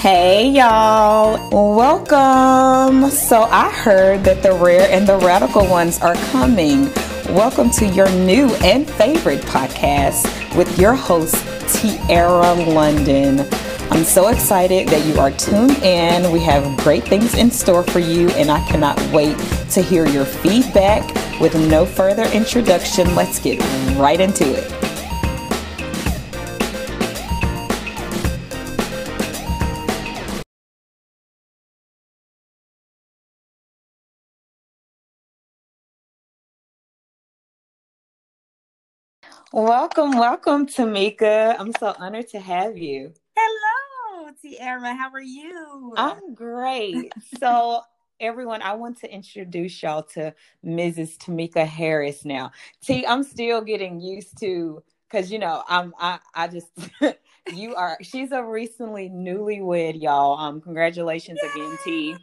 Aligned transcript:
Hey 0.00 0.50
y'all, 0.50 1.74
welcome. 1.74 3.10
So 3.10 3.44
I 3.44 3.70
heard 3.70 4.24
that 4.24 4.42
the 4.42 4.52
rare 4.52 4.86
and 4.90 5.08
the 5.08 5.16
radical 5.16 5.66
ones 5.66 5.98
are 6.00 6.14
coming. 6.30 6.92
Welcome 7.34 7.70
to 7.70 7.86
your 7.86 8.08
new 8.10 8.46
and 8.56 8.88
favorite 8.88 9.40
podcast 9.40 10.26
with 10.54 10.78
your 10.78 10.94
host, 10.94 11.34
Tiara 11.74 12.52
London. 12.54 13.40
I'm 13.90 14.04
so 14.04 14.28
excited 14.28 14.86
that 14.88 15.06
you 15.06 15.18
are 15.18 15.30
tuned 15.30 15.82
in. 15.82 16.30
We 16.30 16.40
have 16.40 16.76
great 16.76 17.04
things 17.04 17.34
in 17.34 17.50
store 17.50 17.82
for 17.82 17.98
you, 17.98 18.28
and 18.32 18.50
I 18.50 18.60
cannot 18.68 19.00
wait 19.12 19.38
to 19.70 19.80
hear 19.80 20.06
your 20.06 20.26
feedback. 20.26 21.02
With 21.40 21.54
no 21.54 21.86
further 21.86 22.24
introduction, 22.34 23.14
let's 23.14 23.38
get 23.40 23.60
right 23.96 24.20
into 24.20 24.44
it. 24.44 24.85
Welcome, 39.52 40.18
welcome, 40.18 40.66
Tamika. 40.66 41.54
I'm 41.58 41.72
so 41.78 41.94
honored 41.98 42.28
to 42.30 42.40
have 42.40 42.76
you. 42.76 43.14
Hello, 43.36 44.30
Tiara. 44.42 44.92
How 44.94 45.10
are 45.10 45.20
you? 45.20 45.94
I'm 45.96 46.34
great. 46.34 47.12
so, 47.38 47.82
everyone, 48.18 48.60
I 48.60 48.74
want 48.74 48.98
to 49.00 49.10
introduce 49.10 49.82
y'all 49.82 50.02
to 50.14 50.34
Mrs. 50.64 51.16
Tamika 51.16 51.64
Harris 51.64 52.24
now. 52.24 52.50
T, 52.82 53.06
I'm 53.06 53.22
still 53.22 53.60
getting 53.62 54.00
used 54.00 54.36
to 54.40 54.82
because 55.08 55.30
you 55.30 55.38
know 55.38 55.62
I'm 55.68 55.94
I 55.98 56.18
I 56.34 56.48
just 56.48 56.68
you 57.54 57.76
are 57.76 57.98
she's 58.02 58.32
a 58.32 58.42
recently 58.42 59.08
newlywed 59.08 60.02
y'all. 60.02 60.38
Um, 60.38 60.60
congratulations 60.60 61.38
Yay! 61.42 61.50
again, 61.50 61.78
T. 61.84 62.16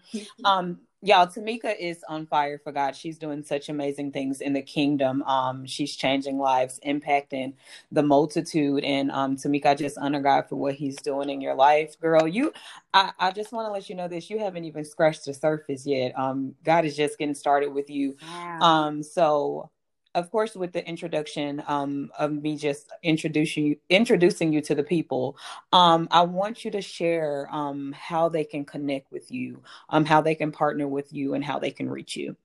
Um, 0.43 0.81
y'all 1.03 1.27
tamika 1.27 1.75
is 1.79 2.03
on 2.09 2.25
fire 2.27 2.57
for 2.57 2.71
god. 2.71 2.95
She's 2.95 3.19
doing 3.19 3.43
such 3.43 3.69
amazing 3.69 4.13
things 4.13 4.41
in 4.41 4.53
the 4.53 4.63
kingdom. 4.63 5.23
Um 5.23 5.65
she's 5.67 5.95
changing 5.95 6.39
lives 6.39 6.79
impacting 6.85 7.53
the 7.91 8.03
multitude. 8.03 8.83
And 8.85 9.11
um 9.11 9.37
tamika 9.37 9.67
I 9.67 9.75
just 9.75 9.97
honor 9.99 10.21
god 10.21 10.47
for 10.49 10.55
what 10.55 10.75
he's 10.75 10.97
doing 10.97 11.29
in 11.29 11.41
your 11.41 11.55
life. 11.55 11.99
Girl 12.01 12.27
you 12.27 12.53
i, 12.93 13.11
I 13.19 13.31
just 13.31 13.51
want 13.53 13.67
to 13.67 13.73
let 13.73 13.89
you 13.89 13.95
know 13.95 14.07
this. 14.07 14.29
You 14.29 14.39
haven't 14.39 14.65
even 14.65 14.85
scratched 14.85 15.25
the 15.25 15.35
surface 15.35 15.85
yet. 15.85 16.17
Um 16.17 16.55
god 16.63 16.85
is 16.85 16.95
just 16.97 17.19
getting 17.19 17.35
started 17.35 17.73
with 17.73 17.89
you. 17.89 18.17
Wow. 18.23 18.59
um 18.61 19.03
so 19.03 19.69
of 20.15 20.29
course, 20.31 20.55
with 20.55 20.73
the 20.73 20.87
introduction 20.87 21.63
um, 21.67 22.11
of 22.17 22.31
me 22.31 22.55
just 22.55 22.91
introducing 23.01 23.65
you, 23.65 23.77
introducing 23.89 24.53
you 24.53 24.61
to 24.61 24.75
the 24.75 24.83
people, 24.83 25.37
um, 25.71 26.07
I 26.11 26.21
want 26.21 26.63
you 26.63 26.71
to 26.71 26.81
share 26.81 27.47
um, 27.51 27.93
how 27.97 28.29
they 28.29 28.43
can 28.43 28.63
connect 28.63 29.11
with 29.11 29.31
you, 29.31 29.61
um, 29.89 30.05
how 30.05 30.21
they 30.21 30.35
can 30.35 30.51
partner 30.51 30.87
with 30.87 31.11
you, 31.11 31.33
and 31.33 31.43
how 31.43 31.57
they 31.57 31.71
can 31.71 31.89
reach 31.89 32.15
you. 32.15 32.35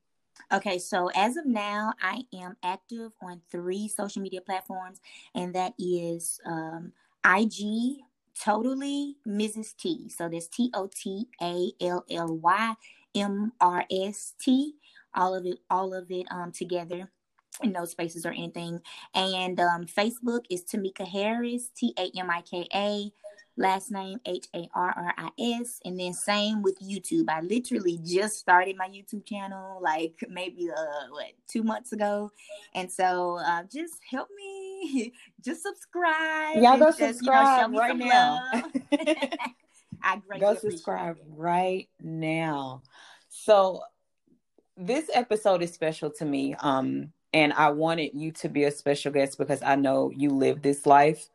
Okay, 0.50 0.78
so 0.78 1.10
as 1.14 1.36
of 1.36 1.44
now, 1.44 1.92
I 2.00 2.22
am 2.32 2.56
active 2.62 3.12
on 3.20 3.42
three 3.50 3.88
social 3.88 4.22
media 4.22 4.40
platforms, 4.40 5.00
and 5.34 5.54
that 5.54 5.74
is 5.78 6.40
um, 6.46 6.92
IG, 7.24 7.98
totally 8.40 9.16
Mrs. 9.26 9.76
T. 9.76 10.08
So 10.08 10.28
there's 10.28 10.48
T 10.48 10.70
O 10.72 10.88
T 10.94 11.28
A 11.42 11.72
L 11.82 12.04
L 12.10 12.34
Y 12.38 12.74
M 13.14 13.52
R 13.60 13.84
S 13.90 14.34
T. 14.40 14.74
All 15.14 15.34
of 15.34 15.44
it, 15.44 15.58
all 15.68 15.92
of 15.92 16.10
it 16.10 16.26
um, 16.30 16.52
together 16.52 17.10
no 17.64 17.84
spaces 17.84 18.24
or 18.24 18.30
anything. 18.30 18.80
And 19.14 19.58
um, 19.60 19.86
Facebook 19.86 20.44
is 20.50 20.64
Tamika 20.64 21.06
Harris, 21.06 21.70
T 21.76 21.94
A 21.98 22.10
M 22.18 22.30
I 22.30 22.42
K 22.42 22.66
A, 22.74 23.12
last 23.56 23.90
name 23.90 24.20
H 24.24 24.46
A 24.54 24.68
R 24.74 24.94
R 24.96 25.14
I 25.16 25.30
S. 25.60 25.80
And 25.84 25.98
then 25.98 26.12
same 26.12 26.62
with 26.62 26.78
YouTube. 26.80 27.28
I 27.28 27.40
literally 27.40 27.98
just 28.04 28.38
started 28.38 28.76
my 28.76 28.88
YouTube 28.88 29.26
channel 29.26 29.80
like 29.82 30.14
maybe 30.28 30.70
uh 30.70 31.08
what 31.10 31.26
two 31.48 31.62
months 31.62 31.92
ago, 31.92 32.30
and 32.74 32.90
so 32.90 33.38
uh, 33.44 33.62
just 33.72 33.94
help 34.10 34.28
me, 34.36 35.12
just 35.44 35.62
subscribe. 35.62 36.56
Y'all 36.56 36.78
go 36.78 36.86
just, 36.86 36.98
subscribe 36.98 37.70
you 37.70 37.76
know, 37.76 37.80
right 37.80 37.96
now. 37.96 38.50
I 40.02 40.20
go 40.38 40.54
subscribe 40.54 41.18
right 41.36 41.88
now. 42.00 42.82
So 43.28 43.82
this 44.76 45.10
episode 45.12 45.62
is 45.62 45.72
special 45.72 46.10
to 46.10 46.24
me. 46.24 46.54
Um, 46.60 47.12
and 47.32 47.52
I 47.52 47.70
wanted 47.70 48.12
you 48.14 48.32
to 48.32 48.48
be 48.48 48.64
a 48.64 48.70
special 48.70 49.12
guest 49.12 49.38
because 49.38 49.62
I 49.62 49.76
know 49.76 50.10
you 50.14 50.30
live 50.30 50.62
this 50.62 50.86
life. 50.86 51.28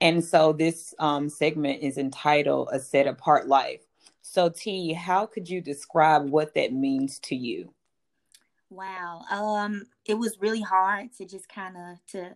And 0.00 0.24
so 0.24 0.52
this 0.52 0.94
um, 0.98 1.28
segment 1.28 1.82
is 1.82 1.98
entitled 1.98 2.68
A 2.72 2.80
Set 2.80 3.06
Apart 3.06 3.46
Life. 3.48 3.80
So, 4.22 4.48
T, 4.48 4.92
how 4.92 5.24
could 5.24 5.48
you 5.48 5.60
describe 5.60 6.28
what 6.28 6.54
that 6.54 6.72
means 6.72 7.18
to 7.20 7.36
you? 7.36 7.72
Wow. 8.70 9.22
Um, 9.30 9.84
it 10.04 10.14
was 10.14 10.40
really 10.40 10.60
hard 10.60 11.12
to 11.18 11.24
just 11.24 11.48
kind 11.48 11.76
of 11.76 11.98
to 12.12 12.34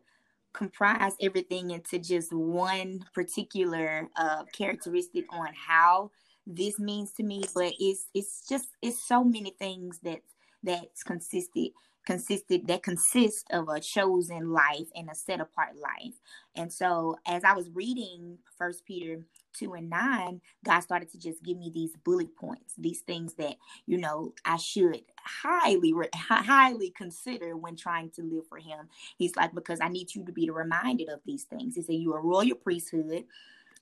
comprise 0.53 1.15
everything 1.21 1.73
into 1.73 1.99
just 1.99 2.33
one 2.33 3.05
particular 3.13 4.09
uh, 4.17 4.45
characteristic 4.53 5.25
on 5.31 5.49
how 5.55 6.11
this 6.47 6.79
means 6.79 7.13
to 7.13 7.23
me, 7.23 7.45
but 7.55 7.73
it's 7.79 8.07
it's 8.15 8.49
just 8.49 8.69
it's 8.83 9.07
so 9.07 9.23
many 9.23 9.51
things 9.59 9.99
that 10.03 10.21
that's 10.63 11.03
consisted 11.03 11.71
consisted 12.11 12.67
that 12.67 12.83
consist 12.83 13.47
of 13.53 13.69
a 13.69 13.79
chosen 13.79 14.51
life 14.51 14.89
and 14.97 15.09
a 15.09 15.15
set 15.15 15.41
apart 15.41 15.77
life. 15.77 16.15
And 16.57 16.73
so 16.73 17.17
as 17.25 17.45
I 17.45 17.53
was 17.53 17.71
reading 17.71 18.37
First 18.59 18.85
Peter 18.85 19.21
2 19.53 19.75
and 19.75 19.89
9, 19.89 20.41
God 20.65 20.81
started 20.81 21.09
to 21.13 21.19
just 21.19 21.41
give 21.45 21.57
me 21.57 21.71
these 21.73 21.93
bullet 22.03 22.35
points, 22.35 22.75
these 22.77 23.03
things 23.03 23.35
that, 23.35 23.55
you 23.87 23.97
know, 23.97 24.35
I 24.45 24.57
should 24.57 25.03
highly, 25.23 25.95
highly 26.13 26.91
consider 26.91 27.57
when 27.57 27.77
trying 27.77 28.11
to 28.11 28.23
live 28.23 28.49
for 28.49 28.59
Him. 28.59 28.89
He's 29.17 29.37
like, 29.37 29.55
because 29.55 29.79
I 29.81 29.87
need 29.87 30.13
you 30.13 30.25
to 30.25 30.33
be 30.33 30.51
reminded 30.51 31.11
of 31.11 31.21
these 31.25 31.45
things. 31.45 31.77
He 31.77 31.83
said, 31.83 31.95
You're 31.95 32.19
a 32.19 32.23
royal 32.23 32.57
priesthood 32.57 33.25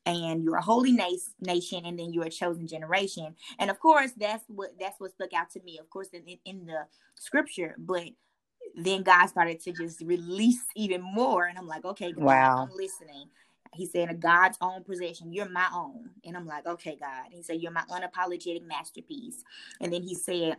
and 0.06 0.42
you're 0.42 0.56
a 0.56 0.62
holy 0.62 0.92
na- 0.92 1.08
nation 1.40 1.84
and 1.84 1.98
then 1.98 2.12
you're 2.12 2.26
a 2.26 2.30
chosen 2.30 2.66
generation. 2.66 3.34
And 3.58 3.70
of 3.70 3.78
course 3.78 4.12
that's 4.16 4.44
what 4.48 4.70
that's 4.78 4.98
what 4.98 5.12
stuck 5.12 5.34
out 5.34 5.50
to 5.50 5.60
me 5.62 5.78
of 5.78 5.90
course 5.90 6.08
in, 6.12 6.24
in 6.44 6.66
the 6.66 6.86
scripture. 7.14 7.74
But 7.78 8.08
then 8.76 9.02
god 9.02 9.26
started 9.26 9.60
to 9.60 9.72
just 9.72 10.00
release 10.02 10.62
even 10.76 11.00
more 11.00 11.46
and 11.46 11.58
i'm 11.58 11.66
like 11.66 11.84
okay 11.84 12.12
God, 12.12 12.22
wow. 12.22 12.68
I'm 12.70 12.76
listening. 12.76 13.26
He 13.74 13.86
said 13.86 14.10
a 14.10 14.14
god's 14.14 14.58
own 14.60 14.84
possession 14.84 15.32
you're 15.32 15.48
my 15.48 15.68
own. 15.74 16.10
And 16.24 16.36
i'm 16.36 16.46
like 16.46 16.66
okay 16.66 16.96
god. 16.98 17.26
He 17.30 17.42
said 17.42 17.60
you're 17.60 17.72
my 17.72 17.84
unapologetic 17.90 18.66
masterpiece. 18.66 19.42
And 19.80 19.92
then 19.92 20.02
he 20.02 20.14
said 20.14 20.56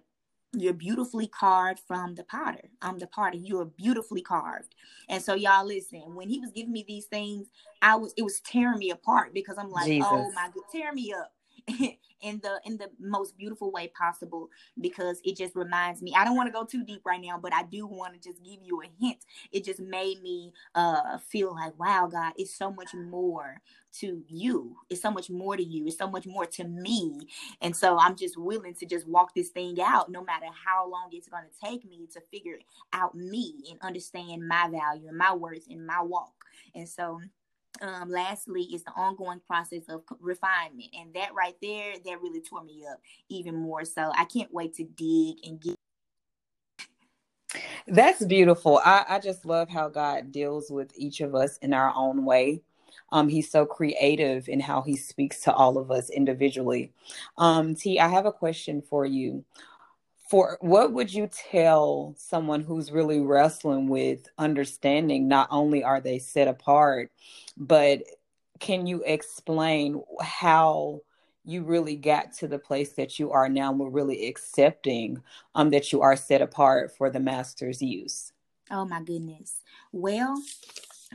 you're 0.54 0.74
beautifully 0.74 1.28
carved 1.28 1.82
from 1.88 2.16
the 2.16 2.24
potter. 2.24 2.70
I'm 2.82 2.98
the 2.98 3.08
potter. 3.08 3.38
You're 3.38 3.66
beautifully 3.66 4.22
carved. 4.22 4.76
And 5.08 5.22
so 5.22 5.36
y'all 5.36 5.66
listen, 5.66 6.16
when 6.16 6.30
he 6.30 6.40
was 6.40 6.52
giving 6.52 6.72
me 6.72 6.84
these 6.88 7.06
things, 7.06 7.50
I 7.82 7.96
was 7.96 8.14
it 8.18 8.24
was 8.24 8.42
tearing 8.42 8.80
me 8.80 8.90
apart 8.92 9.34
because 9.34 9.58
I'm 9.58 9.72
like, 9.72 9.90
oh 9.90 9.94
Jesus. 9.94 10.08
oh 10.10 10.32
my 10.34 10.50
god, 10.54 10.64
tear 10.72 10.94
me 10.94 11.14
up. 11.14 11.34
in 12.22 12.40
the 12.42 12.60
in 12.66 12.78
the 12.78 12.90
most 13.00 13.38
beautiful 13.38 13.72
way 13.72 13.92
possible 13.98 14.50
because 14.80 15.22
it 15.24 15.38
just 15.38 15.56
reminds 15.56 16.02
me 16.02 16.14
i 16.18 16.26
don't 16.26 16.36
want 16.36 16.48
to 16.48 16.54
go 16.54 16.66
too 16.66 16.84
deep 16.84 17.02
right 17.06 17.22
now 17.22 17.40
but 17.42 17.54
i 17.54 17.64
do 17.64 17.86
want 17.86 18.14
to 18.14 18.20
just 18.20 18.44
give 18.44 18.60
you 18.64 18.82
a 18.82 18.90
hint. 19.00 19.26
It 19.52 19.64
just 19.64 19.80
made 19.80 20.22
me 20.22 20.54
uh 20.76 21.18
feel 21.18 21.54
like 21.54 21.78
wow 21.80 22.08
god 22.12 22.34
it's 22.38 22.56
so 22.56 22.72
much 22.72 22.94
more 22.94 23.62
to 23.92 24.24
you. 24.28 24.76
It's 24.92 25.02
so 25.02 25.10
much 25.10 25.32
more 25.32 25.58
to 25.58 25.64
you. 25.64 25.88
It's 25.88 25.98
so 25.98 26.08
much 26.08 26.28
more 26.28 26.46
to 26.46 26.64
me. 26.64 27.28
And 27.62 27.76
so 27.76 27.98
i'm 27.98 28.16
just 28.16 28.38
willing 28.38 28.76
to 28.76 28.86
just 28.86 29.08
walk 29.08 29.34
this 29.34 29.50
thing 29.50 29.78
out 29.82 30.12
no 30.12 30.24
matter 30.24 30.46
how 30.66 30.90
long 30.90 31.10
it's 31.12 31.30
going 31.30 31.44
to 31.44 31.68
take 31.68 31.86
me 31.90 32.08
to 32.14 32.22
figure 32.32 32.60
out 32.94 33.16
me 33.16 33.56
and 33.70 33.80
understand 33.82 34.48
my 34.48 34.70
value 34.70 35.08
and 35.08 35.18
my 35.18 35.34
worth 35.34 35.68
and 35.70 35.86
my 35.86 36.02
walk. 36.02 36.34
And 36.76 36.88
so 36.88 37.22
um, 37.82 38.10
lastly 38.10 38.64
is 38.64 38.84
the 38.84 38.92
ongoing 38.92 39.42
process 39.48 39.84
of 39.90 40.04
refinement 40.20 40.90
and 41.00 41.14
that 41.14 41.34
right 41.34 41.56
there 41.62 41.94
that 42.06 42.22
really 42.22 42.42
tore 42.42 42.64
me 42.64 42.84
up 42.90 43.00
even 43.30 43.56
more 43.56 43.86
so. 43.86 44.12
I 44.16 44.26
can't 44.26 44.54
wait 44.54 44.74
to 44.76 44.84
dig 44.84 45.38
and 45.48 45.60
get 45.60 45.76
that's 47.88 48.24
beautiful. 48.24 48.80
I, 48.86 49.06
I 49.10 49.20
just 49.20 49.46
love 49.46 49.70
how 49.70 49.90
god 49.90 50.32
deals 50.32 50.70
with 50.70 50.92
each 50.96 51.22
of 51.22 51.34
us 51.34 51.58
in 51.58 51.74
our 51.74 51.92
own 51.96 52.24
way. 52.24 52.62
Um, 53.12 53.28
he's 53.28 53.50
so 53.50 53.66
creative 53.66 54.48
in 54.48 54.60
how 54.60 54.82
he 54.84 54.96
speaks 54.96 55.42
to 55.42 55.54
all 55.54 55.78
of 55.80 55.90
us 55.90 56.10
individually. 56.12 56.92
Um, 57.38 57.74
t 57.74 58.00
i 58.00 58.08
have 58.08 58.26
a 58.28 58.32
question 58.32 58.82
for 58.82 59.06
you 59.06 59.44
for 60.30 60.58
what 60.62 60.94
would 60.94 61.12
you 61.12 61.28
tell 61.28 62.14
someone 62.18 62.62
who's 62.62 62.92
really 62.92 63.20
wrestling 63.20 63.88
with 63.90 64.28
understanding 64.38 65.28
not 65.28 65.48
only 65.52 65.84
are 65.84 66.00
they 66.00 66.20
set 66.20 66.48
apart 66.48 67.12
but 67.58 68.04
can 68.60 68.86
you 68.86 69.02
explain 69.06 70.02
how 70.22 71.02
you 71.46 71.64
really 71.64 71.96
got 71.96 72.32
to 72.34 72.48
the 72.48 72.60
place 72.60 72.94
that 72.94 73.18
you 73.18 73.32
are 73.32 73.50
now 73.50 73.72
we're 73.72 73.90
really 73.90 74.28
accepting 74.28 75.22
um 75.56 75.70
that 75.72 75.92
you 75.92 76.02
are 76.02 76.16
set 76.16 76.42
apart 76.42 76.96
for 76.96 77.10
the 77.10 77.20
master's 77.20 77.82
use? 77.82 78.32
Oh 78.70 78.86
my 78.86 79.02
goodness. 79.02 79.62
Well 79.92 80.40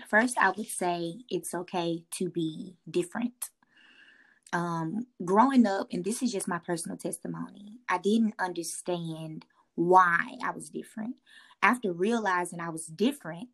first 0.09 0.37
i 0.39 0.51
would 0.51 0.67
say 0.67 1.15
it's 1.31 1.55
okay 1.55 2.03
to 2.11 2.29
be 2.29 2.75
different 2.91 3.51
um, 4.55 5.06
growing 5.25 5.67
up, 5.67 5.89
and 5.93 6.05
this 6.05 6.23
is 6.23 6.33
just 6.33 6.49
my 6.49 6.59
personal 6.59 6.97
testimony, 6.97 7.81
I 7.89 7.99
didn't 7.99 8.35
understand 8.39 9.45
why 9.75 10.37
I 10.43 10.53
was 10.53 10.71
different. 10.71 11.17
After 11.61 11.93
realizing 11.93 12.61
I 12.61 12.69
was 12.69 12.87
different, 12.87 13.49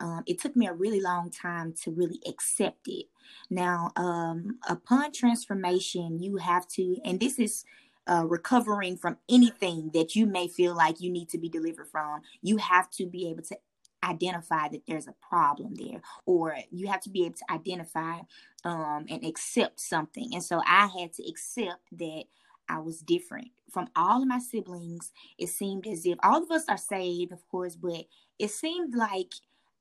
um, 0.00 0.22
it 0.26 0.40
took 0.40 0.54
me 0.54 0.68
a 0.68 0.72
really 0.72 1.00
long 1.00 1.30
time 1.30 1.74
to 1.82 1.90
really 1.90 2.20
accept 2.28 2.86
it. 2.86 3.06
Now, 3.50 3.90
um, 3.96 4.58
upon 4.68 5.10
transformation, 5.12 6.20
you 6.20 6.36
have 6.36 6.68
to, 6.68 6.96
and 7.04 7.18
this 7.18 7.40
is 7.40 7.64
uh, 8.06 8.24
recovering 8.24 8.96
from 8.96 9.16
anything 9.28 9.90
that 9.94 10.14
you 10.14 10.26
may 10.26 10.46
feel 10.46 10.76
like 10.76 11.00
you 11.00 11.10
need 11.10 11.28
to 11.30 11.38
be 11.38 11.48
delivered 11.48 11.88
from, 11.88 12.20
you 12.40 12.56
have 12.58 12.88
to 12.90 13.06
be 13.06 13.28
able 13.28 13.42
to 13.42 13.56
identify 14.04 14.68
that 14.68 14.82
there's 14.86 15.08
a 15.08 15.14
problem 15.28 15.74
there, 15.74 16.00
or 16.26 16.56
you 16.70 16.88
have 16.88 17.00
to 17.00 17.10
be 17.10 17.26
able 17.26 17.36
to 17.36 17.52
identify 17.52 18.18
um, 18.64 19.06
and 19.08 19.24
accept 19.24 19.80
something. 19.80 20.30
And 20.32 20.42
so 20.42 20.60
I 20.66 20.86
had 20.86 21.12
to 21.14 21.28
accept 21.28 21.82
that 21.92 22.24
I 22.68 22.78
was 22.80 23.00
different 23.00 23.48
from 23.70 23.88
all 23.94 24.22
of 24.22 24.28
my 24.28 24.38
siblings. 24.38 25.12
It 25.38 25.48
seemed 25.48 25.86
as 25.86 26.04
if 26.04 26.18
all 26.22 26.42
of 26.42 26.50
us 26.50 26.64
are 26.68 26.76
saved, 26.76 27.32
of 27.32 27.46
course, 27.48 27.76
but 27.76 28.06
it 28.38 28.50
seemed 28.50 28.94
like 28.94 29.32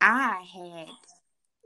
I 0.01 0.45
had 0.53 0.87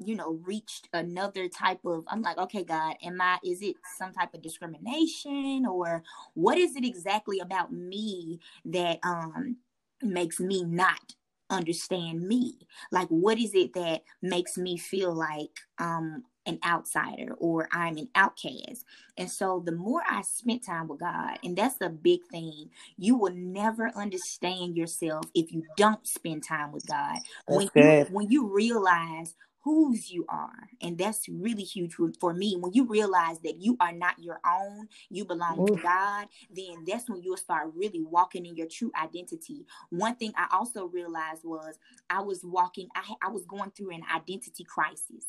you 0.01 0.15
know 0.15 0.39
reached 0.45 0.87
another 0.93 1.49
type 1.49 1.79
of 1.85 2.05
i'm 2.07 2.21
like 2.21 2.37
okay 2.37 2.63
god 2.63 2.95
am 3.03 3.19
i 3.19 3.37
is 3.43 3.61
it 3.61 3.75
some 3.97 4.13
type 4.13 4.33
of 4.33 4.41
discrimination 4.41 5.65
or 5.65 6.03
what 6.33 6.57
is 6.57 6.75
it 6.75 6.85
exactly 6.85 7.39
about 7.39 7.71
me 7.71 8.39
that 8.63 8.97
um 9.03 9.57
makes 10.01 10.39
me 10.39 10.63
not 10.63 11.15
understand 11.49 12.21
me? 12.27 12.53
Like 12.91 13.07
what 13.09 13.37
is 13.37 13.53
it 13.53 13.73
that 13.73 14.03
makes 14.21 14.57
me 14.57 14.77
feel 14.77 15.13
like 15.13 15.59
um 15.77 16.23
an 16.45 16.57
outsider 16.65 17.35
or 17.37 17.67
i'm 17.71 17.97
an 17.97 18.09
outcast? 18.15 18.85
And 19.17 19.29
so 19.29 19.61
the 19.65 19.71
more 19.71 20.01
i 20.09 20.21
spent 20.21 20.65
time 20.65 20.87
with 20.87 20.99
god 20.99 21.37
and 21.43 21.55
that's 21.55 21.77
the 21.77 21.89
big 21.89 22.21
thing 22.31 22.69
you 22.97 23.15
will 23.15 23.33
never 23.33 23.91
understand 23.95 24.75
yourself 24.75 25.25
if 25.35 25.51
you 25.51 25.63
don't 25.77 26.05
spend 26.07 26.43
time 26.43 26.71
with 26.71 26.85
god. 26.87 27.19
That's 27.47 27.57
when 27.57 27.67
good. 27.73 28.07
you 28.07 28.13
when 28.13 28.29
you 28.29 28.47
realize 28.53 29.35
whose 29.63 30.09
you 30.09 30.25
are. 30.29 30.69
And 30.81 30.97
that's 30.97 31.27
really 31.27 31.63
huge 31.63 31.95
for 32.19 32.33
me. 32.33 32.55
When 32.57 32.73
you 32.73 32.85
realize 32.85 33.39
that 33.39 33.61
you 33.61 33.75
are 33.79 33.91
not 33.91 34.19
your 34.19 34.39
own, 34.45 34.87
you 35.09 35.25
belong 35.25 35.61
Ooh. 35.61 35.75
to 35.75 35.81
God, 35.81 36.27
then 36.49 36.85
that's 36.87 37.09
when 37.09 37.21
you'll 37.21 37.37
start 37.37 37.71
really 37.75 38.01
walking 38.01 38.45
in 38.45 38.55
your 38.55 38.67
true 38.67 38.91
identity. 39.01 39.65
One 39.89 40.15
thing 40.15 40.31
I 40.37 40.47
also 40.55 40.85
realized 40.85 41.43
was 41.43 41.77
I 42.09 42.21
was 42.21 42.43
walking, 42.43 42.87
I, 42.95 43.13
I 43.21 43.29
was 43.29 43.45
going 43.45 43.71
through 43.71 43.91
an 43.91 44.03
identity 44.13 44.63
crisis. 44.63 45.25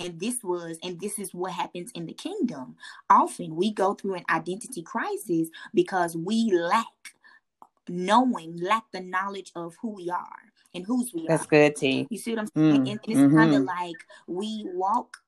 And 0.00 0.18
this 0.18 0.42
was, 0.42 0.78
and 0.82 1.00
this 1.00 1.18
is 1.18 1.32
what 1.32 1.52
happens 1.52 1.92
in 1.94 2.06
the 2.06 2.12
kingdom. 2.12 2.76
Often 3.08 3.54
we 3.54 3.72
go 3.72 3.94
through 3.94 4.14
an 4.14 4.24
identity 4.28 4.82
crisis 4.82 5.48
because 5.72 6.16
we 6.16 6.50
lack 6.52 6.86
knowing, 7.88 8.56
lack 8.58 8.84
the 8.92 9.00
knowledge 9.00 9.52
of 9.54 9.76
who 9.80 9.90
we 9.90 10.10
are 10.10 10.51
and 10.74 10.84
whose 10.86 11.12
we 11.14 11.26
That's 11.26 11.44
are. 11.44 11.48
good, 11.48 11.76
T. 11.76 12.06
You 12.10 12.18
see 12.18 12.32
what 12.32 12.40
I'm 12.40 12.46
saying? 12.54 12.84
Mm. 12.84 12.90
And, 12.90 13.00
it's 13.06 13.20
mm-hmm. 13.20 13.36
kind 13.36 13.54
of 13.54 13.62
like 13.62 13.96
we 14.26 14.66
walk 14.72 15.18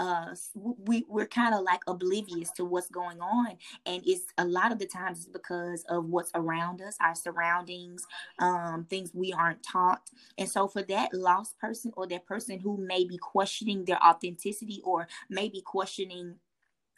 uh 0.00 0.34
we 0.56 1.04
we're 1.08 1.26
kind 1.26 1.54
of 1.54 1.62
like 1.62 1.82
oblivious 1.86 2.50
to 2.50 2.64
what's 2.64 2.88
going 2.88 3.20
on 3.20 3.48
and 3.84 4.02
it's 4.06 4.24
a 4.38 4.44
lot 4.44 4.72
of 4.72 4.78
the 4.78 4.86
times 4.86 5.18
it's 5.18 5.28
because 5.28 5.84
of 5.90 6.06
what's 6.06 6.30
around 6.34 6.80
us 6.80 6.96
our 7.02 7.14
surroundings 7.14 8.06
um 8.38 8.86
things 8.88 9.10
we 9.12 9.30
aren't 9.32 9.62
taught 9.62 10.10
and 10.38 10.48
so 10.48 10.66
for 10.66 10.82
that 10.82 11.12
lost 11.12 11.58
person 11.58 11.92
or 11.98 12.06
that 12.06 12.24
person 12.24 12.58
who 12.58 12.78
may 12.78 13.04
be 13.04 13.18
questioning 13.18 13.84
their 13.84 14.02
authenticity 14.02 14.80
or 14.84 15.06
maybe 15.28 15.60
questioning 15.60 16.34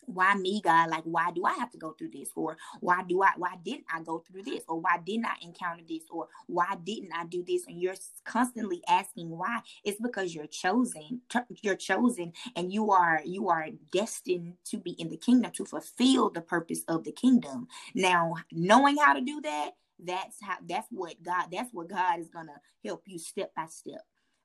why 0.06 0.34
me 0.34 0.60
god? 0.62 0.90
Like 0.90 1.04
why 1.04 1.30
do 1.32 1.44
i 1.44 1.54
have 1.54 1.70
to 1.72 1.78
go 1.78 1.92
through 1.92 2.10
this? 2.10 2.30
Or 2.34 2.56
why 2.80 3.02
do 3.08 3.22
i 3.22 3.32
why 3.36 3.54
didn't 3.64 3.86
i 3.92 4.02
go 4.02 4.18
through 4.18 4.42
this? 4.42 4.62
Or 4.68 4.80
why 4.80 4.98
didn't 5.04 5.26
i 5.26 5.34
encounter 5.42 5.82
this? 5.88 6.02
Or 6.10 6.28
why 6.46 6.76
didn't 6.82 7.12
i 7.14 7.24
do 7.24 7.44
this? 7.46 7.66
And 7.66 7.80
you're 7.80 7.94
constantly 8.24 8.82
asking 8.88 9.30
why. 9.30 9.60
It's 9.84 10.00
because 10.00 10.34
you're 10.34 10.46
chosen 10.46 11.22
you're 11.62 11.76
chosen 11.76 12.32
and 12.56 12.72
you 12.72 12.90
are 12.90 13.20
you 13.24 13.48
are 13.48 13.68
destined 13.92 14.54
to 14.66 14.78
be 14.78 14.92
in 14.92 15.08
the 15.08 15.16
kingdom 15.16 15.50
to 15.52 15.64
fulfill 15.64 16.30
the 16.30 16.40
purpose 16.40 16.82
of 16.88 17.04
the 17.04 17.12
kingdom. 17.12 17.68
Now 17.94 18.34
knowing 18.50 18.96
how 18.98 19.14
to 19.14 19.20
do 19.20 19.40
that 19.42 19.72
that's 20.04 20.36
how 20.42 20.56
that's 20.68 20.88
what 20.90 21.22
god 21.22 21.46
that's 21.52 21.72
what 21.72 21.88
god 21.88 22.18
is 22.18 22.28
gonna 22.28 22.60
help 22.84 23.02
you 23.06 23.18
step 23.18 23.52
by 23.54 23.66
step 23.66 24.00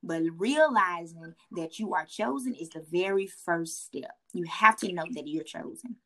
but 0.07 0.23
realizing 0.37 1.35
that 1.51 1.77
you 1.79 1.93
are 1.93 2.05
chosen 2.05 2.53
is 2.55 2.69
the 2.69 2.85
very 2.91 3.27
first 3.27 3.85
step. 3.85 4.15
You 4.33 4.45
have 4.45 4.77
to 4.77 4.91
know 4.91 5.05
that 5.13 5.27
you're 5.27 5.43
chosen. 5.43 5.97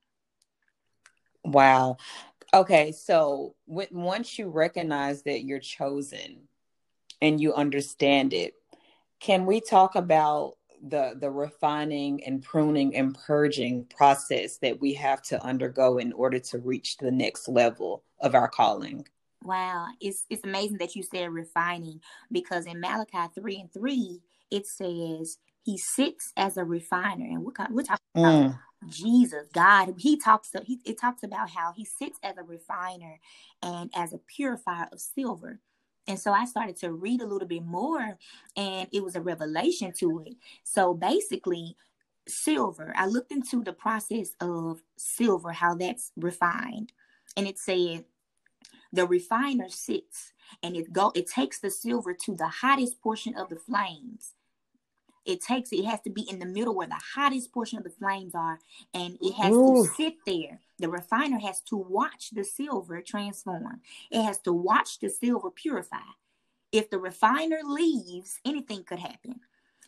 Wow. 1.44 1.98
Okay, 2.54 2.92
so 2.92 3.56
when, 3.66 3.88
once 3.92 4.38
you 4.38 4.50
recognize 4.50 5.24
that 5.24 5.44
you're 5.44 5.60
chosen 5.60 6.48
and 7.22 7.40
you 7.40 7.54
understand 7.54 8.34
it, 8.34 8.56
can 9.20 9.46
we 9.46 9.62
talk 9.62 9.96
about 9.96 10.58
the 10.84 11.14
the 11.20 11.30
refining 11.30 12.24
and 12.24 12.42
pruning 12.42 12.96
and 12.96 13.16
purging 13.16 13.86
process 13.86 14.58
that 14.58 14.82
we 14.82 14.96
have 14.96 15.22
to 15.22 15.42
undergo 15.44 16.00
in 16.00 16.12
order 16.14 16.40
to 16.40 16.58
reach 16.58 16.98
the 16.98 17.12
next 17.12 17.48
level 17.48 18.04
of 18.20 18.34
our 18.36 18.48
calling? 18.48 19.08
Wow, 19.44 19.88
it's 20.00 20.26
it's 20.30 20.44
amazing 20.44 20.78
that 20.78 20.96
you 20.96 21.04
said 21.04 21.32
refining 21.32 22.02
because 22.32 22.66
in 22.66 22.80
Malachi 22.80 23.32
three 23.34 23.60
and 23.60 23.74
three 23.74 24.22
it 24.52 24.68
says 24.68 25.38
he 25.64 25.78
sits 25.78 26.34
as 26.38 26.58
a 26.58 26.66
refiner, 26.66 27.26
and 27.26 27.44
we're, 27.44 27.54
we're 27.70 27.84
talking 27.84 28.06
mm. 28.16 28.46
about 28.46 28.56
Jesus, 28.90 29.48
God. 29.54 29.94
He 29.98 30.18
talks 30.18 30.52
he 30.64 30.80
it 30.86 31.00
talks 31.00 31.24
about 31.24 31.50
how 31.50 31.72
he 31.76 31.86
sits 31.86 32.20
as 32.24 32.38
a 32.38 32.44
refiner 32.44 33.20
and 33.64 33.90
as 33.96 34.14
a 34.14 34.20
purifier 34.20 34.88
of 34.92 35.00
silver. 35.00 35.60
And 36.08 36.20
so 36.20 36.34
I 36.34 36.46
started 36.46 36.78
to 36.78 36.92
read 36.92 37.22
a 37.22 37.28
little 37.28 37.48
bit 37.48 37.64
more, 37.64 38.18
and 38.58 38.88
it 38.92 39.04
was 39.04 39.16
a 39.16 39.22
revelation 39.22 39.94
to 40.00 40.24
it. 40.26 40.36
So 40.64 40.94
basically, 40.94 41.78
silver. 42.28 42.94
I 42.96 43.06
looked 43.06 43.32
into 43.32 43.64
the 43.64 43.74
process 43.74 44.32
of 44.40 44.82
silver, 44.98 45.52
how 45.52 45.76
that's 45.76 46.12
refined, 46.18 46.92
and 47.38 47.48
it 47.48 47.60
said 47.60 48.06
the 48.92 49.08
refiner 49.08 49.70
sits 49.70 50.34
and 50.62 50.76
it 50.76 50.92
go 50.92 51.12
it 51.16 51.28
takes 51.28 51.60
the 51.60 51.72
silver 51.72 52.14
to 52.14 52.36
the 52.36 52.48
hottest 52.48 53.02
portion 53.02 53.36
of 53.36 53.50
the 53.50 53.56
flames. 53.56 54.34
It 55.24 55.42
takes 55.42 55.72
it 55.72 55.86
has 55.86 56.02
to 56.02 56.10
be 56.10 56.24
in 56.30 56.40
the 56.40 56.46
middle 56.46 56.76
where 56.76 56.88
the 56.88 57.02
hottest 57.16 57.52
portion 57.54 57.78
of 57.78 57.84
the 57.84 57.90
flames 57.90 58.34
are 58.36 58.60
and 58.94 59.18
it 59.22 59.34
has 59.34 59.54
Ooh. 59.54 59.84
to 59.84 59.90
sit 59.96 60.16
there. 60.26 60.60
The 60.80 60.90
refiner 60.90 61.40
has 61.40 61.62
to 61.62 61.78
watch 61.78 62.32
the 62.32 62.44
silver 62.44 63.02
transform. 63.02 63.82
It 64.10 64.24
has 64.24 64.40
to 64.40 64.54
watch 64.54 65.00
the 65.00 65.10
silver 65.10 65.52
purify. 65.52 65.98
If 66.72 66.90
the 66.90 67.00
refiner 67.00 67.60
leaves 67.64 68.40
anything 68.46 68.84
could 68.84 69.00
happen. 69.00 69.42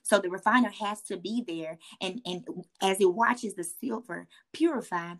So 0.03 0.19
the 0.19 0.29
refiner 0.29 0.69
has 0.69 1.01
to 1.03 1.17
be 1.17 1.43
there 1.45 1.77
and 2.01 2.21
and 2.25 2.45
as 2.81 2.99
it 3.01 3.11
watches 3.11 3.55
the 3.55 3.63
silver 3.63 4.27
purify 4.51 5.15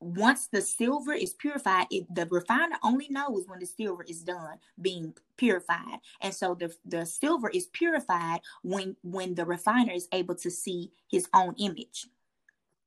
once 0.00 0.48
the 0.48 0.62
silver 0.62 1.12
is 1.12 1.34
purified, 1.34 1.86
it, 1.90 2.12
the 2.12 2.26
refiner 2.30 2.76
only 2.82 3.06
knows 3.10 3.44
when 3.46 3.58
the 3.58 3.66
silver 3.66 4.02
is 4.04 4.22
done 4.22 4.58
being 4.80 5.14
purified. 5.36 5.98
And 6.20 6.32
so 6.34 6.54
the, 6.54 6.74
the 6.86 7.04
silver 7.04 7.50
is 7.50 7.66
purified 7.66 8.40
when 8.62 8.96
when 9.02 9.34
the 9.34 9.44
refiner 9.44 9.92
is 9.92 10.08
able 10.12 10.34
to 10.36 10.50
see 10.50 10.90
his 11.10 11.28
own 11.34 11.54
image. 11.58 12.06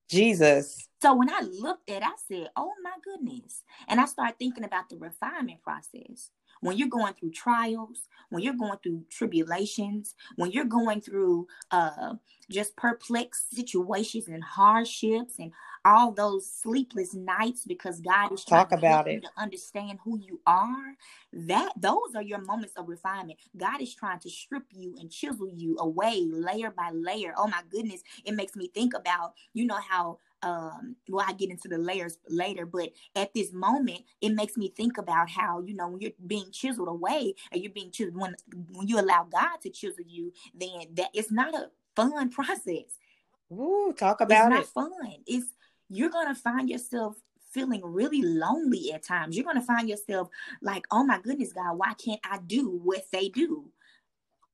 Jesus. 0.10 0.90
So 1.02 1.14
when 1.14 1.30
I 1.30 1.42
looked 1.42 1.90
at 1.90 1.98
it, 1.98 2.04
I 2.04 2.14
said, 2.28 2.50
Oh 2.56 2.74
my 2.84 2.94
goodness. 3.04 3.64
And 3.88 4.00
I 4.00 4.06
started 4.06 4.38
thinking 4.40 4.64
about 4.64 4.90
the 4.90 4.98
refinement 4.98 5.62
process 5.62 6.32
when 6.64 6.78
you're 6.78 6.88
going 6.88 7.14
through 7.14 7.32
trials, 7.32 8.08
when 8.30 8.42
you're 8.42 8.54
going 8.54 8.78
through 8.82 9.04
tribulations, 9.10 10.16
when 10.38 10.50
you're 10.50 10.64
going 10.64 11.02
through 11.02 11.46
uh, 11.72 12.14
just 12.50 12.76
perplexed 12.78 13.54
situations 13.54 14.30
and 14.30 14.42
hardships 14.42 15.40
and 15.40 15.52
all 15.86 16.12
those 16.12 16.50
sleepless 16.50 17.14
nights 17.14 17.66
because 17.66 18.02
God 18.02 18.32
is 18.34 18.46
talk 18.46 18.72
about 18.72 19.08
it 19.08 19.24
to 19.24 19.30
understand 19.38 20.00
who 20.04 20.20
you 20.20 20.40
are. 20.46 20.96
That 21.34 21.74
those 21.78 22.16
are 22.16 22.22
your 22.24 22.42
moments 22.42 22.76
of 22.78 22.90
refinement. 22.90 23.40
God 23.58 23.82
is 23.82 23.94
trying 23.96 24.20
to 24.20 24.30
strip 24.30 24.66
you 24.72 24.96
and 25.00 25.12
chisel 25.12 25.50
you 25.56 25.78
away 25.80 26.24
layer 26.30 26.72
by 26.72 26.92
layer. 26.94 27.34
Oh 27.38 27.48
my 27.48 27.62
goodness, 27.70 28.02
it 28.26 28.34
makes 28.34 28.56
me 28.56 28.70
think 28.74 28.94
about 28.94 29.34
you 29.54 29.66
know 29.66 29.80
how 29.90 30.20
um 30.44 30.96
well 31.10 31.26
i 31.28 31.34
get 31.34 31.50
into 31.50 31.68
the 31.70 31.78
layers 31.78 32.18
later 32.30 32.66
but 32.66 32.90
at 33.16 33.34
this 33.34 33.54
moment 33.54 34.02
it 34.22 34.30
makes 34.34 34.58
me 34.58 34.70
think 34.70 34.98
about 34.98 35.30
how 35.30 35.62
you 35.62 35.74
know 35.74 35.88
when 35.88 36.02
you're 36.02 36.12
being 36.28 36.52
chiseled 36.52 36.90
away 36.90 37.34
and 37.52 37.64
you're 37.64 37.72
being 37.72 37.92
chiseled 37.92 38.18
when 38.18 38.36
when 38.72 38.88
you 38.88 39.00
allow 39.00 39.24
god 39.32 39.58
to 39.62 39.70
chisel 39.70 40.04
you 40.08 40.34
then 40.54 40.82
that 40.94 41.10
it's 41.14 41.32
not 41.32 41.54
a 41.56 41.70
fun 41.96 42.30
process 42.32 43.00
Ooh, 43.52 43.94
talk 43.98 44.22
about 44.22 44.48
it's 44.48 44.48
it 44.54 44.66
not 44.66 44.68
fun 44.68 44.92
it's 45.28 45.48
you're 45.90 46.10
gonna 46.10 46.36
find 46.36 46.70
yourself 46.70 47.16
feeling 47.52 47.82
really 47.84 48.22
lonely 48.22 48.92
at 48.92 49.04
times 49.04 49.36
you're 49.36 49.46
gonna 49.46 49.62
find 49.62 49.88
yourself 49.88 50.28
like 50.62 50.86
oh 50.92 51.04
my 51.04 51.20
goodness 51.20 51.54
god 51.54 51.78
why 51.78 51.94
can't 51.94 52.22
i 52.24 52.38
do 52.48 52.80
what 52.84 53.04
they 53.12 53.30
do 53.30 53.66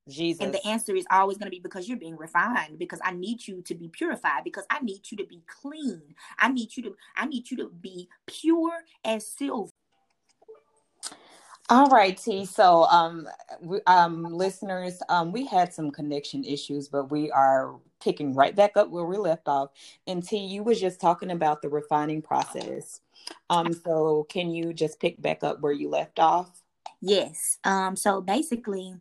Jesus. 0.08 0.42
And 0.42 0.52
the 0.52 0.66
answer 0.66 0.94
is 0.96 1.06
always 1.10 1.38
going 1.38 1.46
to 1.46 1.50
be 1.50 1.60
because 1.60 1.88
you're 1.88 1.98
being 1.98 2.16
refined, 2.16 2.78
because 2.78 3.00
I 3.04 3.12
need 3.12 3.46
you 3.46 3.62
to 3.62 3.74
be 3.74 3.88
purified, 3.88 4.44
because 4.44 4.64
I 4.68 4.80
need 4.80 5.10
you 5.10 5.16
to 5.18 5.24
be 5.24 5.42
clean. 5.46 6.02
I 6.38 6.48
need 6.48 6.76
you 6.76 6.82
to 6.84 6.96
I 7.16 7.26
need 7.26 7.50
you 7.50 7.56
to 7.58 7.70
be 7.80 8.08
pure 8.26 8.72
as 9.04 9.26
silver. 9.26 9.70
All 11.68 11.86
right, 11.86 12.16
T. 12.16 12.44
So, 12.46 12.84
um, 12.86 13.28
we, 13.60 13.80
um, 13.86 14.24
listeners, 14.24 15.00
um, 15.08 15.30
we 15.30 15.46
had 15.46 15.72
some 15.72 15.92
connection 15.92 16.42
issues, 16.42 16.88
but 16.88 17.12
we 17.12 17.30
are 17.30 17.76
picking 18.00 18.34
right 18.34 18.54
back 18.54 18.76
up 18.76 18.90
where 18.90 19.04
we 19.04 19.16
left 19.16 19.48
off. 19.48 19.70
And 20.06 20.26
T, 20.26 20.38
you 20.38 20.62
was 20.62 20.80
just 20.80 21.00
talking 21.00 21.30
about 21.30 21.62
the 21.62 21.68
refining 21.68 22.22
process. 22.22 23.00
Um, 23.48 23.72
so 23.72 24.26
can 24.28 24.50
you 24.50 24.72
just 24.72 25.00
pick 25.00 25.20
back 25.20 25.44
up 25.44 25.60
where 25.60 25.72
you 25.72 25.88
left 25.88 26.18
off? 26.18 26.62
Yes. 27.00 27.58
Um, 27.64 27.96
so 27.96 28.20
basically, 28.20 28.94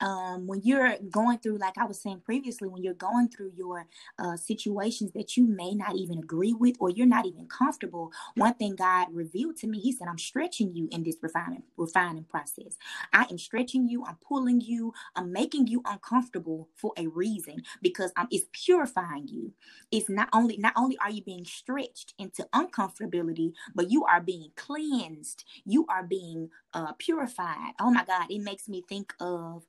um, 0.00 0.46
when 0.46 0.60
you're 0.64 0.96
going 1.10 1.38
through, 1.38 1.58
like 1.58 1.78
I 1.78 1.84
was 1.86 2.00
saying 2.00 2.22
previously, 2.24 2.68
when 2.68 2.82
you're 2.82 2.94
going 2.94 3.28
through 3.28 3.52
your 3.56 3.86
uh, 4.18 4.36
situations 4.36 5.12
that 5.14 5.36
you 5.36 5.46
may 5.46 5.74
not 5.74 5.96
even 5.96 6.18
agree 6.18 6.52
with 6.52 6.76
or 6.80 6.90
you're 6.90 7.06
not 7.06 7.26
even 7.26 7.46
comfortable, 7.46 8.12
one 8.36 8.54
thing 8.54 8.76
God 8.76 9.08
revealed 9.12 9.56
to 9.58 9.66
me, 9.66 9.80
He 9.80 9.92
said, 9.92 10.08
I'm 10.08 10.18
stretching 10.18 10.74
you 10.74 10.88
in 10.92 11.02
this 11.04 11.16
refining, 11.22 11.62
refining 11.76 12.24
process. 12.24 12.76
I 13.12 13.26
am 13.30 13.38
stretching 13.38 13.88
you, 13.88 14.04
I'm 14.04 14.16
pulling 14.26 14.60
you, 14.60 14.92
I'm 15.16 15.32
making 15.32 15.68
you 15.68 15.82
uncomfortable 15.86 16.68
for 16.76 16.92
a 16.98 17.06
reason 17.08 17.62
because 17.82 18.12
um, 18.16 18.28
it's 18.30 18.46
purifying 18.52 19.28
you. 19.28 19.52
It's 19.90 20.08
not 20.10 20.28
only 20.32 20.56
not 20.58 20.74
only 20.76 20.98
are 20.98 21.10
you 21.10 21.22
being 21.22 21.44
stretched 21.44 22.14
into 22.18 22.46
uncomfortability, 22.54 23.52
but 23.74 23.90
you 23.90 24.04
are 24.04 24.20
being 24.20 24.50
cleansed. 24.56 25.44
You 25.64 25.86
are 25.88 26.02
being 26.02 26.50
uh, 26.74 26.92
purified. 26.98 27.72
Oh 27.80 27.90
my 27.90 28.04
God, 28.04 28.26
it 28.30 28.40
makes 28.42 28.68
me 28.68 28.82
think 28.88 29.14
of 29.20 29.64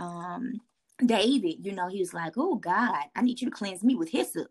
um 0.00 0.60
David, 1.04 1.64
you 1.64 1.72
know, 1.72 1.88
he 1.88 2.00
was 2.00 2.12
like, 2.12 2.34
"Oh 2.36 2.56
God, 2.56 3.04
I 3.14 3.22
need 3.22 3.40
you 3.40 3.48
to 3.48 3.56
cleanse 3.56 3.82
me 3.82 3.94
with 3.94 4.10
hyssop." 4.10 4.48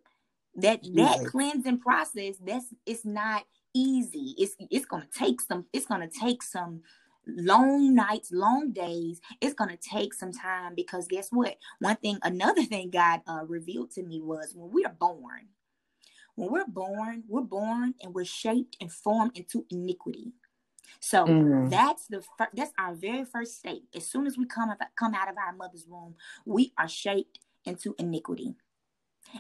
That 0.56 0.82
that 0.96 1.26
cleansing 1.26 1.80
process, 1.80 2.36
that's 2.46 2.74
it's 2.86 3.06
not 3.06 3.44
easy. 3.74 4.36
It's 4.38 4.56
it's 4.72 4.86
gonna 4.86 5.08
take 5.16 5.42
some. 5.42 5.66
It's 5.74 5.86
gonna 5.86 6.10
take 6.10 6.42
some 6.42 6.82
long 7.28 7.94
nights, 7.94 8.32
long 8.32 8.72
days. 8.72 9.22
It's 9.42 9.54
gonna 9.54 9.78
take 9.78 10.14
some 10.14 10.32
time 10.32 10.74
because 10.76 11.08
guess 11.08 11.30
what? 11.32 11.58
One 11.80 11.98
thing, 11.98 12.18
another 12.24 12.64
thing 12.64 12.90
God 12.90 13.22
uh, 13.28 13.46
revealed 13.48 13.92
to 13.92 14.04
me 14.04 14.22
was 14.22 14.54
when 14.56 14.72
we 14.72 14.86
are 14.86 14.96
born. 15.00 15.50
When 16.36 16.52
we're 16.52 16.68
born, 16.68 17.24
we're 17.28 17.42
born 17.42 17.96
and 18.02 18.14
we're 18.14 18.26
shaped 18.26 18.78
and 18.80 18.92
formed 18.92 19.38
into 19.38 19.66
iniquity. 19.70 20.34
So 21.00 21.26
mm. 21.26 21.70
that's 21.70 22.08
the 22.08 22.24
fir- 22.38 22.50
that's 22.54 22.74
our 22.78 22.94
very 22.94 23.26
first 23.26 23.58
state. 23.58 23.84
As 23.96 24.08
soon 24.08 24.28
as 24.28 24.38
we 24.38 24.46
come 24.46 24.70
out, 24.70 24.78
come 24.96 25.14
out 25.14 25.30
of 25.30 25.38
our 25.38 25.54
mother's 25.54 25.86
womb, 25.88 26.16
we 26.46 26.74
are 26.78 26.88
shaped 26.88 27.40
into 27.66 27.96
iniquity. 28.00 28.56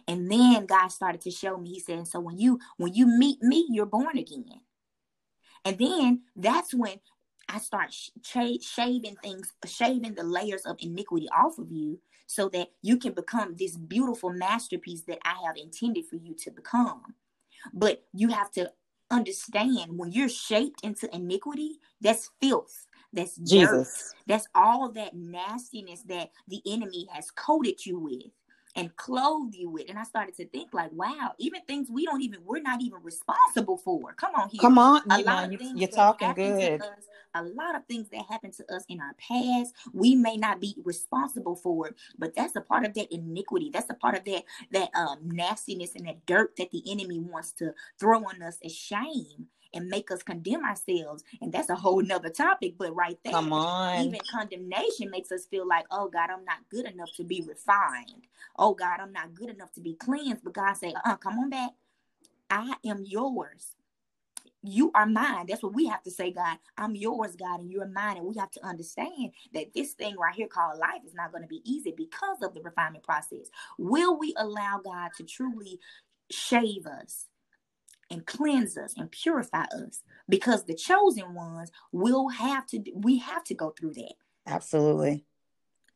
And 0.07 0.31
then 0.31 0.65
God 0.65 0.89
started 0.89 1.21
to 1.21 1.31
show 1.31 1.57
me. 1.57 1.69
He 1.69 1.79
said, 1.79 2.07
"So 2.07 2.19
when 2.19 2.37
you 2.37 2.59
when 2.77 2.93
you 2.93 3.07
meet 3.07 3.41
me, 3.41 3.65
you're 3.69 3.85
born 3.85 4.17
again." 4.17 4.61
And 5.65 5.77
then 5.77 6.21
that's 6.35 6.73
when 6.73 6.99
I 7.47 7.57
start 7.59 7.93
sh- 7.93 8.09
shaving 8.61 9.17
things, 9.21 9.53
shaving 9.65 10.13
the 10.13 10.23
layers 10.23 10.65
of 10.65 10.77
iniquity 10.79 11.27
off 11.29 11.57
of 11.57 11.71
you, 11.71 11.99
so 12.27 12.47
that 12.49 12.69
you 12.81 12.97
can 12.97 13.13
become 13.13 13.55
this 13.55 13.75
beautiful 13.75 14.29
masterpiece 14.29 15.01
that 15.03 15.19
I 15.25 15.35
have 15.45 15.57
intended 15.57 16.05
for 16.05 16.15
you 16.15 16.35
to 16.35 16.51
become. 16.51 17.15
But 17.73 18.03
you 18.13 18.29
have 18.29 18.51
to 18.51 18.71
understand 19.11 19.97
when 19.97 20.11
you're 20.11 20.29
shaped 20.29 20.83
into 20.83 21.13
iniquity, 21.15 21.79
that's 22.01 22.31
filth. 22.41 22.87
That's 23.13 23.35
Jesus. 23.37 23.69
Dirt. 23.69 23.87
That's 24.27 24.47
all 24.55 24.91
that 24.91 25.15
nastiness 25.15 26.03
that 26.03 26.31
the 26.47 26.61
enemy 26.67 27.07
has 27.11 27.31
coated 27.31 27.85
you 27.85 27.99
with 27.99 28.31
and 28.75 28.95
clothe 28.95 29.53
you 29.53 29.69
with. 29.69 29.89
And 29.89 29.97
I 29.97 30.03
started 30.03 30.35
to 30.37 30.47
think 30.47 30.73
like, 30.73 30.91
wow, 30.93 31.33
even 31.39 31.61
things 31.63 31.89
we 31.89 32.05
don't 32.05 32.21
even 32.21 32.39
we're 32.45 32.61
not 32.61 32.81
even 32.81 33.01
responsible 33.03 33.77
for. 33.77 34.13
Come 34.13 34.35
on 34.35 34.49
here. 34.49 34.61
Come 34.61 34.77
on, 34.77 35.01
a 35.09 35.19
you 35.19 35.23
lot 35.25 35.49
know, 35.49 35.53
of 35.55 35.59
things 35.59 35.79
you're 35.79 35.89
talking 35.89 36.33
good. 36.33 36.81
Us, 36.81 37.05
a 37.35 37.43
lot 37.43 37.75
of 37.75 37.85
things 37.85 38.09
that 38.09 38.25
happen 38.29 38.51
to 38.51 38.75
us 38.75 38.83
in 38.89 38.99
our 38.99 39.13
past, 39.15 39.73
we 39.93 40.15
may 40.15 40.37
not 40.37 40.59
be 40.59 40.75
responsible 40.83 41.55
for 41.55 41.87
it, 41.87 41.95
but 42.17 42.35
that's 42.35 42.55
a 42.55 42.61
part 42.61 42.85
of 42.85 42.93
that 42.95 43.13
iniquity. 43.13 43.69
That's 43.73 43.89
a 43.89 43.95
part 43.95 44.15
of 44.17 44.25
that 44.25 44.43
that 44.71 44.89
um, 44.95 45.19
nastiness 45.23 45.95
and 45.95 46.07
that 46.07 46.25
dirt 46.25 46.55
that 46.57 46.71
the 46.71 46.83
enemy 46.91 47.19
wants 47.19 47.51
to 47.53 47.73
throw 47.99 48.19
on 48.19 48.41
us 48.41 48.57
as 48.63 48.73
shame 48.75 49.47
and 49.73 49.87
make 49.87 50.11
us 50.11 50.23
condemn 50.23 50.65
ourselves. 50.65 51.23
And 51.41 51.51
that's 51.51 51.69
a 51.69 51.75
whole 51.75 52.01
nother 52.01 52.29
topic. 52.29 52.75
But 52.77 52.95
right 52.95 53.17
there, 53.23 53.33
come 53.33 53.53
on, 53.53 54.05
even 54.05 54.19
condemnation 54.31 55.09
makes 55.09 55.31
us 55.31 55.45
feel 55.45 55.67
like, 55.67 55.85
oh 55.91 56.09
God, 56.09 56.29
I'm 56.29 56.45
not 56.45 56.69
good 56.69 56.85
enough 56.85 57.13
to 57.17 57.23
be 57.23 57.41
refined. 57.47 58.27
Oh 58.57 58.73
God, 58.73 58.99
I'm 58.99 59.13
not 59.13 59.33
good 59.33 59.49
enough 59.49 59.71
to 59.73 59.81
be 59.81 59.93
cleansed. 59.93 60.43
But 60.43 60.53
God 60.53 60.73
say, 60.73 60.93
uh, 61.05 61.15
come 61.17 61.39
on 61.39 61.49
back. 61.49 61.71
I 62.49 62.75
am 62.85 63.03
yours. 63.05 63.75
You 64.61 64.91
are 64.93 65.05
mine. 65.05 65.45
That's 65.47 65.63
what 65.63 65.73
we 65.73 65.87
have 65.87 66.03
to 66.03 66.11
say, 66.11 66.31
God. 66.31 66.57
I'm 66.77 66.95
yours, 66.95 67.35
God, 67.37 67.61
and 67.61 67.71
you're 67.71 67.87
mine. 67.87 68.17
And 68.17 68.25
we 68.25 68.35
have 68.35 68.51
to 68.51 68.65
understand 68.65 69.31
that 69.53 69.73
this 69.73 69.93
thing 69.93 70.17
right 70.17 70.35
here 70.35 70.47
called 70.47 70.79
life 70.79 71.01
is 71.05 71.13
not 71.13 71.31
going 71.31 71.43
to 71.43 71.47
be 71.47 71.61
easy 71.63 71.93
because 71.95 72.41
of 72.41 72.53
the 72.53 72.61
refinement 72.61 73.05
process. 73.05 73.47
Will 73.77 74.19
we 74.19 74.33
allow 74.37 74.81
God 74.83 75.11
to 75.17 75.23
truly 75.23 75.79
shave 76.29 76.85
us? 76.87 77.27
And 78.09 78.25
cleanse 78.25 78.77
us 78.77 78.93
and 78.97 79.11
purify 79.11 79.63
us 79.63 80.01
because 80.27 80.65
the 80.65 80.75
chosen 80.75 81.33
ones 81.33 81.71
will 81.91 82.29
have 82.29 82.65
to 82.67 82.83
we 82.95 83.17
have 83.19 83.43
to 83.45 83.53
go 83.53 83.71
through 83.71 83.93
that. 83.93 84.13
Absolutely. 84.47 85.25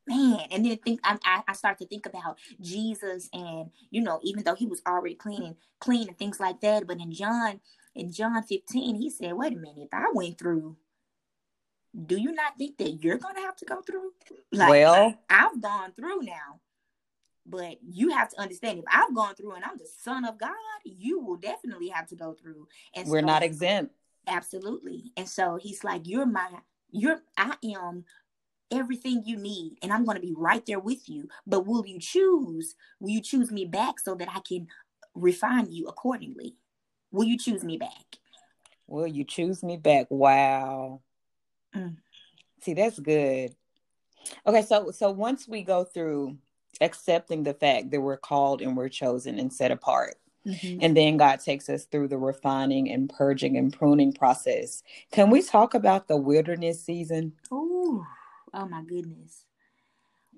Man 0.08 0.48
and 0.52 0.66
then 0.66 0.78
think 0.78 1.00
I, 1.04 1.44
I 1.48 1.54
start 1.54 1.78
to 1.78 1.86
think 1.86 2.06
about 2.06 2.38
jesus 2.60 3.30
and 3.32 3.70
you 3.90 4.02
know 4.02 4.20
even 4.22 4.44
though 4.44 4.54
he 4.54 4.66
was 4.66 4.82
already 4.86 5.16
clean 5.16 5.44
and 5.44 5.56
clean 5.80 6.10
and 6.10 6.18
things 6.18 6.42
like 6.42 6.60
that 6.60 6.86
but 6.86 7.00
in 7.00 7.14
john 7.14 7.62
in 7.96 8.12
john 8.12 8.44
15 8.44 8.96
he 8.96 9.10
said 9.10 9.32
wait 9.32 9.54
a 9.54 9.56
minute 9.56 9.78
if 9.78 9.94
i 9.94 10.08
went 10.14 10.38
through 10.38 10.76
do 12.06 12.18
you 12.20 12.34
not 12.34 12.58
think 12.58 12.78
that 12.80 13.04
you're 13.04 13.18
gonna 13.18 13.42
have 13.42 13.56
to 13.58 13.66
go 13.66 13.82
through? 13.82 14.12
Like 14.52 14.70
well 14.70 15.18
i've 15.30 15.62
gone 15.62 15.94
through 15.94 16.24
now 16.24 16.60
but 17.46 17.78
you 17.82 18.10
have 18.10 18.30
to 18.30 18.40
understand 18.40 18.80
if 18.80 18.86
I've 18.92 19.14
gone 19.14 19.36
through 19.36 19.54
and 19.54 19.64
I'm 19.64 19.78
the 19.78 19.88
son 20.02 20.26
of 20.26 20.38
God, 20.38 20.52
you 20.86 21.20
will 21.20 21.36
definitely 21.36 21.90
have 21.90 22.08
to 22.08 22.16
go 22.16 22.34
through. 22.34 22.68
And 22.96 23.08
we're 23.08 23.20
so, 23.22 23.26
not 23.26 23.44
exempt. 23.44 23.94
Absolutely. 24.28 25.12
And 25.18 25.28
so 25.28 25.58
he's 25.62 25.84
like, 25.84 26.08
You're 26.08 26.26
my, 26.26 26.50
you're, 26.92 27.22
I 27.38 27.56
am 27.76 28.06
everything 28.72 29.24
you 29.26 29.38
need, 29.38 29.78
and 29.82 29.94
I'm 29.94 30.06
going 30.06 30.16
to 30.16 30.22
be 30.22 30.34
right 30.36 30.66
there 30.66 30.80
with 30.80 31.08
you. 31.08 31.28
But 31.46 31.66
will 31.66 31.86
you 31.86 32.00
choose? 32.00 32.76
Will 33.00 33.10
you 33.10 33.22
choose 33.22 33.52
me 33.52 33.66
back 33.66 34.00
so 34.00 34.16
that 34.16 34.30
I 34.34 34.40
can 34.40 34.68
refine 35.14 35.72
you 35.72 35.88
accordingly? 35.88 36.56
Will 37.12 37.26
you 37.26 37.38
choose 37.38 37.64
me 37.64 37.78
back? 37.78 38.18
Will 38.88 39.08
you 39.08 39.24
choose 39.24 39.64
me 39.64 39.78
back? 39.78 40.08
Wow. 40.10 41.02
Mm. 41.76 41.98
See, 42.62 42.74
that's 42.74 43.00
good. 43.00 43.56
Okay, 44.48 44.62
so 44.62 44.92
so 44.92 45.12
once 45.12 45.48
we 45.48 45.64
go 45.64 45.84
through 45.84 46.38
accepting 46.82 47.44
the 47.44 47.54
fact 47.54 47.92
that 47.92 48.02
we're 48.02 48.18
called 48.18 48.62
and 48.62 48.76
we're 48.76 48.90
chosen 48.90 49.40
and 49.40 49.52
set 49.52 49.72
apart. 49.72 50.16
Mm-hmm. 50.46 50.80
And 50.82 50.98
then 50.98 51.18
God 51.18 51.40
takes 51.40 51.70
us 51.70 51.86
through 51.86 52.10
the 52.10 52.18
refining 52.18 52.92
and 52.92 53.10
purging 53.10 53.58
and 53.58 53.72
pruning 53.72 54.12
process. 54.12 54.84
Can 55.12 55.30
we 55.30 55.42
talk 55.42 55.74
about 55.74 56.08
the 56.08 56.18
wilderness 56.18 56.84
season? 56.84 57.34
Oh, 57.52 58.06
oh 58.54 58.68
my 58.68 58.84
goodness. 58.84 59.46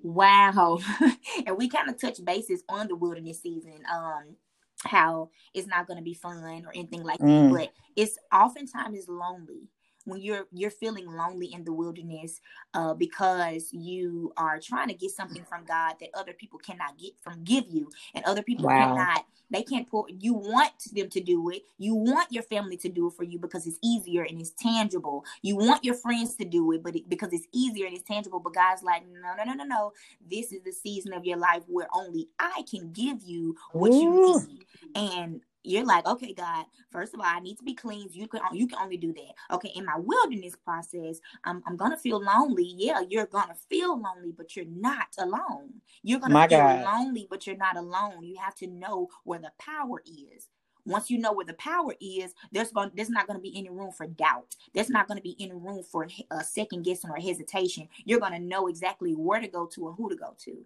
Wow. 0.02 0.78
and 1.46 1.56
we 1.56 1.68
kind 1.68 1.88
of 1.88 2.00
touch 2.00 2.24
bases 2.24 2.62
on 2.68 2.86
the 2.86 2.94
wilderness 2.94 3.42
season. 3.42 3.78
Um, 3.92 4.36
how 4.84 5.30
it's 5.54 5.66
not 5.66 5.86
going 5.86 5.96
to 5.96 6.04
be 6.04 6.14
fun 6.14 6.36
or 6.64 6.70
anything 6.74 7.02
like 7.02 7.18
mm. 7.18 7.48
that, 7.48 7.56
but 7.56 7.72
it's 7.96 8.18
oftentimes 8.32 8.96
it's 8.96 9.08
lonely 9.08 9.68
when 10.06 10.20
you're 10.22 10.46
you're 10.52 10.70
feeling 10.70 11.06
lonely 11.06 11.52
in 11.52 11.64
the 11.64 11.72
wilderness 11.72 12.40
uh, 12.74 12.94
because 12.94 13.68
you 13.72 14.32
are 14.36 14.58
trying 14.58 14.88
to 14.88 14.94
get 14.94 15.10
something 15.10 15.44
from 15.44 15.64
God 15.66 15.96
that 16.00 16.10
other 16.14 16.32
people 16.32 16.58
cannot 16.58 16.96
get 16.96 17.12
from 17.20 17.44
give 17.44 17.64
you, 17.68 17.90
and 18.14 18.24
other 18.24 18.42
people 18.42 18.64
wow. 18.66 18.94
cannot. 18.94 19.26
They 19.50 19.62
can't 19.62 19.88
pour. 19.88 20.06
You 20.08 20.34
want 20.34 20.72
them 20.92 21.08
to 21.08 21.20
do 21.20 21.50
it. 21.50 21.62
You 21.78 21.94
want 21.94 22.32
your 22.32 22.42
family 22.42 22.76
to 22.78 22.88
do 22.88 23.06
it 23.06 23.12
for 23.12 23.22
you 23.22 23.38
because 23.38 23.66
it's 23.66 23.78
easier 23.82 24.22
and 24.22 24.40
it's 24.40 24.50
tangible. 24.50 25.24
You 25.42 25.56
want 25.56 25.84
your 25.84 25.94
friends 25.94 26.34
to 26.36 26.44
do 26.44 26.72
it, 26.72 26.82
but 26.82 26.96
it, 26.96 27.08
because 27.08 27.32
it's 27.32 27.46
easier 27.52 27.86
and 27.86 27.94
it's 27.94 28.06
tangible. 28.06 28.40
But 28.40 28.54
God's 28.54 28.82
like, 28.82 29.04
no, 29.06 29.34
no, 29.36 29.44
no, 29.44 29.52
no, 29.52 29.64
no. 29.64 29.92
This 30.28 30.52
is 30.52 30.62
the 30.64 30.72
season 30.72 31.12
of 31.12 31.24
your 31.24 31.36
life 31.36 31.62
where 31.68 31.86
only 31.94 32.28
I 32.40 32.64
can 32.68 32.92
give 32.92 33.22
you 33.22 33.56
what 33.72 33.92
Ooh. 33.92 34.00
you 34.00 34.46
need, 34.48 34.64
and 34.96 35.40
you're 35.66 35.84
like, 35.84 36.06
okay, 36.06 36.32
God, 36.32 36.64
first 36.90 37.12
of 37.14 37.20
all, 37.20 37.26
I 37.26 37.40
need 37.40 37.58
to 37.58 37.64
be 37.64 37.74
clean. 37.74 38.08
You 38.12 38.28
can 38.28 38.40
you 38.52 38.66
can 38.66 38.78
only 38.78 38.96
do 38.96 39.12
that. 39.12 39.54
Okay, 39.56 39.72
in 39.74 39.84
my 39.84 39.98
wilderness 39.98 40.54
process, 40.56 41.20
I'm 41.44 41.62
I'm 41.66 41.76
gonna 41.76 41.96
feel 41.96 42.22
lonely. 42.22 42.72
Yeah, 42.76 43.02
you're 43.08 43.26
gonna 43.26 43.56
feel 43.68 44.00
lonely, 44.00 44.32
but 44.36 44.56
you're 44.56 44.64
not 44.64 45.08
alone. 45.18 45.74
You're 46.02 46.20
gonna 46.20 46.34
my 46.34 46.48
feel 46.48 46.58
God. 46.58 46.84
lonely, 46.84 47.26
but 47.28 47.46
you're 47.46 47.56
not 47.56 47.76
alone. 47.76 48.22
You 48.24 48.36
have 48.40 48.54
to 48.56 48.66
know 48.66 49.08
where 49.24 49.40
the 49.40 49.52
power 49.58 50.02
is. 50.06 50.48
once 50.86 51.10
you 51.10 51.18
know 51.18 51.32
where 51.32 51.44
the 51.44 51.54
power 51.54 51.94
is, 52.00 52.32
there's 52.52 52.70
going 52.70 52.90
there's 52.94 53.10
not 53.10 53.26
going 53.26 53.38
to 53.38 53.42
be 53.42 53.56
any 53.58 53.68
room 53.68 53.90
for 53.92 54.06
doubt. 54.06 54.54
There's 54.72 54.88
not 54.88 55.08
going 55.08 55.18
to 55.18 55.22
be 55.22 55.36
any 55.40 55.52
room 55.52 55.82
for 55.82 56.08
a 56.30 56.44
second 56.44 56.84
guessing 56.84 57.10
or 57.10 57.16
hesitation. 57.16 57.88
You're 58.04 58.20
going 58.20 58.32
to 58.32 58.38
know 58.38 58.68
exactly 58.68 59.12
where 59.12 59.40
to 59.40 59.48
go 59.48 59.66
to 59.66 59.88
and 59.88 59.96
who 59.96 60.08
to 60.08 60.16
go 60.16 60.34
to. 60.44 60.64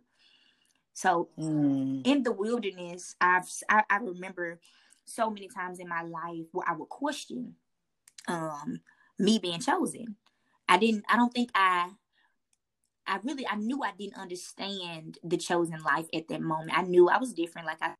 So 0.92 1.30
mm. 1.38 2.06
in 2.06 2.22
the 2.22 2.32
wilderness, 2.32 3.16
I've 3.20 3.48
I, 3.68 3.82
I 3.88 3.96
remember 3.96 4.60
so 5.10 5.30
many 5.30 5.48
times 5.48 5.78
in 5.78 5.88
my 5.88 6.02
life 6.02 6.46
where 6.52 6.68
I 6.68 6.74
would 6.76 6.88
question 6.88 7.54
um 8.28 8.80
me 9.18 9.38
being 9.38 9.60
chosen. 9.60 10.16
I 10.68 10.78
didn't 10.78 11.04
I 11.08 11.16
don't 11.16 11.32
think 11.32 11.50
I 11.54 11.90
I 13.06 13.18
really 13.24 13.46
I 13.46 13.56
knew 13.56 13.82
I 13.82 13.92
didn't 13.98 14.18
understand 14.18 15.18
the 15.24 15.36
chosen 15.36 15.82
life 15.82 16.06
at 16.14 16.28
that 16.28 16.42
moment. 16.42 16.78
I 16.78 16.82
knew 16.82 17.08
I 17.08 17.18
was 17.18 17.34
different. 17.34 17.66
Like 17.66 17.82
I 17.82 17.94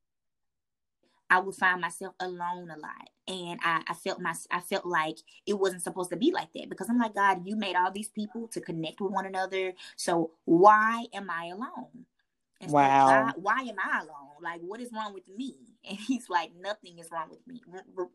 I 1.30 1.38
would 1.38 1.54
find 1.54 1.80
myself 1.80 2.14
alone 2.18 2.70
a 2.70 2.78
lot. 2.78 3.08
And 3.28 3.60
I, 3.62 3.82
I 3.88 3.94
felt 3.94 4.20
my 4.20 4.34
I 4.50 4.60
felt 4.60 4.84
like 4.84 5.18
it 5.46 5.54
wasn't 5.54 5.82
supposed 5.82 6.10
to 6.10 6.16
be 6.16 6.32
like 6.32 6.52
that 6.54 6.68
because 6.68 6.88
I'm 6.90 6.98
like, 6.98 7.14
God, 7.14 7.46
you 7.46 7.56
made 7.56 7.76
all 7.76 7.92
these 7.92 8.10
people 8.10 8.48
to 8.48 8.60
connect 8.60 9.00
with 9.00 9.12
one 9.12 9.26
another. 9.26 9.74
So 9.96 10.32
why 10.44 11.06
am 11.14 11.30
I 11.30 11.46
alone? 11.46 12.06
And 12.60 12.70
wow. 12.70 13.06
Why, 13.06 13.32
why 13.36 13.60
am 13.62 13.76
I 13.82 14.00
alone? 14.00 14.42
Like, 14.42 14.60
what 14.60 14.80
is 14.80 14.90
wrong 14.92 15.14
with 15.14 15.28
me? 15.28 15.56
And 15.88 15.98
he's 15.98 16.28
like, 16.28 16.50
nothing 16.60 16.98
is 16.98 17.10
wrong 17.10 17.30
with 17.30 17.46
me. 17.46 17.62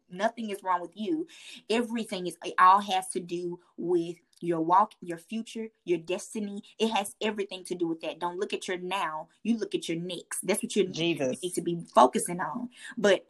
Nothing 0.08 0.52
is 0.52 0.62
wrong 0.64 0.82
with 0.82 0.92
you. 0.94 1.26
Everything 1.68 2.28
is, 2.28 2.38
it 2.46 2.54
all 2.60 2.80
has 2.80 3.10
to 3.10 3.20
do 3.20 3.60
with 3.76 4.18
your 4.40 4.62
walk, 4.62 4.92
your 5.02 5.18
future, 5.18 5.70
your 5.84 5.98
destiny. 5.98 6.62
It 6.78 6.90
has 6.90 7.16
everything 7.22 7.64
to 7.66 7.76
do 7.76 7.88
with 7.88 8.02
that. 8.02 8.20
Don't 8.20 8.40
look 8.40 8.54
at 8.54 8.68
your 8.68 8.78
now. 8.78 9.30
You 9.42 9.58
look 9.58 9.74
at 9.74 9.90
your 9.90 9.98
next. 9.98 10.46
That's 10.46 10.62
what 10.62 10.76
you 10.76 10.88
need 10.88 11.54
to 11.56 11.62
be 11.62 11.80
focusing 11.96 12.40
on. 12.40 12.70
But 12.98 13.26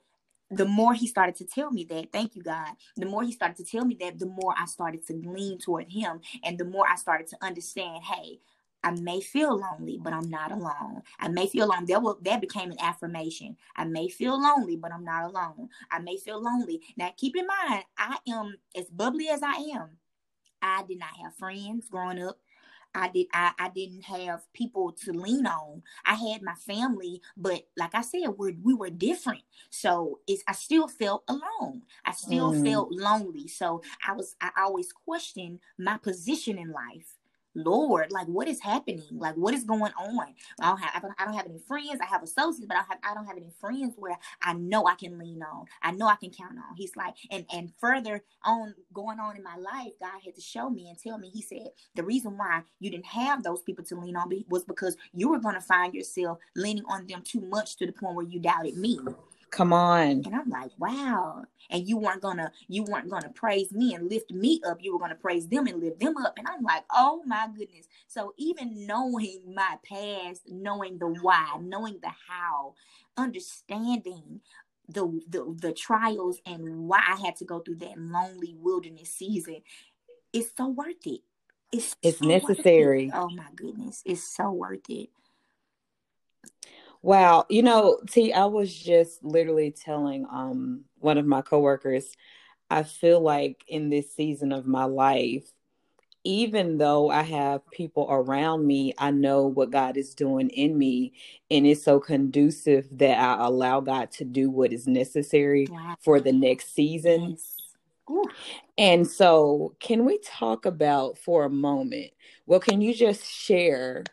the 0.51 0.65
more 0.65 0.93
he 0.93 1.07
started 1.07 1.35
to 1.37 1.45
tell 1.45 1.71
me 1.71 1.85
that, 1.85 2.11
thank 2.11 2.35
you, 2.35 2.43
God, 2.43 2.73
the 2.97 3.05
more 3.05 3.23
he 3.23 3.31
started 3.31 3.57
to 3.57 3.63
tell 3.63 3.85
me 3.85 3.97
that, 4.01 4.19
the 4.19 4.27
more 4.27 4.53
I 4.57 4.65
started 4.65 5.07
to 5.07 5.13
lean 5.13 5.59
toward 5.59 5.89
him. 5.91 6.19
And 6.43 6.57
the 6.57 6.65
more 6.65 6.85
I 6.87 6.95
started 6.97 7.27
to 7.27 7.37
understand, 7.41 8.03
hey, 8.03 8.39
I 8.85 8.91
may 8.91 9.19
feel 9.19 9.57
lonely, 9.57 9.99
but 10.01 10.13
I'm 10.13 10.29
not 10.29 10.51
alone. 10.51 11.01
I 11.19 11.27
may 11.27 11.47
feel 11.47 11.65
alone. 11.65 11.87
That 11.87 12.03
will 12.03 12.19
that 12.21 12.39
became 12.39 12.69
an 12.69 12.77
affirmation. 12.79 13.57
I 13.75 13.85
may 13.85 14.09
feel 14.09 14.39
lonely, 14.39 14.75
but 14.75 14.93
I'm 14.93 15.03
not 15.03 15.23
alone. 15.23 15.69
I 15.89 15.97
may 15.99 16.17
feel 16.17 16.41
lonely. 16.41 16.81
Now 16.95 17.11
keep 17.17 17.35
in 17.35 17.47
mind, 17.47 17.83
I 17.97 18.17
am 18.29 18.55
as 18.75 18.85
bubbly 18.85 19.27
as 19.29 19.41
I 19.41 19.55
am. 19.73 19.89
I 20.61 20.83
did 20.87 20.99
not 20.99 21.17
have 21.17 21.33
friends 21.33 21.89
growing 21.89 22.21
up. 22.21 22.37
I 22.93 23.09
did 23.09 23.25
I, 23.33 23.53
I 23.57 23.69
didn't 23.69 24.03
have 24.03 24.41
people 24.53 24.91
to 25.03 25.11
lean 25.11 25.47
on. 25.47 25.81
I 26.05 26.13
had 26.13 26.43
my 26.43 26.53
family, 26.53 27.21
but 27.35 27.63
like 27.75 27.95
I 27.95 28.01
said, 28.01 28.27
we 28.37 28.53
we 28.61 28.75
were 28.75 28.91
different. 28.91 29.41
So 29.71 30.19
it's 30.27 30.43
I 30.47 30.53
still 30.53 30.87
felt 30.87 31.23
alone. 31.27 31.81
I 32.05 32.11
still 32.11 32.53
mm. 32.53 32.63
felt 32.63 32.91
lonely. 32.91 33.47
So 33.47 33.81
I 34.07 34.13
was 34.13 34.35
I 34.39 34.51
always 34.59 34.91
questioned 34.91 35.59
my 35.79 35.97
position 35.97 36.59
in 36.59 36.71
life. 36.71 37.14
Lord, 37.55 38.11
like 38.11 38.27
what 38.27 38.47
is 38.47 38.61
happening? 38.61 39.03
Like 39.11 39.35
what 39.35 39.53
is 39.53 39.63
going 39.63 39.93
on? 39.93 40.27
I 40.61 40.67
don't 40.67 40.79
have 40.79 40.91
I 40.95 40.99
don't, 40.99 41.13
I 41.19 41.25
don't 41.25 41.35
have 41.35 41.47
any 41.47 41.59
friends. 41.59 41.99
I 42.01 42.05
have 42.05 42.23
associates, 42.23 42.67
but 42.67 42.77
I 42.77 42.83
have 42.89 42.99
I 43.03 43.13
don't 43.13 43.25
have 43.25 43.37
any 43.37 43.51
friends 43.61 43.95
where 43.97 44.17
I 44.41 44.53
know 44.53 44.87
I 44.87 44.95
can 44.95 45.17
lean 45.19 45.41
on. 45.43 45.65
I 45.81 45.91
know 45.91 46.07
I 46.07 46.15
can 46.15 46.31
count 46.31 46.57
on. 46.57 46.75
He's 46.77 46.95
like, 46.95 47.15
and 47.31 47.45
and 47.53 47.71
further 47.79 48.23
on 48.43 48.75
going 48.93 49.19
on 49.19 49.37
in 49.37 49.43
my 49.43 49.57
life, 49.57 49.93
God 49.99 50.21
had 50.23 50.35
to 50.35 50.41
show 50.41 50.69
me 50.69 50.89
and 50.89 50.99
tell 50.99 51.17
me. 51.17 51.29
He 51.29 51.41
said 51.41 51.69
the 51.95 52.03
reason 52.03 52.37
why 52.37 52.63
you 52.79 52.91
didn't 52.91 53.05
have 53.07 53.43
those 53.43 53.61
people 53.63 53.85
to 53.85 53.95
lean 53.99 54.15
on 54.15 54.31
was 54.49 54.65
because 54.65 54.97
you 55.13 55.29
were 55.29 55.39
going 55.39 55.55
to 55.55 55.61
find 55.61 55.93
yourself 55.93 56.39
leaning 56.55 56.85
on 56.87 57.07
them 57.07 57.21
too 57.23 57.41
much 57.41 57.77
to 57.77 57.85
the 57.85 57.91
point 57.91 58.15
where 58.15 58.25
you 58.25 58.39
doubted 58.39 58.77
me. 58.77 58.99
Come 59.51 59.73
on. 59.73 60.23
And 60.25 60.35
I'm 60.35 60.49
like, 60.49 60.71
wow. 60.77 61.45
And 61.69 61.87
you 61.87 61.97
weren't 61.97 62.21
gonna 62.21 62.51
you 62.67 62.83
weren't 62.83 63.09
gonna 63.09 63.29
praise 63.29 63.71
me 63.71 63.93
and 63.93 64.09
lift 64.09 64.31
me 64.31 64.61
up. 64.65 64.77
You 64.81 64.93
were 64.93 64.99
gonna 64.99 65.15
praise 65.15 65.47
them 65.47 65.67
and 65.67 65.79
lift 65.79 65.99
them 65.99 66.17
up. 66.17 66.35
And 66.37 66.47
I'm 66.47 66.61
like, 66.63 66.83
oh 66.91 67.23
my 67.25 67.47
goodness. 67.55 67.87
So 68.07 68.33
even 68.37 68.85
knowing 68.85 69.41
my 69.53 69.77
past, 69.87 70.41
knowing 70.49 70.97
the 70.99 71.07
why, 71.07 71.57
knowing 71.61 71.99
the 72.01 72.11
how, 72.27 72.75
understanding 73.17 74.41
the 74.87 75.21
the, 75.27 75.55
the 75.59 75.73
trials 75.73 76.39
and 76.45 76.87
why 76.87 77.01
I 77.07 77.15
had 77.25 77.35
to 77.37 77.45
go 77.45 77.59
through 77.59 77.77
that 77.77 77.97
lonely 77.97 78.55
wilderness 78.59 79.09
season, 79.09 79.61
it's 80.33 80.51
so 80.55 80.67
worth 80.67 81.05
it. 81.05 81.21
It's 81.71 81.95
it's 82.03 82.19
so 82.19 82.25
necessary. 82.27 83.07
It. 83.07 83.13
Oh 83.15 83.29
my 83.29 83.47
goodness. 83.55 84.01
It's 84.05 84.23
so 84.23 84.51
worth 84.51 84.89
it. 84.89 85.09
Wow, 87.05 87.45
you 87.49 87.61
know, 87.61 87.99
T, 88.09 88.33
I 88.33 88.45
was 88.45 88.75
just 88.75 89.23
literally 89.23 89.69
telling 89.69 90.25
um 90.31 90.85
one 90.97 91.19
of 91.19 91.27
my 91.27 91.43
coworkers, 91.43 92.11
I 92.71 92.81
feel 92.81 93.21
like 93.21 93.63
in 93.67 93.91
this 93.91 94.11
season 94.15 94.51
of 94.51 94.65
my 94.65 94.85
life, 94.85 95.43
even 96.23 96.79
though 96.79 97.11
I 97.11 97.21
have 97.21 97.69
people 97.69 98.07
around 98.09 98.65
me, 98.65 98.95
I 98.97 99.11
know 99.11 99.45
what 99.45 99.69
God 99.69 99.97
is 99.97 100.15
doing 100.15 100.49
in 100.49 100.79
me, 100.79 101.13
and 101.51 101.67
it's 101.67 101.83
so 101.83 101.99
conducive 101.99 102.87
that 102.93 103.19
I 103.19 103.45
allow 103.45 103.81
God 103.81 104.09
to 104.13 104.25
do 104.25 104.49
what 104.49 104.73
is 104.73 104.87
necessary 104.87 105.67
wow. 105.69 105.97
for 106.01 106.19
the 106.19 106.33
next 106.33 106.73
season. 106.73 107.37
Yes. 108.09 108.25
And 108.79 109.07
so, 109.07 109.75
can 109.79 110.05
we 110.05 110.17
talk 110.25 110.65
about 110.65 111.19
for 111.19 111.45
a 111.45 111.51
moment? 111.51 112.13
Well, 112.47 112.59
can 112.59 112.81
you 112.81 112.95
just 112.95 113.23
share 113.31 114.05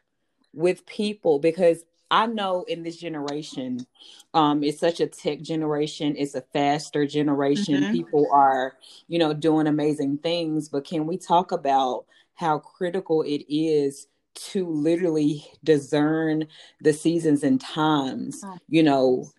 with 0.52 0.84
people 0.84 1.38
because 1.38 1.86
I 2.12 2.26
know 2.26 2.64
in 2.68 2.82
this 2.82 2.98
generation, 2.98 3.86
um, 4.34 4.62
it's 4.62 4.78
such 4.78 5.00
a 5.00 5.06
tech 5.06 5.40
generation. 5.40 6.14
It's 6.16 6.34
a 6.34 6.42
faster 6.52 7.06
generation. 7.06 7.82
Mm-hmm. 7.82 7.92
People 7.92 8.28
are, 8.30 8.74
you 9.08 9.18
know, 9.18 9.32
doing 9.32 9.66
amazing 9.66 10.18
things. 10.18 10.68
But 10.68 10.84
can 10.84 11.06
we 11.06 11.16
talk 11.16 11.52
about 11.52 12.04
how 12.34 12.58
critical 12.58 13.22
it 13.22 13.44
is 13.48 14.08
to 14.34 14.66
literally 14.68 15.44
discern 15.64 16.46
the 16.82 16.92
seasons 16.92 17.42
and 17.42 17.58
times? 17.58 18.44
You 18.68 18.82
know, 18.82 19.30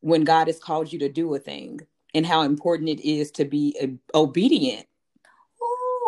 when 0.00 0.24
God 0.24 0.48
has 0.48 0.58
called 0.58 0.92
you 0.92 0.98
to 0.98 1.08
do 1.08 1.34
a 1.34 1.38
thing, 1.38 1.80
and 2.14 2.26
how 2.26 2.42
important 2.42 2.88
it 2.88 3.06
is 3.06 3.30
to 3.32 3.44
be 3.44 3.76
obedient 4.14 4.86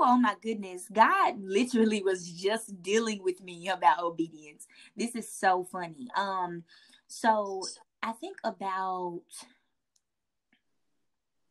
oh 0.03 0.17
my 0.17 0.37
goodness, 0.43 0.87
God 0.93 1.37
literally 1.43 2.03
was 2.03 2.31
just 2.31 2.83
dealing 2.83 3.23
with 3.23 3.41
me 3.43 3.69
about 3.69 4.03
obedience. 4.03 4.67
This 4.97 5.15
is 5.15 5.31
so 5.31 5.65
funny. 5.65 6.09
Um, 6.17 6.65
so 7.07 7.63
I 8.03 8.13
think 8.13 8.37
about 8.45 9.23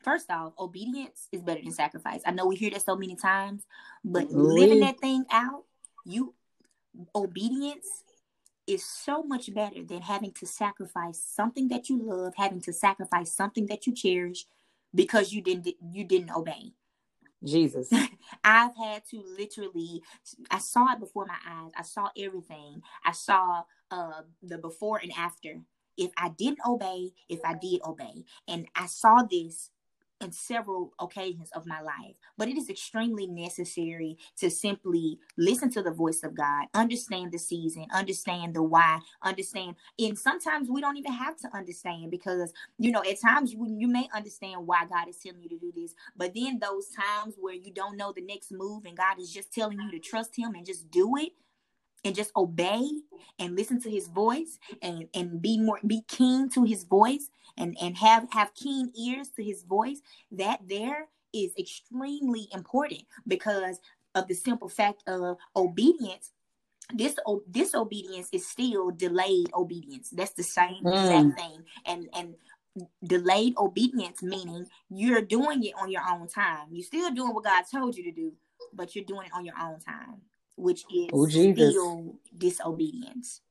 first 0.04 0.30
off, 0.32 0.54
obedience 0.58 1.28
is 1.32 1.42
better 1.42 1.62
than 1.62 1.72
sacrifice. 1.72 2.22
I 2.26 2.32
know 2.32 2.48
we 2.48 2.56
hear 2.56 2.72
that 2.72 2.86
so 2.86 2.96
many 2.96 3.16
times, 3.16 3.64
but 4.04 4.32
living 4.32 4.80
that 4.82 5.00
thing 5.00 5.26
out, 5.32 5.66
you 6.06 6.34
obedience 7.16 8.04
is 8.68 8.86
so 8.86 9.24
much 9.24 9.54
better 9.54 9.84
than 9.84 10.02
having 10.02 10.32
to 10.32 10.46
sacrifice 10.46 11.20
something 11.20 11.68
that 11.70 11.90
you 11.90 12.02
love, 12.02 12.34
having 12.38 12.62
to 12.62 12.74
sacrifice 12.74 13.32
something 13.32 13.66
that 13.68 13.88
you 13.88 13.94
cherish 13.94 14.46
because 14.94 15.34
you 15.34 15.42
didn't 15.42 15.68
you 15.92 16.04
didn't 16.04 16.32
obey. 16.32 16.72
Jesus. 17.44 17.90
I've 18.44 18.76
had 18.76 19.04
to 19.12 19.24
literally 19.38 20.02
I 20.52 20.60
saw 20.60 20.94
it 20.94 21.00
before 21.00 21.26
my 21.26 21.38
eyes. 21.48 21.72
I 21.78 21.84
saw 21.84 22.10
everything. 22.18 22.82
I 23.06 23.12
saw 23.14 23.64
uh 23.92 24.22
the 24.44 24.58
before 24.58 25.00
and 25.02 25.12
after. 25.18 25.62
If 25.98 26.12
I 26.18 26.30
didn't 26.30 26.60
obey, 26.66 27.12
if 27.30 27.40
I 27.44 27.56
did 27.56 27.82
obey. 27.86 28.24
And 28.48 28.68
I 28.76 28.88
saw 28.88 29.24
this 29.30 29.72
in 30.22 30.32
several 30.32 30.94
occasions 31.00 31.50
of 31.54 31.66
my 31.66 31.82
life. 31.82 32.16
But 32.38 32.48
it 32.48 32.58
is 32.58 32.70
extremely 32.70 33.28
necessary 33.28 34.18
to 34.38 34.50
simply 34.50 35.20
listen 35.38 35.72
to 35.72 35.82
the 35.82 35.92
voice 35.92 36.24
of 36.24 36.36
God, 36.36 36.66
understand 36.74 37.32
the 37.32 37.40
season, 37.40 37.86
understand 37.94 38.54
the 38.54 38.64
why, 38.64 39.00
understand. 39.24 39.76
And 39.98 40.18
sometimes 40.18 40.70
we 40.70 40.82
don't 40.82 40.98
even 40.98 41.14
have 41.14 41.38
to 41.38 41.50
understand 41.56 42.12
because, 42.12 42.54
you 42.78 42.92
know, 42.92 43.04
at 43.04 43.22
times 43.22 43.54
you, 43.54 43.68
you 43.78 43.88
may 43.88 44.08
understand 44.14 44.66
why 44.68 44.86
God 44.86 45.08
is 45.08 45.18
telling 45.18 45.42
you 45.42 45.50
to 45.50 45.58
do 45.58 45.72
this. 45.76 45.94
But 46.16 46.34
then 46.36 46.60
those 46.60 46.90
times 46.90 47.36
where 47.40 47.56
you 47.56 47.72
don't 47.74 47.98
know 47.98 48.12
the 48.12 48.22
next 48.22 48.52
move 48.52 48.86
and 48.86 48.98
God 48.98 49.20
is 49.20 49.32
just 49.32 49.54
telling 49.54 49.80
you 49.80 49.92
to 49.92 50.00
trust 50.00 50.36
Him 50.36 50.56
and 50.56 50.66
just 50.66 50.90
do 50.92 51.16
it 51.18 51.34
and 52.04 52.16
just 52.16 52.32
obey 52.36 52.88
and 53.40 53.56
listen 53.56 53.82
to 53.82 53.90
his 53.90 54.08
voice 54.08 54.58
and 54.82 55.08
and 55.14 55.42
be 55.42 55.58
more 55.58 55.80
be 55.86 56.02
keen 56.08 56.50
to 56.50 56.64
his 56.64 56.84
voice 56.84 57.30
and 57.58 57.78
and 57.82 57.98
have 57.98 58.28
have 58.32 58.54
keen 58.56 58.92
ears 58.98 59.30
to 59.30 59.44
his 59.44 59.64
voice 59.64 60.02
that 60.32 60.60
there 60.68 61.08
is 61.34 61.52
extremely 61.58 62.48
important 62.54 63.04
because 63.28 63.80
of 64.16 64.28
the 64.28 64.34
simple 64.34 64.70
fact 64.70 65.04
of 65.08 65.38
obedience. 65.56 66.32
This 66.92 67.16
disobedience 67.52 68.30
is 68.32 68.48
still 68.48 68.90
delayed 68.90 69.52
obedience. 69.54 70.10
That's 70.10 70.34
the 70.34 70.44
same 70.44 70.84
mm. 70.84 70.92
exact 70.92 71.40
thing. 71.40 71.64
And 71.86 72.10
and 72.14 72.36
delayed 73.06 73.56
obedience 73.58 74.24
meaning 74.24 74.66
you're 74.90 75.22
doing 75.22 75.64
it 75.64 75.74
on 75.80 75.92
your 75.92 76.04
own 76.10 76.28
time. 76.28 76.68
You're 76.72 76.86
still 76.86 77.12
doing 77.12 77.34
what 77.34 77.44
god 77.44 77.66
told 77.72 77.98
you 77.98 78.04
to 78.04 78.12
do 78.12 78.34
but 78.74 78.96
you're 78.96 79.06
doing 79.06 79.26
it 79.26 79.34
on 79.34 79.46
your 79.46 79.56
own 79.60 79.80
time 79.80 80.22
which 80.60 80.84
is 80.94 81.10
oh, 81.14 82.16
disobedience. 82.38 83.42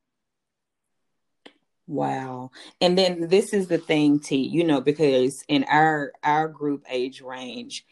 Wow. 1.87 2.51
And 2.83 2.99
then 2.99 3.29
this 3.29 3.55
is 3.55 3.69
the 3.69 3.79
thing, 3.79 4.21
T, 4.21 4.37
you 4.37 4.63
know, 4.63 4.81
because 4.81 5.43
in 5.49 5.65
our 5.65 6.13
our 6.23 6.47
group 6.47 6.85
age 6.89 7.23
range, 7.23 7.87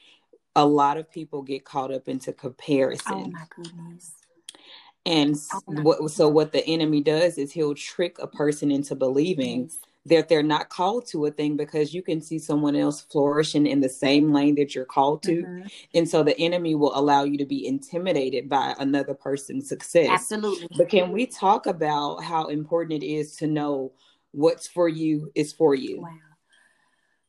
a 0.54 0.66
lot 0.66 0.98
of 0.98 1.10
people 1.10 1.42
get 1.42 1.64
caught 1.64 1.92
up 1.92 2.06
into 2.06 2.30
oh, 2.30 2.34
comparison. 2.34 3.12
Oh 3.14 3.26
my 3.30 3.44
goodness. 3.54 4.12
And 5.06 5.36
Oh 5.54 5.60
my 5.68 5.82
what 5.82 6.10
so 6.10 6.28
what 6.28 6.52
the 6.52 6.66
enemy 6.66 7.00
does 7.00 7.38
is 7.38 7.52
he'll 7.52 7.74
trick 7.74 8.18
a 8.18 8.26
person 8.26 8.70
into 8.70 8.94
believing 8.94 9.62
goodness. 9.62 9.78
That 10.06 10.28
they're 10.28 10.42
not 10.42 10.68
called 10.68 11.04
to 11.04 11.26
a 11.26 11.30
thing 11.30 11.56
because 11.56 11.92
you 11.92 12.00
can 12.00 12.20
see 12.20 12.38
someone 12.38 12.76
else 12.76 13.00
flourishing 13.00 13.66
in 13.66 13.80
the 13.80 13.88
same 13.88 14.32
lane 14.32 14.54
that 14.54 14.74
you're 14.74 14.84
called 14.84 15.22
to. 15.24 15.42
Mhm. 15.42 15.70
And 15.94 16.08
so 16.08 16.22
the 16.22 16.38
enemy 16.38 16.76
will 16.76 16.96
allow 16.96 17.24
you 17.24 17.36
to 17.38 17.44
be 17.44 17.66
intimidated 17.66 18.48
by 18.48 18.74
another 18.78 19.14
person's 19.14 19.68
success. 19.68 20.08
Absolutely. 20.08 20.68
But 20.76 20.88
can 20.88 21.10
we 21.10 21.26
talk 21.26 21.66
about 21.66 22.22
how 22.22 22.46
important 22.46 23.02
it 23.02 23.06
is 23.06 23.36
to 23.36 23.48
know 23.48 23.92
what's 24.30 24.68
for 24.68 24.88
you 24.88 25.32
is 25.34 25.52
for 25.52 25.74
you? 25.74 26.02
Wow. 26.02 26.10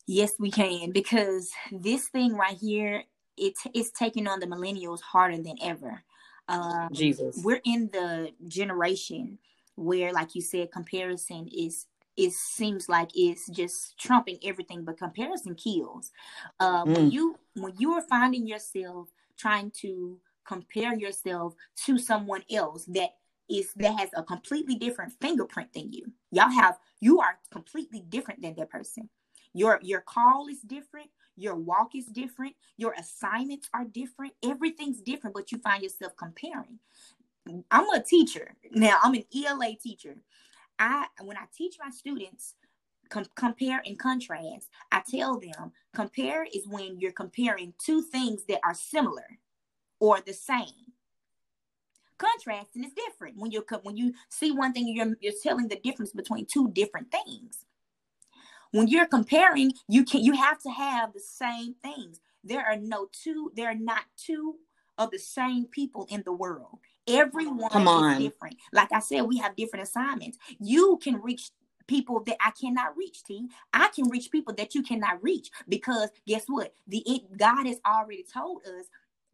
Yes, 0.06 0.34
we 0.40 0.52
can 0.52 0.92
because 0.92 1.52
this 1.72 2.10
thing 2.10 2.34
right 2.34 2.58
here, 2.58 3.04
it 3.38 3.56
is 3.74 3.92
taking 3.92 4.28
on 4.28 4.40
the 4.40 4.46
millennials 4.46 5.02
harder 5.02 5.38
than 5.38 5.58
ever. 5.62 6.04
Um, 6.48 6.90
Jesus. 6.94 7.42
we're 7.44 7.62
in 7.66 7.90
the 7.92 8.32
generation 8.48 9.38
where, 9.76 10.13
like 10.13 10.34
you 10.34 10.42
said, 10.42 10.72
comparison 10.72 11.50
is 11.50 11.88
it 12.18 12.34
seems 12.34 12.90
like 12.90 13.12
it's 13.16 13.48
just 13.48 13.98
trumping 13.98 14.40
everything, 14.44 14.84
but 14.84 14.98
comparison 14.98 15.56
kills. 15.56 16.12
Uh, 16.60 16.84
When 16.86 17.10
Mm. 17.10 17.12
you 17.12 17.40
when 17.56 17.74
you 17.78 17.94
are 17.94 18.02
finding 18.02 18.48
yourself 18.48 19.10
trying 19.38 19.72
to 19.72 20.20
compare 20.46 20.96
yourself 20.96 21.56
to 21.86 21.98
someone 21.98 22.44
else 22.52 22.86
that 22.86 23.12
is 23.50 23.74
that 23.76 23.98
has 24.00 24.10
a 24.16 24.24
completely 24.24 24.76
different 24.76 25.14
fingerprint 25.22 25.72
than 25.74 25.92
you, 25.92 26.12
y'all 26.32 26.50
have 26.50 26.80
you 27.00 27.20
are 27.22 27.40
completely 27.52 28.02
different 28.02 28.42
than 28.42 28.56
that 28.56 28.70
person. 28.70 29.10
Your 29.54 29.80
your 29.84 30.02
call 30.02 30.48
is 30.48 30.62
different. 30.62 31.10
Your 31.36 31.56
walk 31.56 31.94
is 31.96 32.06
different. 32.08 32.56
Your 32.78 32.94
assignments 32.94 33.70
are 33.74 33.86
different. 33.86 34.34
Everything's 34.44 35.02
different, 35.02 35.36
but 35.36 35.52
you 35.52 35.60
find 35.60 35.84
yourself 35.84 36.16
comparing. 36.18 36.80
I'm 37.72 37.90
a 37.90 38.02
teacher 38.02 38.56
now. 38.72 38.98
I'm 39.04 39.14
an 39.14 39.24
ELA 39.36 39.76
teacher. 39.76 40.16
I 40.80 41.08
when 41.22 41.38
I 41.38 41.46
teach 41.56 41.78
my 41.80 41.90
students 41.90 42.56
com- 43.10 43.26
compare 43.36 43.82
and 43.86 43.98
contrast, 43.98 44.70
I 44.92 45.02
tell 45.10 45.40
them 45.40 45.72
compare 45.94 46.46
is 46.46 46.68
when 46.68 47.00
you're 47.00 47.12
comparing 47.12 47.74
two 47.84 48.02
things 48.02 48.44
that 48.48 48.60
are 48.63 48.74
similar 48.74 49.40
or 50.00 50.20
the 50.22 50.34
same. 50.34 50.94
Contrasting 52.18 52.84
is 52.84 52.94
different 52.94 53.38
when 53.38 53.52
you 53.52 53.63
when 53.84 53.96
you 53.96 54.13
see 54.30 54.52
one 54.52 54.74
thing 54.74 54.88
you're 54.88 55.16
you're 55.22 55.34
telling 55.44 55.68
the 55.68 55.80
difference 55.84 56.12
between 56.12 56.46
two 56.46 56.70
different 56.72 57.12
things. 57.12 57.66
When 58.72 58.88
you're 58.88 59.08
comparing, 59.08 59.72
you 59.88 60.04
can 60.04 60.24
you 60.24 60.34
have 60.34 60.60
to 60.63 60.70
have 60.70 61.13
the 61.13 61.20
same 61.20 61.76
things. 61.82 62.20
There 62.44 62.66
are 62.66 62.78
no 62.78 63.08
two. 63.12 63.52
There 63.56 63.70
are 63.70 63.76
not 63.76 64.04
two 64.18 64.56
of 64.98 65.12
the 65.12 65.20
same 65.20 65.66
people 65.66 66.08
in 66.10 66.24
the 66.26 66.34
world. 66.34 66.80
Everyone 67.08 67.70
Come 67.72 67.88
is 67.88 67.89
on. 67.89 68.24
different. 68.24 68.58
Like 68.74 68.91
I 68.93 69.00
said, 69.00 69.22
we 69.24 69.38
have 69.39 69.56
different 69.56 69.84
assignments. 69.88 70.38
You 70.60 71.00
can 71.04 71.22
reach 71.22 71.52
people 71.88 72.24
that 72.26 72.38
I 72.41 72.52
cannot 72.52 72.98
reach, 72.98 73.24
T. 73.24 73.48
I 73.74 73.89
can 73.89 74.10
reach 74.10 74.32
people 74.32 74.54
that 74.56 74.76
you 74.76 74.84
cannot 74.84 75.24
reach 75.24 75.52
because 75.70 76.10
guess 76.28 76.46
what? 76.48 76.74
The 76.88 77.04
it, 77.06 77.38
God 77.38 77.67
has 77.67 77.80
already 77.86 78.26
told 78.32 78.63
us. 78.65 78.86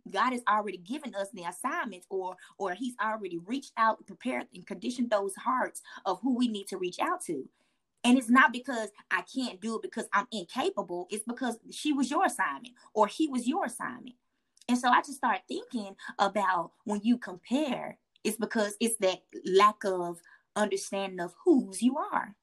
God 0.09 0.31
has 0.33 0.41
already 0.49 0.77
given 0.79 1.15
us 1.15 1.29
the 1.33 1.43
assignments, 1.43 2.07
or 2.09 2.37
or 2.57 2.73
He's 2.73 2.95
already 3.03 3.39
reached 3.45 3.73
out, 3.77 4.05
prepared, 4.07 4.47
and 4.53 4.65
conditioned 4.67 5.11
those 5.11 5.35
hearts 5.35 5.81
of 6.05 6.19
who 6.21 6.35
we 6.37 6.47
need 6.47 6.67
to 6.69 6.77
reach 6.77 6.99
out 6.99 7.21
to. 7.25 7.47
And 8.05 8.17
it's 8.17 8.29
not 8.31 8.53
because 8.53 8.89
I 9.11 9.23
can't 9.23 9.61
do 9.61 9.77
it 9.77 9.83
because 9.83 10.07
I'm 10.13 10.27
incapable. 10.33 11.07
It's 11.11 11.25
because 11.27 11.57
she 11.71 11.93
was 11.93 12.11
your 12.11 12.25
assignment 12.25 12.75
or 12.95 13.07
he 13.07 13.27
was 13.27 13.47
your 13.47 13.65
assignment. 13.65 14.15
And 14.67 14.77
so 14.77 14.89
I 14.89 15.01
just 15.01 15.15
started 15.15 15.41
thinking 15.47 15.95
about 16.19 16.71
when 16.85 17.01
you 17.03 17.17
compare, 17.17 17.97
it's 18.23 18.37
because 18.37 18.75
it's 18.79 18.97
that 18.97 19.19
lack 19.45 19.83
of 19.83 20.19
understanding 20.55 21.19
of 21.19 21.33
whose 21.43 21.81
you 21.81 21.97
are. 21.97 22.35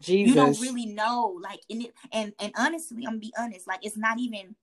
Jesus. 0.00 0.28
You 0.28 0.34
don't 0.34 0.60
really 0.60 0.86
know, 0.86 1.38
like 1.42 1.60
in 1.68 1.82
it, 1.82 1.94
and 2.12 2.32
and 2.40 2.52
honestly, 2.56 2.98
I'm 2.98 3.14
gonna 3.14 3.18
be 3.18 3.32
honest, 3.38 3.66
like 3.66 3.84
it's 3.84 3.96
not 3.96 4.18
even 4.18 4.54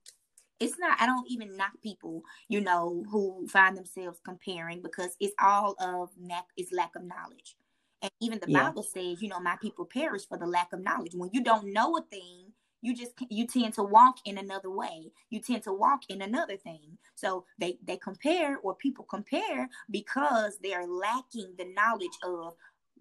it's 0.59 0.79
not 0.79 0.97
i 1.01 1.05
don't 1.05 1.29
even 1.29 1.57
knock 1.57 1.71
people 1.83 2.23
you 2.47 2.61
know 2.61 3.03
who 3.11 3.47
find 3.47 3.75
themselves 3.75 4.19
comparing 4.23 4.81
because 4.81 5.15
it's 5.19 5.33
all 5.41 5.75
of 5.79 6.09
lack 6.19 6.45
is 6.57 6.71
lack 6.71 6.95
of 6.95 7.03
knowledge 7.03 7.55
and 8.01 8.11
even 8.21 8.39
the 8.39 8.47
Yeah. 8.47 8.63
bible 8.63 8.83
says 8.83 9.21
you 9.21 9.27
know 9.27 9.39
my 9.39 9.55
people 9.61 9.85
perish 9.85 10.27
for 10.27 10.37
the 10.37 10.45
lack 10.45 10.71
of 10.73 10.81
knowledge 10.81 11.13
when 11.13 11.29
you 11.33 11.43
don't 11.43 11.73
know 11.73 11.97
a 11.97 12.01
thing 12.03 12.44
you 12.85 12.95
just 12.95 13.13
you 13.29 13.47
tend 13.47 13.73
to 13.73 13.83
walk 13.83 14.17
in 14.25 14.37
another 14.37 14.69
way. 14.69 15.11
You 15.31 15.39
tend 15.39 15.63
to 15.63 15.73
walk 15.73 16.03
in 16.07 16.21
another 16.21 16.55
thing. 16.55 16.99
So 17.15 17.45
they 17.57 17.79
they 17.83 17.97
compare 17.97 18.59
or 18.59 18.75
people 18.75 19.05
compare 19.05 19.67
because 19.89 20.59
they 20.61 20.73
are 20.73 20.85
lacking 20.85 21.55
the 21.57 21.65
knowledge 21.65 22.17
of 22.23 22.53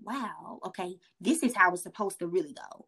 wow 0.03 0.59
okay 0.67 0.97
this 1.21 1.43
is 1.43 1.55
how 1.55 1.73
it's 1.73 1.83
supposed 1.83 2.19
to 2.21 2.27
really 2.27 2.55
go. 2.55 2.87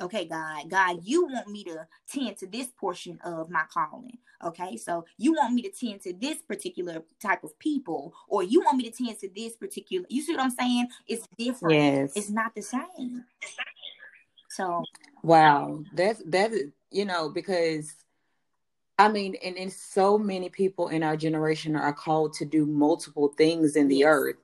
Okay 0.00 0.24
god 0.24 0.68
god 0.68 0.98
you 1.04 1.26
want 1.26 1.46
me 1.46 1.62
to 1.64 1.86
tend 2.12 2.36
to 2.38 2.48
this 2.48 2.66
portion 2.66 3.20
of 3.24 3.48
my 3.48 3.62
calling. 3.72 4.18
Okay 4.44 4.76
so 4.76 5.04
you 5.18 5.34
want 5.34 5.54
me 5.54 5.62
to 5.62 5.70
tend 5.70 6.00
to 6.02 6.12
this 6.12 6.38
particular 6.38 7.04
type 7.22 7.44
of 7.44 7.56
people 7.60 8.12
or 8.26 8.42
you 8.42 8.60
want 8.60 8.76
me 8.76 8.90
to 8.90 9.04
tend 9.04 9.20
to 9.20 9.30
this 9.36 9.54
particular 9.56 10.04
you 10.08 10.22
see 10.22 10.32
what 10.32 10.42
i'm 10.42 10.50
saying? 10.50 10.88
It's 11.06 11.28
different. 11.38 11.76
Yes. 11.76 12.12
it's 12.16 12.30
not 12.30 12.56
the 12.56 12.62
same. 12.62 13.24
So 14.48 14.84
Wow. 15.22 15.84
That's 15.92 16.22
that 16.26 16.52
is- 16.52 16.72
you 16.90 17.04
know, 17.04 17.28
because 17.28 17.94
I 18.98 19.08
mean, 19.08 19.36
and, 19.44 19.56
and 19.56 19.72
so 19.72 20.18
many 20.18 20.48
people 20.48 20.88
in 20.88 21.02
our 21.02 21.16
generation 21.16 21.76
are 21.76 21.92
called 21.92 22.32
to 22.34 22.44
do 22.44 22.66
multiple 22.66 23.32
things 23.36 23.76
in 23.76 23.88
the 23.88 24.04
earth. 24.04 24.36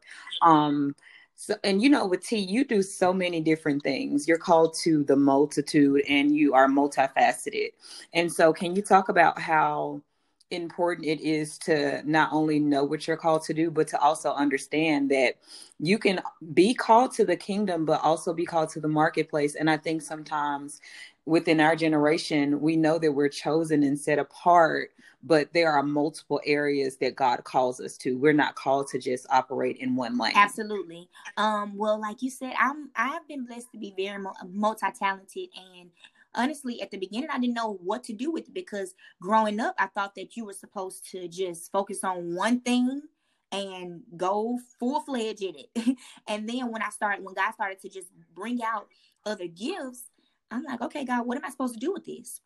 Um 0.42 0.94
so 1.36 1.54
and 1.64 1.82
you 1.82 1.88
know, 1.88 2.06
with 2.06 2.24
T, 2.24 2.38
you 2.38 2.64
do 2.64 2.82
so 2.82 3.12
many 3.12 3.40
different 3.40 3.82
things. 3.82 4.28
You're 4.28 4.38
called 4.38 4.74
to 4.84 5.02
the 5.04 5.16
multitude 5.16 6.02
and 6.08 6.36
you 6.36 6.54
are 6.54 6.68
multifaceted. 6.68 7.70
And 8.12 8.32
so 8.32 8.52
can 8.52 8.76
you 8.76 8.82
talk 8.82 9.08
about 9.08 9.38
how 9.40 10.02
important 10.54 11.06
it 11.06 11.20
is 11.20 11.58
to 11.58 12.02
not 12.08 12.32
only 12.32 12.58
know 12.58 12.84
what 12.84 13.06
you're 13.06 13.16
called 13.16 13.42
to 13.44 13.54
do, 13.54 13.70
but 13.70 13.88
to 13.88 14.00
also 14.00 14.32
understand 14.32 15.10
that 15.10 15.36
you 15.78 15.98
can 15.98 16.20
be 16.54 16.74
called 16.74 17.12
to 17.12 17.24
the 17.24 17.36
kingdom, 17.36 17.84
but 17.84 18.00
also 18.02 18.32
be 18.32 18.46
called 18.46 18.70
to 18.70 18.80
the 18.80 18.88
marketplace. 18.88 19.54
And 19.54 19.68
I 19.70 19.76
think 19.76 20.02
sometimes 20.02 20.80
within 21.26 21.60
our 21.60 21.76
generation, 21.76 22.60
we 22.60 22.76
know 22.76 22.98
that 22.98 23.12
we're 23.12 23.28
chosen 23.28 23.82
and 23.82 23.98
set 23.98 24.18
apart, 24.18 24.90
but 25.22 25.52
there 25.54 25.72
are 25.72 25.82
multiple 25.82 26.40
areas 26.44 26.96
that 26.98 27.16
God 27.16 27.44
calls 27.44 27.80
us 27.80 27.96
to. 27.98 28.18
We're 28.18 28.32
not 28.32 28.54
called 28.54 28.88
to 28.88 28.98
just 28.98 29.26
operate 29.30 29.78
in 29.78 29.96
one 29.96 30.18
lane. 30.18 30.32
absolutely 30.36 31.08
um 31.36 31.76
well 31.76 31.98
like 32.00 32.22
you 32.22 32.30
said 32.30 32.52
i'm 32.60 32.90
i've 32.96 33.26
been 33.26 33.46
blessed 33.46 33.70
to 33.72 33.78
be 33.78 33.94
very 33.96 34.22
multi-talented 34.46 35.48
and 35.56 35.90
honestly 36.34 36.80
at 36.82 36.90
the 36.90 36.96
beginning 36.96 37.28
i 37.32 37.38
didn't 37.38 37.54
know 37.54 37.78
what 37.82 38.04
to 38.04 38.12
do 38.12 38.30
with 38.30 38.48
it 38.48 38.54
because 38.54 38.94
growing 39.20 39.60
up 39.60 39.74
i 39.78 39.86
thought 39.86 40.14
that 40.14 40.36
you 40.36 40.44
were 40.44 40.52
supposed 40.52 41.08
to 41.10 41.28
just 41.28 41.70
focus 41.72 42.04
on 42.04 42.34
one 42.34 42.60
thing 42.60 43.02
and 43.52 44.02
go 44.16 44.58
full-fledged 44.80 45.42
in 45.42 45.54
it. 45.56 45.96
And 46.26 46.48
then 46.48 46.72
when 46.72 46.82
i 46.82 46.90
started 46.90 47.24
when 47.24 47.34
god 47.34 47.52
started 47.52 47.80
to 47.80 47.88
just 47.88 48.08
bring 48.34 48.60
out 48.62 48.88
other 49.24 49.46
gifts 49.46 50.10
i'm 50.50 50.64
like 50.64 50.80
okay 50.82 51.04
god 51.04 51.26
what 51.26 51.36
am 51.36 51.44
i 51.44 51.50
supposed 51.50 51.74
to 51.74 51.80
do 51.80 51.92
with 51.92 52.04
this 52.04 52.40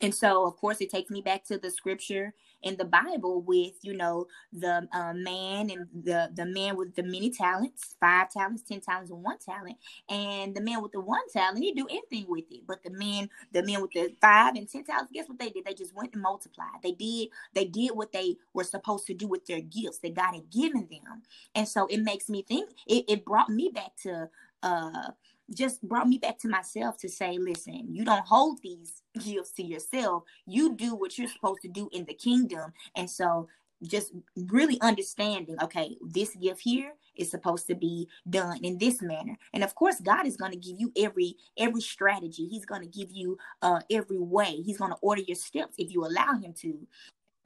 and 0.00 0.14
so 0.14 0.46
of 0.46 0.56
course 0.56 0.80
it 0.80 0.90
takes 0.90 1.10
me 1.10 1.20
back 1.20 1.44
to 1.44 1.58
the 1.58 1.70
scripture 1.70 2.34
in 2.62 2.76
the 2.76 2.84
bible 2.84 3.42
with 3.42 3.74
you 3.82 3.96
know 3.96 4.26
the 4.52 4.88
uh, 4.92 5.12
man 5.14 5.70
and 5.70 5.86
the 6.04 6.30
the 6.34 6.46
man 6.46 6.76
with 6.76 6.94
the 6.94 7.02
many 7.02 7.30
talents 7.30 7.96
five 8.00 8.30
talents 8.30 8.62
ten 8.62 8.80
talents 8.80 9.10
and 9.10 9.22
one 9.22 9.38
talent. 9.38 9.76
And 10.08 10.54
the 10.54 10.60
man 10.60 10.82
with 10.82 10.92
the 10.92 11.00
one 11.00 11.20
talent 11.32 11.58
he 11.58 11.72
do 11.72 11.86
anything 11.88 12.26
with 12.28 12.44
it. 12.50 12.62
But 12.66 12.82
the 12.82 12.90
men 12.90 13.28
the 13.52 13.62
men 13.62 13.82
with 13.82 13.92
the 13.92 14.14
five 14.20 14.54
and 14.56 14.68
ten 14.68 14.84
talents 14.84 15.12
guess 15.12 15.28
what 15.28 15.38
they 15.38 15.50
did? 15.50 15.64
They 15.64 15.74
just 15.74 15.94
went 15.94 16.12
and 16.14 16.22
multiplied. 16.22 16.82
They 16.82 16.92
did 16.92 17.28
they 17.54 17.64
did 17.64 17.90
what 17.94 18.12
they 18.12 18.36
were 18.52 18.64
supposed 18.64 19.06
to 19.06 19.14
do 19.14 19.26
with 19.28 19.46
their 19.46 19.60
gifts 19.60 19.98
that 19.98 20.14
god 20.14 20.34
had 20.34 20.50
given 20.50 20.88
them. 20.90 21.22
And 21.54 21.68
so 21.68 21.86
it 21.86 22.02
makes 22.02 22.28
me 22.28 22.42
think 22.42 22.70
it, 22.86 23.04
it 23.08 23.24
brought 23.24 23.50
me 23.50 23.70
back 23.74 23.96
to 24.02 24.28
uh 24.62 25.10
just 25.54 25.82
brought 25.82 26.08
me 26.08 26.18
back 26.18 26.38
to 26.38 26.48
myself 26.48 26.98
to 26.98 27.08
say, 27.08 27.38
listen, 27.38 27.86
you 27.88 28.04
don't 28.04 28.26
hold 28.26 28.60
these 28.62 29.02
gifts 29.18 29.52
to 29.52 29.62
yourself. 29.62 30.24
You 30.46 30.74
do 30.74 30.94
what 30.94 31.18
you're 31.18 31.28
supposed 31.28 31.62
to 31.62 31.68
do 31.68 31.88
in 31.92 32.04
the 32.04 32.14
kingdom. 32.14 32.72
And 32.96 33.08
so 33.08 33.48
just 33.82 34.12
really 34.36 34.80
understanding, 34.80 35.56
okay, 35.62 35.96
this 36.02 36.34
gift 36.34 36.60
here 36.60 36.92
is 37.16 37.30
supposed 37.30 37.66
to 37.68 37.74
be 37.74 38.08
done 38.28 38.58
in 38.62 38.78
this 38.78 39.00
manner. 39.02 39.36
And 39.52 39.62
of 39.62 39.74
course, 39.74 40.00
God 40.00 40.26
is 40.26 40.36
going 40.36 40.52
to 40.52 40.58
give 40.58 40.80
you 40.80 40.92
every 40.96 41.36
every 41.56 41.80
strategy. 41.80 42.48
He's 42.48 42.64
going 42.64 42.82
to 42.82 42.88
give 42.88 43.10
you 43.12 43.38
uh 43.62 43.80
every 43.90 44.18
way. 44.18 44.62
He's 44.64 44.78
going 44.78 44.90
to 44.90 44.98
order 45.00 45.22
your 45.22 45.36
steps 45.36 45.74
if 45.78 45.92
you 45.92 46.04
allow 46.04 46.34
him 46.34 46.52
to. 46.60 46.86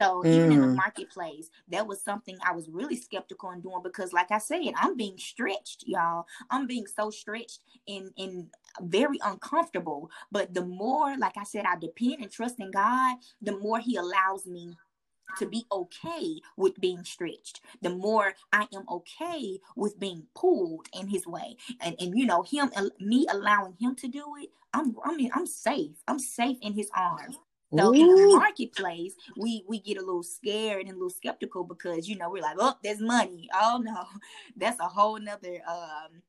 So 0.01 0.23
mm. 0.23 0.27
even 0.27 0.51
in 0.51 0.61
the 0.61 0.67
mm. 0.67 0.75
marketplace, 0.75 1.49
that 1.69 1.87
was 1.87 2.01
something 2.01 2.37
I 2.45 2.53
was 2.53 2.69
really 2.69 2.95
skeptical 2.95 3.51
in 3.51 3.61
doing 3.61 3.81
because, 3.83 4.13
like 4.13 4.31
I 4.31 4.39
said, 4.39 4.73
I'm 4.75 4.97
being 4.97 5.17
stretched, 5.17 5.83
y'all. 5.87 6.25
I'm 6.49 6.67
being 6.67 6.87
so 6.87 7.09
stretched 7.09 7.59
and 7.87 8.11
and 8.17 8.47
very 8.81 9.19
uncomfortable. 9.23 10.09
But 10.31 10.53
the 10.53 10.65
more, 10.65 11.17
like 11.17 11.37
I 11.37 11.43
said, 11.43 11.65
I 11.65 11.77
depend 11.77 12.21
and 12.21 12.31
trust 12.31 12.59
in 12.59 12.71
God, 12.71 13.17
the 13.41 13.57
more 13.57 13.79
He 13.79 13.95
allows 13.95 14.45
me 14.45 14.75
to 15.37 15.47
be 15.47 15.65
okay 15.71 16.39
with 16.57 16.79
being 16.79 17.03
stretched 17.03 17.61
the 17.81 17.89
more 17.89 18.33
i 18.51 18.67
am 18.75 18.83
okay 18.89 19.57
with 19.75 19.99
being 19.99 20.23
pulled 20.35 20.87
in 20.93 21.07
his 21.07 21.25
way 21.25 21.55
and 21.79 21.95
and 21.99 22.17
you 22.17 22.25
know 22.25 22.43
him 22.43 22.69
me 22.99 23.25
allowing 23.31 23.73
him 23.79 23.95
to 23.95 24.07
do 24.07 24.23
it 24.39 24.49
i'm 24.73 24.95
i 25.03 25.15
mean 25.15 25.31
i'm 25.33 25.47
safe 25.47 25.95
i'm 26.07 26.19
safe 26.19 26.57
in 26.61 26.73
his 26.73 26.89
arms 26.95 27.37
so 27.77 27.89
Ooh. 27.89 27.93
in 27.95 28.07
the 28.15 28.27
marketplace, 28.33 29.15
we 29.37 29.63
we 29.67 29.79
get 29.79 29.97
a 29.97 30.01
little 30.05 30.23
scared 30.23 30.81
and 30.81 30.91
a 30.91 30.93
little 30.93 31.09
skeptical 31.09 31.63
because 31.63 32.07
you 32.07 32.17
know 32.17 32.29
we're 32.29 32.41
like, 32.41 32.57
oh, 32.59 32.75
there's 32.83 33.01
money. 33.01 33.49
Oh 33.53 33.81
no, 33.83 34.05
that's 34.57 34.79
a 34.79 34.87
whole 34.87 35.19
nother 35.19 35.59
um 35.67 36.21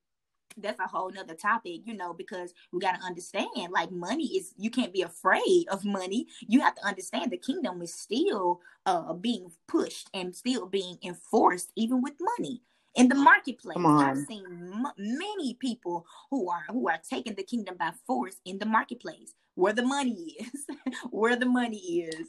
that's 0.56 0.80
a 0.80 0.86
whole 0.86 1.10
nother 1.10 1.34
topic, 1.34 1.80
you 1.84 1.94
know, 1.94 2.12
because 2.14 2.52
we 2.72 2.80
got 2.80 2.96
to 2.98 3.04
understand 3.04 3.72
like 3.72 3.90
money 3.90 4.26
is 4.36 4.54
you 4.56 4.70
can't 4.70 4.92
be 4.92 5.02
afraid 5.02 5.66
of 5.70 5.84
money. 5.84 6.26
You 6.40 6.60
have 6.60 6.74
to 6.76 6.86
understand 6.86 7.30
the 7.30 7.38
kingdom 7.38 7.82
is 7.82 7.94
still 7.94 8.60
uh 8.86 9.14
being 9.14 9.50
pushed 9.68 10.10
and 10.14 10.34
still 10.34 10.66
being 10.66 10.98
enforced 11.02 11.72
even 11.76 12.02
with 12.02 12.14
money 12.38 12.62
in 12.94 13.08
the 13.08 13.14
marketplace. 13.16 13.92
I've 13.98 14.18
seen 14.18 14.44
m- 14.72 14.92
many 14.96 15.54
people 15.54 16.06
who 16.30 16.48
are 16.50 16.64
who 16.70 16.88
are 16.88 17.00
taking 17.08 17.34
the 17.34 17.42
kingdom 17.42 17.76
by 17.78 17.92
force 18.06 18.36
in 18.44 18.58
the 18.58 18.66
marketplace, 18.66 19.34
where 19.54 19.72
the 19.72 19.82
money 19.84 20.36
is, 20.40 20.66
where 21.10 21.36
the 21.36 21.46
money 21.46 22.02
is. 22.02 22.28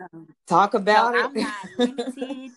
Um, 0.00 0.28
Talk 0.46 0.74
about 0.74 1.14
so 1.14 1.20
it. 1.20 1.24
I'm 1.26 1.34
not 1.34 1.66
limited. 1.78 2.50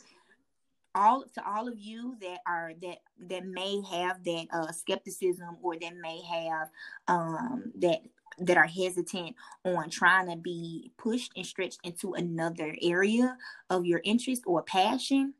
all 0.96 1.26
to 1.34 1.50
all 1.50 1.68
of 1.68 1.80
you 1.80 2.16
that 2.22 2.40
are 2.48 2.74
that 2.82 3.00
that 3.28 3.46
may 3.46 3.82
have 3.90 4.24
that 4.24 4.46
uh 4.54 4.72
skepticism 4.72 5.58
or 5.62 5.76
that 5.78 5.94
may 6.02 6.22
have 6.22 6.70
um 7.08 7.72
that 7.80 8.02
that 8.40 8.58
are 8.58 8.68
hesitant 8.68 9.36
on 9.66 9.90
trying 9.90 10.30
to 10.30 10.36
be 10.36 10.92
pushed 10.98 11.32
and 11.36 11.46
stretched 11.46 11.80
into 11.84 12.14
another 12.14 12.76
area 12.82 13.38
of 13.70 13.86
your 13.86 14.02
interest 14.04 14.44
or 14.46 14.64
passion 14.64 15.34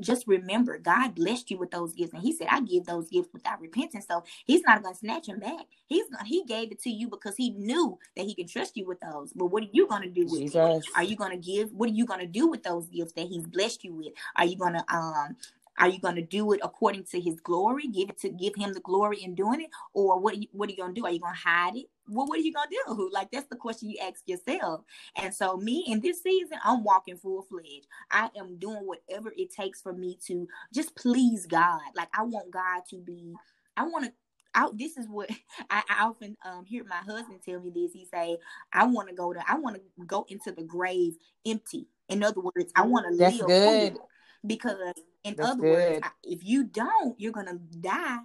just 0.00 0.26
remember 0.26 0.78
God 0.78 1.14
blessed 1.14 1.50
you 1.50 1.58
with 1.58 1.70
those 1.70 1.92
gifts. 1.94 2.12
And 2.12 2.22
he 2.22 2.32
said, 2.32 2.48
I 2.50 2.60
give 2.60 2.86
those 2.86 3.08
gifts 3.08 3.28
without 3.32 3.60
repentance. 3.60 4.06
So 4.08 4.24
he's 4.44 4.62
not 4.62 4.82
gonna 4.82 4.94
snatch 4.94 5.26
them 5.26 5.40
back. 5.40 5.66
He's 5.86 6.08
gonna 6.08 6.24
he 6.24 6.44
gave 6.44 6.72
it 6.72 6.80
to 6.82 6.90
you 6.90 7.08
because 7.08 7.36
he 7.36 7.50
knew 7.50 7.98
that 8.16 8.24
he 8.24 8.34
can 8.34 8.46
trust 8.46 8.76
you 8.76 8.86
with 8.86 9.00
those. 9.00 9.32
But 9.32 9.46
what 9.46 9.62
are 9.64 9.70
you 9.72 9.86
gonna 9.86 10.08
do 10.08 10.26
with 10.26 10.40
Jesus. 10.40 10.54
it? 10.54 10.92
Are 10.96 11.02
you 11.02 11.16
gonna 11.16 11.36
give? 11.36 11.72
What 11.72 11.88
are 11.88 11.92
you 11.94 12.06
gonna 12.06 12.26
do 12.26 12.48
with 12.48 12.62
those 12.62 12.86
gifts 12.88 13.12
that 13.12 13.26
he's 13.26 13.46
blessed 13.46 13.84
you 13.84 13.94
with? 13.94 14.12
Are 14.36 14.44
you 14.44 14.56
gonna 14.56 14.84
um 14.88 15.36
are 15.78 15.88
you 15.88 16.00
going 16.00 16.16
to 16.16 16.22
do 16.22 16.52
it 16.52 16.60
according 16.62 17.04
to 17.04 17.20
his 17.20 17.40
glory? 17.40 17.86
Give 17.88 18.10
it 18.10 18.18
to 18.20 18.28
give 18.28 18.54
him 18.56 18.72
the 18.72 18.80
glory 18.80 19.22
in 19.22 19.34
doing 19.34 19.62
it, 19.62 19.70
or 19.94 20.18
what? 20.18 20.34
Are 20.34 20.38
you, 20.38 20.48
what 20.52 20.68
are 20.68 20.72
you 20.72 20.78
going 20.78 20.94
to 20.94 21.00
do? 21.00 21.06
Are 21.06 21.12
you 21.12 21.20
going 21.20 21.34
to 21.34 21.40
hide 21.40 21.76
it? 21.76 21.86
Well, 22.08 22.26
what 22.26 22.38
are 22.38 22.42
you 22.42 22.52
going 22.52 22.68
to 22.68 22.82
do? 22.86 23.10
Like 23.12 23.30
that's 23.30 23.48
the 23.48 23.56
question 23.56 23.90
you 23.90 23.98
ask 24.02 24.22
yourself. 24.26 24.82
And 25.16 25.34
so, 25.34 25.56
me 25.56 25.84
in 25.88 26.00
this 26.00 26.22
season, 26.22 26.58
I'm 26.64 26.84
walking 26.84 27.16
full 27.16 27.42
fledged. 27.42 27.86
I 28.10 28.30
am 28.36 28.58
doing 28.58 28.86
whatever 28.86 29.32
it 29.36 29.54
takes 29.54 29.80
for 29.80 29.92
me 29.92 30.18
to 30.26 30.46
just 30.72 30.94
please 30.96 31.46
God. 31.46 31.80
Like 31.96 32.08
I 32.16 32.22
want 32.22 32.50
God 32.50 32.82
to 32.90 32.96
be. 32.96 33.34
I 33.76 33.84
want 33.84 34.06
to 34.06 34.12
I, 34.54 34.68
this 34.74 34.96
is 34.96 35.06
what 35.08 35.30
I, 35.70 35.82
I 35.88 36.04
often 36.04 36.36
um, 36.44 36.64
hear 36.64 36.84
my 36.84 36.96
husband 36.96 37.40
tell 37.44 37.60
me 37.60 37.70
this. 37.74 37.92
He 37.92 38.06
say, 38.12 38.38
"I 38.72 38.84
want 38.86 39.08
to 39.08 39.14
go 39.14 39.32
to, 39.32 39.40
I 39.48 39.56
want 39.56 39.76
to 39.76 40.04
go 40.06 40.26
into 40.28 40.52
the 40.52 40.62
grave 40.62 41.14
empty." 41.46 41.86
In 42.08 42.22
other 42.22 42.40
words, 42.40 42.72
I 42.74 42.82
want 42.82 43.06
to 43.06 43.12
live 43.14 43.46
good. 43.46 43.98
Because 44.46 44.76
uh, 44.86 44.92
in 45.24 45.36
That's 45.36 45.50
other 45.50 45.62
good. 45.62 45.70
words, 45.70 46.06
if 46.22 46.44
you 46.44 46.64
don't, 46.64 47.18
you're 47.18 47.32
gonna 47.32 47.58
die 47.80 48.18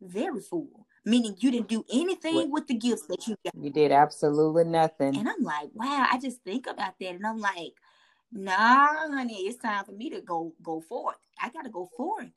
very 0.00 0.40
full. 0.40 0.86
Meaning 1.04 1.36
you 1.38 1.50
didn't 1.50 1.68
do 1.68 1.84
anything 1.92 2.34
what? 2.34 2.50
with 2.50 2.66
the 2.66 2.74
gifts 2.74 3.06
that 3.06 3.26
you 3.26 3.36
got. 3.44 3.54
You 3.54 3.70
did 3.70 3.92
absolutely 3.92 4.64
nothing. 4.64 5.16
And 5.16 5.28
I'm 5.28 5.42
like, 5.42 5.70
wow, 5.72 6.06
I 6.10 6.18
just 6.18 6.42
think 6.42 6.66
about 6.66 6.98
that 7.00 7.14
and 7.14 7.26
I'm 7.26 7.40
like, 7.40 7.72
nah, 8.30 9.08
honey, 9.08 9.42
it's 9.46 9.62
time 9.62 9.84
for 9.84 9.92
me 9.92 10.10
to 10.10 10.20
go 10.20 10.52
go 10.62 10.80
forth. 10.80 11.16
I 11.40 11.48
gotta 11.50 11.70
go 11.70 11.88
forth. 11.96 12.30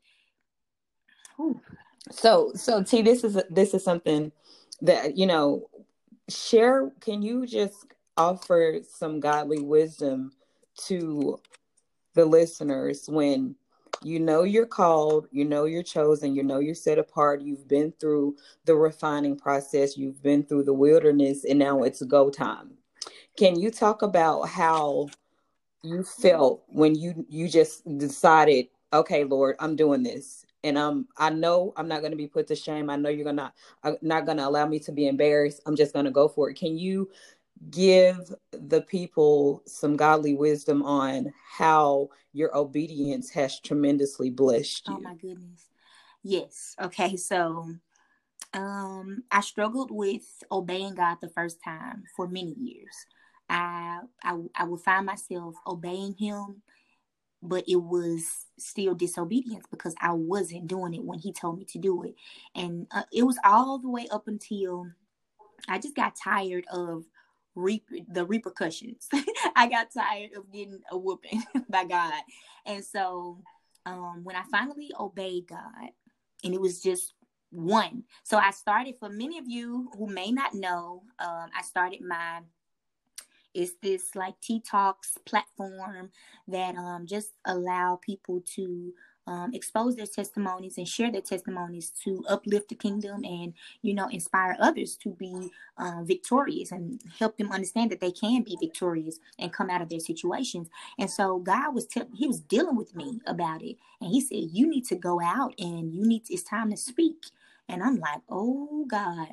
So 2.12 2.52
so 2.56 2.84
T, 2.84 3.02
this 3.02 3.24
is 3.24 3.42
this 3.50 3.74
is 3.74 3.84
something 3.84 4.32
that 4.82 5.18
you 5.18 5.26
know, 5.26 5.70
share 6.30 6.92
can 7.02 7.22
you 7.22 7.46
just 7.46 7.86
offer 8.18 8.80
some 8.88 9.20
godly 9.20 9.62
wisdom 9.62 10.32
to 10.86 11.40
the 12.14 12.26
listeners 12.26 13.06
when 13.08 13.56
you 14.04 14.20
know 14.20 14.44
you're 14.44 14.66
called, 14.66 15.28
you 15.32 15.46
know 15.46 15.66
you're 15.66 15.84
chosen, 15.84 16.36
you 16.36 16.44
know 16.44 16.60
you're 16.60 16.76
set 16.76 16.98
apart, 16.98 17.42
you've 17.42 17.68
been 17.68 17.94
through 18.00 18.36
the 18.66 18.76
refining 18.76 19.38
process, 19.38 19.98
you've 19.98 20.22
been 20.24 20.44
through 20.44 20.64
the 20.64 20.74
wilderness, 20.74 21.46
and 21.46 21.60
now 21.60 21.84
it's 21.84 22.02
go 22.04 22.30
time. 22.30 22.72
Can 23.38 23.60
you 23.60 23.72
talk 23.72 24.02
about 24.02 24.44
how 24.44 25.08
you 25.84 26.04
felt 26.04 26.64
when 26.68 26.96
you 26.96 27.26
you 27.30 27.48
just 27.48 27.86
decided, 27.98 28.68
okay, 28.94 29.24
Lord, 29.24 29.56
I'm 29.60 29.76
doing 29.76 30.04
this, 30.04 30.46
and 30.64 30.78
um, 30.78 31.08
I 31.18 31.30
know 31.30 31.74
I'm 31.78 31.88
not 31.88 32.02
going 32.02 32.12
to 32.12 32.18
be 32.18 32.28
put 32.28 32.48
to 32.48 32.56
shame. 32.56 32.90
I 32.90 32.96
know 32.96 33.10
you're 33.10 33.26
gonna 33.26 33.54
uh, 33.84 33.94
not 34.02 34.26
going 34.26 34.38
to 34.38 34.48
allow 34.48 34.68
me 34.68 34.80
to 34.80 34.92
be 34.92 35.08
embarrassed. 35.08 35.62
I'm 35.66 35.76
just 35.76 35.94
going 35.94 36.06
to 36.06 36.12
go 36.12 36.28
for 36.28 36.50
it. 36.50 36.56
Can 36.56 36.78
you 36.78 37.10
give 37.70 38.34
the 38.52 38.82
people 38.82 39.62
some 39.66 39.96
godly 39.96 40.34
wisdom 40.34 40.82
on 40.84 41.32
how 41.50 42.10
your 42.34 42.56
obedience 42.58 43.30
has 43.30 43.60
tremendously 43.60 44.30
blessed 44.30 44.88
you. 44.88 44.96
Oh 44.96 45.00
my 45.00 45.16
goodness. 45.16 45.70
Yes. 46.24 46.76
Okay. 46.82 47.16
So 47.18 47.72
um 48.54 49.24
I 49.32 49.42
struggled 49.42 49.92
with 49.92 50.44
obeying 50.52 50.96
God 50.96 51.18
the 51.22 51.30
first 51.30 51.64
time 51.64 52.04
for 52.16 52.28
many 52.28 52.54
years. 52.58 52.96
I 53.50 54.00
I 54.24 54.40
I 54.56 54.64
would 54.64 54.82
find 54.82 55.06
myself 55.06 55.56
obeying 55.68 56.16
him 56.16 56.62
but 57.44 57.64
it 57.68 57.78
was 57.78 58.46
still 58.58 58.94
disobedience 58.94 59.66
because 59.72 59.96
I 60.00 60.14
wasn't 60.14 60.68
doing 60.68 60.94
it 60.94 61.04
when 61.04 61.20
he 61.20 61.34
told 61.34 61.58
me 61.58 61.66
to 61.66 61.80
do 61.80 62.04
it. 62.04 62.16
And 62.54 62.88
uh, 62.92 63.04
it 63.12 63.24
was 63.24 63.40
all 63.44 63.80
the 63.80 63.90
way 63.90 64.08
up 64.12 64.28
until 64.28 64.86
I 65.68 65.80
just 65.80 65.96
got 65.96 66.16
tired 66.16 66.66
of 66.72 67.04
reap 67.56 67.86
the 68.08 68.26
repercussions. 68.26 69.08
I 69.56 69.68
got 69.68 69.92
tired 69.94 70.32
of 70.36 70.52
getting 70.52 70.80
a 70.92 70.98
whooping 70.98 71.44
by 71.70 71.86
God. 71.86 72.22
And 72.66 72.84
so 72.84 73.40
um, 73.86 74.22
when 74.24 74.36
I 74.36 74.44
finally 74.52 74.92
obeyed 75.00 75.48
God, 75.48 75.90
and 76.44 76.54
it 76.54 76.62
was 76.62 76.82
just 76.82 77.14
one. 77.52 78.04
So 78.24 78.38
I 78.38 78.52
started, 78.52 78.96
for 79.00 79.10
many 79.10 79.38
of 79.38 79.48
you 79.48 79.90
who 79.98 80.08
may 80.08 80.32
not 80.32 80.54
know, 80.54 81.04
um, 81.20 81.50
I 81.58 81.62
started 81.64 82.02
my 82.02 82.42
it's 83.54 83.74
this 83.82 84.16
like 84.16 84.40
T 84.42 84.62
Talks 84.62 85.18
platform 85.26 86.10
that 86.48 86.76
um, 86.76 87.06
just 87.06 87.32
allow 87.46 88.00
people 88.02 88.42
to 88.56 88.94
um, 89.28 89.54
expose 89.54 89.96
their 89.96 90.06
testimonies 90.06 90.78
and 90.78 90.88
share 90.88 91.12
their 91.12 91.22
testimonies 91.22 91.92
to 92.04 92.24
uplift 92.28 92.70
the 92.70 92.76
kingdom 92.76 93.24
and 93.24 93.54
you 93.82 93.94
know 93.94 94.08
inspire 94.10 94.58
others 94.60 94.96
to 94.98 95.10
be 95.12 95.50
uh, 95.78 96.02
victorious 96.04 96.72
and 96.72 97.02
help 97.20 97.38
them 97.38 97.52
understand 97.52 97.92
that 97.92 98.00
they 98.00 98.12
can 98.12 98.44
be 98.44 98.58
victorious 98.60 99.20
and 99.40 99.54
come 99.54 99.70
out 99.70 99.82
of 99.82 99.90
their 99.90 100.00
situations. 100.00 100.70
And 101.00 101.10
so 101.10 101.40
god 101.40 101.74
was 101.74 101.86
te- 101.88 102.02
he 102.16 102.28
was 102.28 102.40
dealing 102.42 102.76
with 102.76 102.96
me 102.96 103.20
about 103.28 103.62
it. 103.62 103.78
And 104.02 104.12
he 104.12 104.22
said 104.22 104.50
you 104.52 104.68
need 104.68 104.86
to 104.88 104.96
go 104.96 105.22
out 105.22 105.54
and 105.60 105.94
you 105.94 106.06
need 106.06 106.26
to, 106.26 106.34
it's 106.34 106.44
time 106.44 106.72
to 106.72 106.78
speak. 106.78 107.26
And 107.70 107.84
i'm 107.84 107.98
like 107.98 108.22
oh 108.30 108.86
god. 108.90 109.30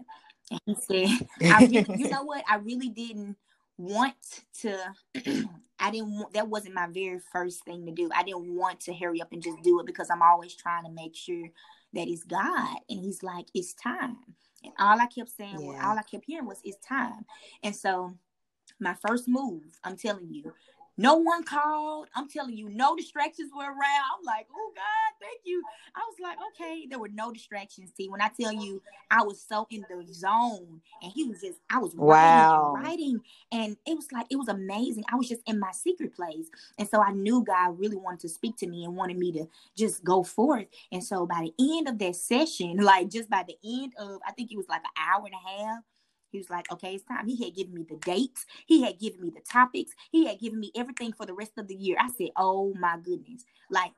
And 0.50 0.60
he 0.66 0.74
said 0.74 1.26
I 1.50 1.60
really, 1.62 1.94
you 1.94 2.08
know 2.08 2.22
what? 2.22 2.44
I 2.48 2.56
really 2.56 2.88
didn't 2.88 3.36
want 3.78 4.42
to 4.60 4.76
I 5.80 5.90
didn't 5.90 6.12
want 6.18 6.34
that 6.34 6.48
wasn't 6.48 6.74
my 6.74 6.88
very 6.88 7.20
first 7.32 7.64
thing 7.64 7.86
to 7.86 7.92
do. 7.92 8.10
I 8.14 8.24
didn't 8.24 8.54
want 8.54 8.80
to 8.80 8.94
hurry 8.94 9.22
up 9.22 9.32
and 9.32 9.42
just 9.42 9.62
do 9.62 9.80
it 9.80 9.86
because 9.86 10.10
I'm 10.10 10.22
always 10.22 10.54
trying 10.54 10.84
to 10.84 10.90
make 10.90 11.14
sure 11.14 11.48
that 11.94 12.08
it's 12.08 12.24
God 12.24 12.78
and 12.90 13.00
he's 13.00 13.22
like 13.22 13.46
it's 13.54 13.74
time. 13.74 14.16
And 14.64 14.72
all 14.78 15.00
I 15.00 15.06
kept 15.06 15.30
saying 15.30 15.60
yeah. 15.60 15.88
all 15.88 15.96
I 15.96 16.02
kept 16.02 16.24
hearing 16.26 16.46
was 16.46 16.60
it's 16.64 16.84
time. 16.84 17.24
And 17.62 17.74
so 17.74 18.14
my 18.80 18.94
first 19.06 19.28
move, 19.28 19.62
I'm 19.84 19.96
telling 19.96 20.28
you, 20.30 20.52
no 20.98 21.14
one 21.14 21.44
called. 21.44 22.08
I'm 22.14 22.28
telling 22.28 22.56
you, 22.56 22.68
no 22.68 22.96
distractions 22.96 23.52
were 23.56 23.62
around. 23.62 23.78
I'm 24.18 24.24
like, 24.24 24.46
oh 24.52 24.72
God, 24.74 25.20
thank 25.20 25.40
you. 25.44 25.62
I 25.94 26.00
was 26.00 26.16
like, 26.20 26.36
okay, 26.52 26.86
there 26.90 26.98
were 26.98 27.08
no 27.08 27.32
distractions. 27.32 27.92
See, 27.96 28.08
when 28.08 28.20
I 28.20 28.30
tell 28.38 28.52
you, 28.52 28.82
I 29.10 29.22
was 29.22 29.40
so 29.40 29.66
in 29.70 29.84
the 29.88 30.12
zone, 30.12 30.80
and 31.00 31.12
he 31.12 31.24
was 31.24 31.40
just, 31.40 31.60
I 31.70 31.78
was 31.78 31.94
wow. 31.94 32.74
writing, 32.74 32.84
writing, 32.84 33.20
and 33.52 33.76
it 33.86 33.94
was 33.94 34.10
like 34.12 34.26
it 34.28 34.36
was 34.36 34.48
amazing. 34.48 35.04
I 35.10 35.16
was 35.16 35.28
just 35.28 35.42
in 35.46 35.60
my 35.60 35.70
secret 35.70 36.14
place, 36.14 36.48
and 36.78 36.88
so 36.88 37.00
I 37.00 37.12
knew 37.12 37.44
God 37.44 37.78
really 37.78 37.96
wanted 37.96 38.20
to 38.20 38.28
speak 38.28 38.56
to 38.58 38.66
me 38.66 38.84
and 38.84 38.96
wanted 38.96 39.18
me 39.18 39.30
to 39.32 39.46
just 39.76 40.02
go 40.02 40.24
forth. 40.24 40.66
And 40.90 41.02
so 41.02 41.26
by 41.26 41.48
the 41.48 41.78
end 41.78 41.88
of 41.88 41.98
that 41.98 42.16
session, 42.16 42.76
like 42.80 43.08
just 43.08 43.30
by 43.30 43.44
the 43.46 43.56
end 43.64 43.92
of, 43.98 44.20
I 44.26 44.32
think 44.32 44.50
it 44.50 44.56
was 44.56 44.68
like 44.68 44.82
an 44.82 44.90
hour 44.96 45.24
and 45.24 45.34
a 45.34 45.64
half 45.64 45.84
He 46.30 46.38
was 46.38 46.50
like, 46.50 46.70
okay, 46.72 46.94
it's 46.94 47.04
time. 47.04 47.26
He 47.26 47.42
had 47.44 47.54
given 47.54 47.74
me 47.74 47.86
the 47.88 47.96
dates. 47.96 48.46
He 48.66 48.82
had 48.82 48.98
given 48.98 49.20
me 49.20 49.30
the 49.30 49.40
topics. 49.40 49.92
He 50.10 50.26
had 50.26 50.38
given 50.38 50.60
me 50.60 50.72
everything 50.76 51.12
for 51.12 51.26
the 51.26 51.34
rest 51.34 51.52
of 51.58 51.68
the 51.68 51.74
year. 51.74 51.96
I 52.00 52.10
said, 52.16 52.30
oh 52.36 52.74
my 52.78 52.98
goodness. 53.02 53.44
Like 53.70 53.92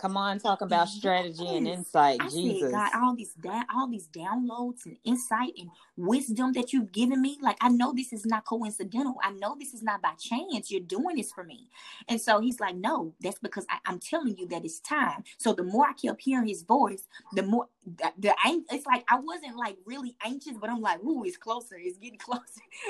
Come 0.00 0.16
on, 0.16 0.38
talk 0.38 0.62
about 0.62 0.88
strategy 0.88 1.44
yes. 1.44 1.56
and 1.56 1.68
insight. 1.68 2.20
I 2.22 2.28
Jesus. 2.30 2.62
Said, 2.62 2.72
God, 2.72 2.90
all 2.94 3.14
these 3.14 3.34
da- 3.34 3.64
all 3.74 3.86
these 3.86 4.08
downloads 4.08 4.86
and 4.86 4.96
insight 5.04 5.52
and 5.58 5.68
wisdom 5.94 6.54
that 6.54 6.72
you've 6.72 6.90
given 6.90 7.20
me. 7.20 7.36
Like 7.42 7.58
I 7.60 7.68
know 7.68 7.92
this 7.92 8.10
is 8.10 8.24
not 8.24 8.46
coincidental. 8.46 9.16
I 9.22 9.32
know 9.32 9.56
this 9.60 9.74
is 9.74 9.82
not 9.82 10.00
by 10.00 10.12
chance. 10.18 10.70
You're 10.70 10.80
doing 10.80 11.16
this 11.16 11.30
for 11.30 11.44
me. 11.44 11.68
And 12.08 12.18
so 12.18 12.40
he's 12.40 12.60
like, 12.60 12.76
No, 12.76 13.12
that's 13.20 13.38
because 13.40 13.66
I, 13.68 13.90
am 13.90 13.98
telling 13.98 14.38
you 14.38 14.48
that 14.48 14.64
it's 14.64 14.80
time. 14.80 15.22
So 15.36 15.52
the 15.52 15.64
more 15.64 15.86
I 15.86 15.92
kept 15.92 16.22
hearing 16.22 16.48
his 16.48 16.62
voice, 16.62 17.06
the 17.34 17.42
more 17.42 17.68
the, 17.86 18.12
the 18.18 18.34
it's 18.70 18.86
like 18.86 19.04
I 19.08 19.18
wasn't 19.18 19.56
like 19.56 19.76
really 19.86 20.16
anxious, 20.24 20.56
but 20.60 20.70
I'm 20.70 20.80
like, 20.80 21.02
ooh, 21.02 21.24
it's 21.24 21.36
closer. 21.36 21.76
It's 21.78 21.98
getting 21.98 22.18
closer. 22.18 22.42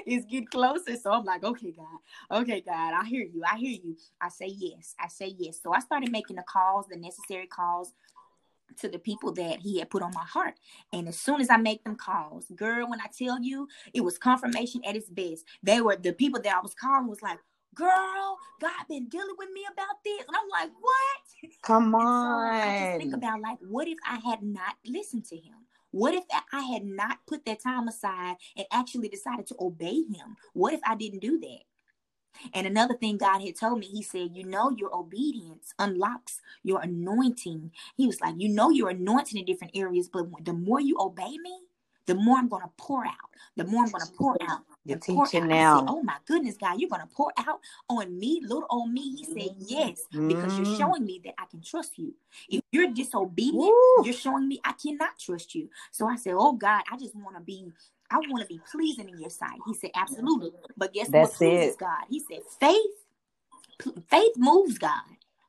It's 0.07 0.26
getting 0.26 0.48
closer. 0.48 0.96
So 0.96 1.12
I'm 1.12 1.24
like, 1.24 1.44
okay, 1.44 1.72
God, 1.72 2.40
okay, 2.40 2.61
God, 2.61 2.94
I 2.94 3.05
hear 3.07 3.22
you. 3.22 3.42
I 3.50 3.57
hear 3.57 3.79
you. 3.83 3.96
I 4.20 4.29
say 4.29 4.48
yes. 4.48 4.94
I 4.98 5.09
say 5.09 5.35
yes. 5.38 5.61
So 5.62 5.72
I 5.72 5.81
started 5.81 6.11
making 6.11 6.37
the 6.37 6.42
calls, 6.42 6.87
the 6.88 6.96
necessary 6.96 7.46
calls 7.46 7.94
to 8.79 8.88
the 8.88 8.98
people 8.98 9.33
that 9.33 9.61
he 9.61 9.79
had 9.79 9.90
put 9.90 10.03
on 10.03 10.12
my 10.14 10.24
heart. 10.24 10.55
And 10.92 11.09
as 11.09 11.18
soon 11.18 11.40
as 11.40 11.50
I 11.50 11.57
make 11.57 11.85
them 11.85 11.96
calls, 11.96 12.46
girl, 12.55 12.88
when 12.88 13.00
I 13.00 13.07
tell 13.16 13.40
you 13.40 13.68
it 13.92 14.03
was 14.03 14.18
confirmation 14.18 14.83
at 14.85 14.96
its 14.96 15.09
best, 15.09 15.44
they 15.62 15.81
were 15.81 15.96
the 15.96 16.12
people 16.12 16.40
that 16.42 16.57
I 16.57 16.61
was 16.61 16.74
calling 16.74 17.09
was 17.09 17.22
like, 17.22 17.38
girl, 17.74 18.38
God 18.61 18.87
been 18.88 19.09
dealing 19.09 19.35
with 19.38 19.48
me 19.52 19.62
about 19.72 20.02
this. 20.04 20.20
And 20.26 20.37
I'm 20.37 20.48
like, 20.48 20.70
what? 20.80 21.52
Come 21.62 21.94
on. 21.94 22.52
So 22.52 22.68
I 22.68 22.78
just 22.78 22.98
think 22.98 23.14
about 23.14 23.40
like, 23.40 23.59
what 23.61 23.88
if 23.88 23.98
I 24.06 24.20
had 24.28 24.42
not 24.42 24.76
listened 24.85 25.24
to 25.26 25.37
him? 25.37 25.66
What 25.92 26.14
if 26.14 26.24
I 26.52 26.61
had 26.61 26.85
not 26.85 27.18
put 27.26 27.44
that 27.46 27.62
time 27.62 27.88
aside 27.88 28.37
and 28.56 28.66
actually 28.70 29.09
decided 29.09 29.46
to 29.48 29.56
obey 29.61 29.94
him? 29.94 30.37
What 30.52 30.72
if 30.72 30.80
I 30.87 30.94
didn't 30.94 31.20
do 31.20 31.38
that? 31.40 31.64
And 32.54 32.66
another 32.66 32.94
thing 32.94 33.16
God 33.16 33.40
had 33.40 33.56
told 33.56 33.80
me, 33.80 33.87
He 33.87 34.02
said, 34.02 34.30
You 34.35 34.44
know, 34.44 34.70
your 34.70 34.94
obedience 34.94 35.74
unlocks 35.78 36.40
your 36.62 36.80
anointing. 36.80 37.72
He 37.96 38.06
was 38.06 38.20
like, 38.20 38.35
You 38.38 38.48
know, 38.48 38.70
you're 38.70 38.90
anointed 38.90 39.37
in 39.37 39.44
different 39.44 39.76
areas, 39.76 40.09
but 40.09 40.26
the 40.44 40.52
more 40.52 40.80
you 40.80 40.96
obey 41.00 41.37
me, 41.38 41.59
the 42.11 42.16
more 42.16 42.38
I'm 42.38 42.49
going 42.49 42.62
to 42.62 42.70
pour 42.77 43.07
out. 43.07 43.12
The 43.57 43.64
more 43.64 43.85
I'm 43.85 43.90
going 43.90 44.05
to 44.05 44.12
pour 44.18 44.37
out. 44.49 44.62
You're 44.85 44.99
teaching 44.99 45.46
now. 45.46 45.79
Said, 45.79 45.87
oh 45.88 46.03
my 46.03 46.16
goodness, 46.27 46.57
God, 46.57 46.81
you're 46.81 46.90
going 46.90 47.03
to 47.03 47.07
pour 47.07 47.31
out 47.37 47.61
on 47.88 48.18
me, 48.18 48.40
little 48.42 48.66
on 48.68 48.92
me. 48.92 49.14
He 49.14 49.25
said, 49.27 49.55
Yes, 49.61 50.03
because 50.27 50.59
you're 50.59 50.66
mm. 50.66 50.77
showing 50.77 51.05
me 51.05 51.20
that 51.25 51.35
I 51.38 51.44
can 51.49 51.62
trust 51.62 51.99
you. 51.99 52.12
If 52.49 52.62
you're 52.73 52.88
disobedient, 52.88 53.55
Woo. 53.55 54.05
you're 54.05 54.12
showing 54.12 54.49
me 54.49 54.61
I 54.64 54.73
cannot 54.73 55.20
trust 55.20 55.55
you. 55.55 55.68
So 55.92 56.09
I 56.09 56.16
said, 56.16 56.35
Oh 56.37 56.55
God, 56.55 56.83
I 56.90 56.96
just 56.96 57.14
want 57.14 57.37
to 57.37 57.42
be 57.42 57.70
I 58.11 58.16
want 58.16 58.40
to 58.40 58.46
be 58.49 58.61
pleasing 58.73 59.09
in 59.09 59.20
your 59.20 59.31
sight. 59.31 59.61
He 59.68 59.75
said, 59.75 59.90
Absolutely. 59.94 60.51
But 60.77 60.92
guess 60.92 61.11
That's 61.11 61.31
what 61.31 61.38
pleases 61.38 61.75
it. 61.75 61.79
God? 61.79 62.05
He 62.09 62.25
said, 62.29 62.40
Faith, 62.59 63.94
faith 64.11 64.33
moves 64.37 64.79
God. 64.79 65.03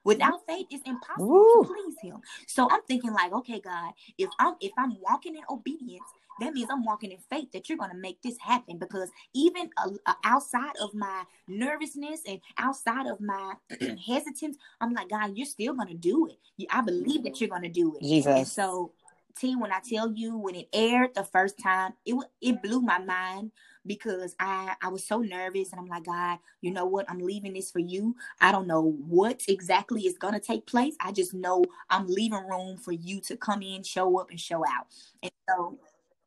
Without 0.04 0.46
faith, 0.48 0.66
it's 0.72 0.88
impossible 0.88 1.28
Woo. 1.28 1.64
to 1.64 1.68
please 1.68 1.96
him. 2.02 2.22
So 2.48 2.68
I'm 2.72 2.82
thinking, 2.88 3.14
like, 3.14 3.32
okay, 3.34 3.60
God, 3.60 3.94
if 4.18 4.30
I'm 4.40 4.56
if 4.60 4.72
I'm 4.78 5.00
walking 5.00 5.36
in 5.36 5.44
obedience, 5.50 6.06
that 6.40 6.54
means 6.54 6.70
I'm 6.72 6.84
walking 6.84 7.12
in 7.12 7.18
faith 7.30 7.52
that 7.52 7.70
you're 7.70 7.78
going 7.78 7.92
to 7.92 7.98
make 7.98 8.22
this 8.22 8.38
happen 8.40 8.78
because 8.78 9.10
even 9.34 9.70
uh, 9.78 9.90
uh, 10.06 10.14
outside 10.24 10.74
of 10.82 10.94
my 10.94 11.24
nervousness 11.48 12.22
and 12.28 12.40
outside 12.58 13.08
of 13.08 13.20
my 13.22 13.54
hesitance, 14.08 14.58
I'm 14.80 14.94
like, 14.94 15.10
God, 15.10 15.32
you're 15.36 15.46
still 15.46 15.74
going 15.74 15.90
to 15.90 15.94
do 15.94 16.28
it. 16.28 16.68
I 16.72 16.82
believe 16.82 17.24
that 17.24 17.40
you're 17.40 17.50
going 17.50 17.64
to 17.64 17.70
do 17.70 17.96
it. 17.96 18.04
Jesus. 18.04 18.28
And 18.28 18.48
so 18.48 18.92
T, 19.38 19.56
when 19.56 19.72
I 19.72 19.80
tell 19.88 20.12
you 20.12 20.38
when 20.38 20.56
it 20.56 20.70
aired 20.74 21.16
the 21.16 21.24
first 21.24 21.60
time, 21.60 21.94
it 22.06 22.16
it 22.42 22.62
blew 22.62 22.82
my 22.82 23.00
mind 23.00 23.52
because 23.86 24.36
I 24.40 24.76
I 24.82 24.90
was 24.90 25.06
so 25.06 25.20
nervous 25.20 25.72
and 25.72 25.80
I'm 25.80 25.88
like, 25.88 26.06
God, 26.06 26.40
you 26.62 26.72
know 26.72 26.86
what? 26.86 27.10
I'm 27.10 27.20
leaving 27.20 27.54
this 27.54 27.72
for 27.72 27.80
you. 27.80 28.16
I 28.40 28.52
don't 28.52 28.68
know 28.68 28.96
what 29.08 29.42
exactly 29.48 30.02
is 30.02 30.18
gonna 30.18 30.40
take 30.40 30.66
place. 30.66 30.96
I 31.00 31.12
just 31.12 31.34
know 31.34 31.64
I'm 31.90 32.08
leaving 32.08 32.46
room 32.48 32.78
for 32.78 32.92
you 32.92 33.22
to 33.22 33.38
come 33.38 33.62
in, 33.62 33.84
show 33.84 34.20
up, 34.20 34.30
and 34.30 34.40
show 34.40 34.64
out. 34.68 34.88
And 35.24 35.32
so, 35.50 35.80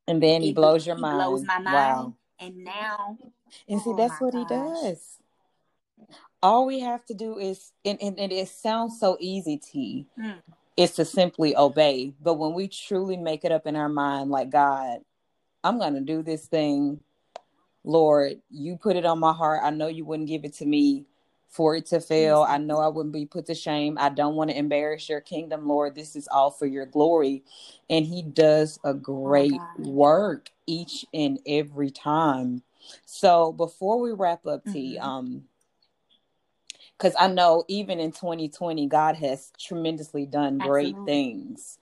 and 0.07 0.21
then 0.21 0.41
he 0.41 0.53
blows 0.53 0.85
your 0.85 0.97
mind. 0.97 1.17
Blows 1.17 1.43
my 1.45 1.59
mind. 1.59 1.73
Wow. 1.73 2.15
And 2.39 2.63
now, 2.63 3.17
and 3.67 3.81
see, 3.81 3.91
oh 3.91 3.97
that's 3.97 4.19
what 4.19 4.33
gosh. 4.33 4.47
he 4.49 4.55
does. 4.55 5.19
All 6.43 6.65
we 6.65 6.81
have 6.81 7.05
to 7.05 7.13
do 7.13 7.37
is, 7.39 7.71
and, 7.83 7.97
and, 8.01 8.19
and 8.19 8.31
it 8.31 8.49
sounds 8.49 8.99
so 8.99 9.17
easy, 9.19 9.57
T. 9.57 10.05
Mm 10.19 10.41
is 10.77 10.91
to 10.91 11.05
simply 11.05 11.55
obey. 11.55 12.13
But 12.21 12.35
when 12.35 12.53
we 12.53 12.67
truly 12.67 13.17
make 13.17 13.45
it 13.45 13.51
up 13.51 13.65
in 13.65 13.75
our 13.75 13.89
mind, 13.89 14.29
like, 14.29 14.49
God, 14.49 14.99
I'm 15.63 15.79
going 15.79 15.93
to 15.93 16.01
do 16.01 16.21
this 16.21 16.47
thing. 16.47 16.99
Lord, 17.83 18.41
you 18.49 18.77
put 18.77 18.95
it 18.95 19.05
on 19.05 19.19
my 19.19 19.33
heart. 19.33 19.61
I 19.63 19.69
know 19.69 19.87
you 19.87 20.05
wouldn't 20.05 20.27
give 20.27 20.43
it 20.43 20.53
to 20.55 20.65
me 20.65 21.05
for 21.55 21.73
it 21.73 21.85
to 21.85 22.01
fail. 22.01 22.45
I 22.47 22.57
know 22.57 22.79
I 22.79 22.89
wouldn't 22.89 23.13
be 23.13 23.25
put 23.25 23.45
to 23.45 23.55
shame. 23.55 23.97
I 23.97 24.09
don't 24.09 24.35
want 24.35 24.49
to 24.49 24.57
embarrass 24.57 25.07
your 25.07 25.21
kingdom, 25.21 25.67
Lord. 25.67 25.95
This 25.95 26.17
is 26.17 26.27
all 26.27 26.51
for 26.51 26.65
your 26.65 26.85
glory. 26.85 27.43
And 27.89 28.05
he 28.05 28.21
does 28.21 28.77
a 28.83 28.93
great 28.93 29.53
oh 29.53 29.89
work 29.89 30.49
each 30.67 31.05
and 31.13 31.39
every 31.47 31.91
time. 31.91 32.61
So 33.05 33.53
before 33.53 34.01
we 34.01 34.11
wrap 34.11 34.45
up, 34.45 34.65
T, 34.65 34.97
mm-hmm. 34.97 35.07
um, 35.07 35.43
because 36.97 37.15
I 37.17 37.27
know 37.27 37.63
even 37.69 38.01
in 38.01 38.11
2020, 38.11 38.87
God 38.87 39.15
has 39.15 39.53
tremendously 39.57 40.25
done 40.25 40.57
great 40.57 40.87
Absolutely. 40.87 41.13
things. 41.13 41.77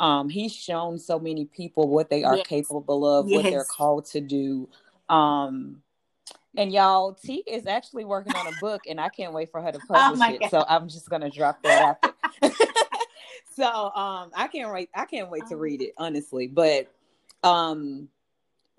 Um, 0.00 0.30
he's 0.30 0.54
shown 0.54 0.98
so 0.98 1.18
many 1.18 1.44
people 1.44 1.88
what 1.88 2.08
they 2.08 2.24
are 2.24 2.36
yes. 2.36 2.46
capable 2.46 3.06
of, 3.06 3.28
yes. 3.28 3.36
what 3.36 3.50
they're 3.50 3.64
called 3.64 4.06
to 4.06 4.20
do. 4.20 4.68
Um, 5.10 5.82
and 6.58 6.72
y'all, 6.72 7.14
T 7.14 7.44
is 7.46 7.66
actually 7.66 8.04
working 8.04 8.34
on 8.34 8.48
a 8.48 8.52
book, 8.60 8.82
and 8.88 9.00
I 9.00 9.08
can't 9.08 9.32
wait 9.32 9.50
for 9.50 9.62
her 9.62 9.72
to 9.72 9.78
oh 9.90 9.94
publish 9.94 10.28
oh 10.28 10.34
it. 10.34 10.40
God. 10.40 10.50
So 10.50 10.64
I'm 10.68 10.88
just 10.88 11.08
gonna 11.08 11.30
drop 11.30 11.62
that 11.62 11.96
out. 12.02 12.14
so 13.54 13.64
um, 13.64 14.30
I 14.34 14.48
can't 14.52 14.72
wait. 14.72 14.90
I 14.94 15.04
can't 15.04 15.30
wait 15.30 15.46
to 15.46 15.54
oh. 15.54 15.58
read 15.58 15.80
it, 15.80 15.94
honestly. 15.96 16.48
But 16.48 16.92
um, 17.44 18.08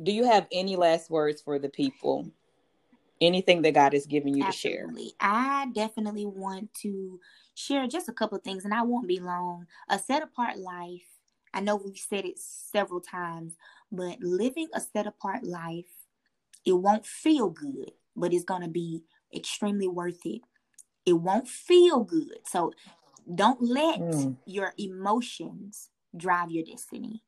do 0.04 0.12
you 0.12 0.26
have 0.26 0.46
any 0.52 0.76
last 0.76 1.10
words 1.10 1.42
for 1.42 1.58
the 1.58 1.70
people? 1.70 2.30
anything 3.22 3.62
that 3.64 3.74
God 3.74 3.92
has 3.92 4.06
given 4.06 4.34
you 4.34 4.46
Absolutely. 4.46 5.04
to 5.04 5.10
share. 5.10 5.18
I 5.20 5.68
definitely 5.74 6.26
want 6.26 6.74
to 6.76 7.20
share 7.54 7.86
just 7.86 8.08
a 8.08 8.14
couple 8.14 8.38
of 8.38 8.44
things, 8.44 8.64
and 8.64 8.74
I 8.74 8.82
won't 8.82 9.10
be 9.10 9.20
long. 9.20 9.68
A 9.90 10.00
set 10.00 10.24
apart 10.24 10.58
life. 10.58 11.04
I 11.54 11.60
know 11.60 11.76
we've 11.76 11.98
said 11.98 12.24
it 12.24 12.40
several 12.40 13.02
times, 13.02 13.58
but 13.92 14.22
living 14.22 14.68
a 14.74 14.80
set 14.80 15.08
apart 15.08 15.44
life, 15.44 15.99
it 16.70 16.74
won't 16.74 17.06
feel 17.06 17.50
good, 17.50 17.92
but 18.16 18.32
it's 18.32 18.46
going 18.46 18.62
to 18.62 18.68
be 18.68 19.02
extremely 19.36 19.88
worth 19.88 20.24
it. 20.24 20.42
It 21.04 21.14
won't 21.14 21.48
feel 21.48 22.04
good. 22.04 22.38
So 22.46 22.72
don't 23.34 23.60
let 23.60 24.00
mm. 24.00 24.38
your 24.46 24.74
emotions 24.78 25.90
drive 26.16 26.52
your 26.52 26.64
destiny. 26.64 27.24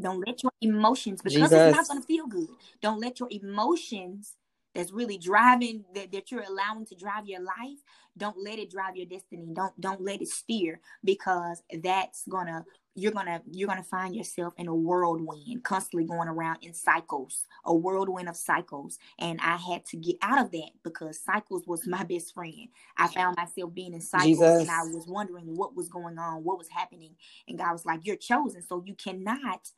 Don't 0.00 0.26
let 0.26 0.42
your 0.42 0.52
emotions, 0.62 1.20
because 1.20 1.50
Jesus. 1.50 1.52
it's 1.52 1.76
not 1.76 1.88
going 1.88 2.00
to 2.00 2.06
feel 2.06 2.26
good. 2.26 2.48
Don't 2.80 3.00
let 3.00 3.20
your 3.20 3.28
emotions 3.30 4.32
that's 4.74 4.92
really 4.92 5.18
driving 5.18 5.84
that, 5.94 6.10
that 6.12 6.32
you're 6.32 6.42
allowing 6.42 6.86
to 6.86 6.96
drive 6.96 7.26
your 7.26 7.40
life 7.40 7.78
don't 8.16 8.36
let 8.36 8.58
it 8.58 8.72
drive 8.72 8.96
your 8.96 9.06
destiny 9.06 9.46
don't 9.52 9.80
don't 9.80 10.00
let 10.00 10.20
it 10.20 10.26
steer 10.26 10.80
because 11.04 11.62
that's 11.80 12.24
gonna 12.28 12.64
you're 12.94 13.12
gonna 13.12 13.42
you're 13.50 13.68
gonna 13.68 13.82
find 13.82 14.14
yourself 14.14 14.54
in 14.56 14.68
a 14.68 14.74
whirlwind 14.74 15.62
constantly 15.64 16.06
going 16.06 16.28
around 16.28 16.58
in 16.62 16.72
cycles 16.72 17.44
a 17.64 17.74
whirlwind 17.74 18.28
of 18.28 18.36
cycles 18.36 18.98
and 19.18 19.40
i 19.42 19.56
had 19.56 19.84
to 19.84 19.96
get 19.96 20.16
out 20.22 20.40
of 20.40 20.50
that 20.50 20.70
because 20.82 21.18
cycles 21.18 21.66
was 21.66 21.86
my 21.86 22.04
best 22.04 22.34
friend 22.34 22.68
i 22.96 23.06
found 23.08 23.36
myself 23.36 23.72
being 23.74 23.94
in 23.94 24.00
cycles 24.00 24.38
Jesus. 24.38 24.60
and 24.60 24.70
i 24.70 24.82
was 24.84 25.06
wondering 25.08 25.56
what 25.56 25.74
was 25.74 25.88
going 25.88 26.18
on 26.18 26.44
what 26.44 26.58
was 26.58 26.68
happening 26.68 27.14
and 27.48 27.58
god 27.58 27.72
was 27.72 27.84
like 27.84 28.00
you're 28.04 28.16
chosen 28.16 28.62
so 28.62 28.82
you 28.84 28.94
cannot 28.94 29.70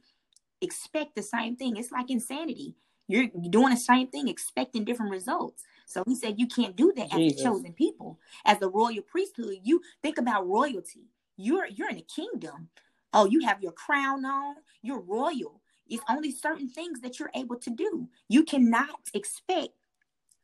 expect 0.61 1.15
the 1.15 1.23
same 1.23 1.57
thing 1.57 1.77
it's 1.77 1.93
like 1.93 2.11
insanity 2.11 2.77
you're 3.09 3.29
doing 3.51 3.71
the 3.71 3.77
same 3.77 4.09
thing, 4.09 4.29
expecting 4.29 4.85
different 4.85 5.13
results. 5.13 5.63
So 5.87 6.03
he 6.07 6.17
said 6.17 6.41
you 6.41 6.49
can't 6.49 6.75
do 6.75 6.93
that 6.97 7.11
Jesus. 7.11 7.39
as 7.39 7.41
a 7.41 7.45
chosen 7.45 7.73
people, 7.73 8.19
as 8.45 8.59
the 8.59 8.69
royal 8.69 9.03
priesthood. 9.03 9.59
You 9.63 9.81
think 10.03 10.19
about 10.19 10.49
royalty. 10.49 11.07
You're 11.37 11.67
you're 11.67 11.89
in 11.89 11.99
a 11.99 12.03
kingdom. 12.03 12.69
Oh, 13.17 13.25
you 13.25 13.41
have 13.47 13.63
your 13.63 13.73
crown 13.73 14.27
on. 14.27 14.57
You're 14.83 15.01
royal. 15.01 15.63
It's 15.89 16.05
only 16.11 16.31
certain 16.31 16.69
things 16.69 17.01
that 17.01 17.19
you're 17.19 17.31
able 17.35 17.57
to 17.57 17.71
do. 17.71 18.09
You 18.29 18.45
cannot 18.45 19.01
expect 19.15 19.71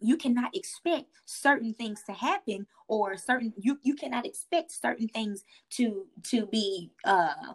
you 0.04 0.16
cannot 0.16 0.56
expect 0.56 1.06
certain 1.26 1.72
things 1.74 2.02
to 2.04 2.12
happen 2.12 2.66
or 2.88 3.16
certain 3.16 3.52
you 3.58 3.78
you 3.82 3.94
cannot 3.94 4.26
expect 4.26 4.72
certain 4.72 5.06
things 5.06 5.44
to 5.70 6.06
to 6.24 6.46
be 6.46 6.90
uh 7.04 7.54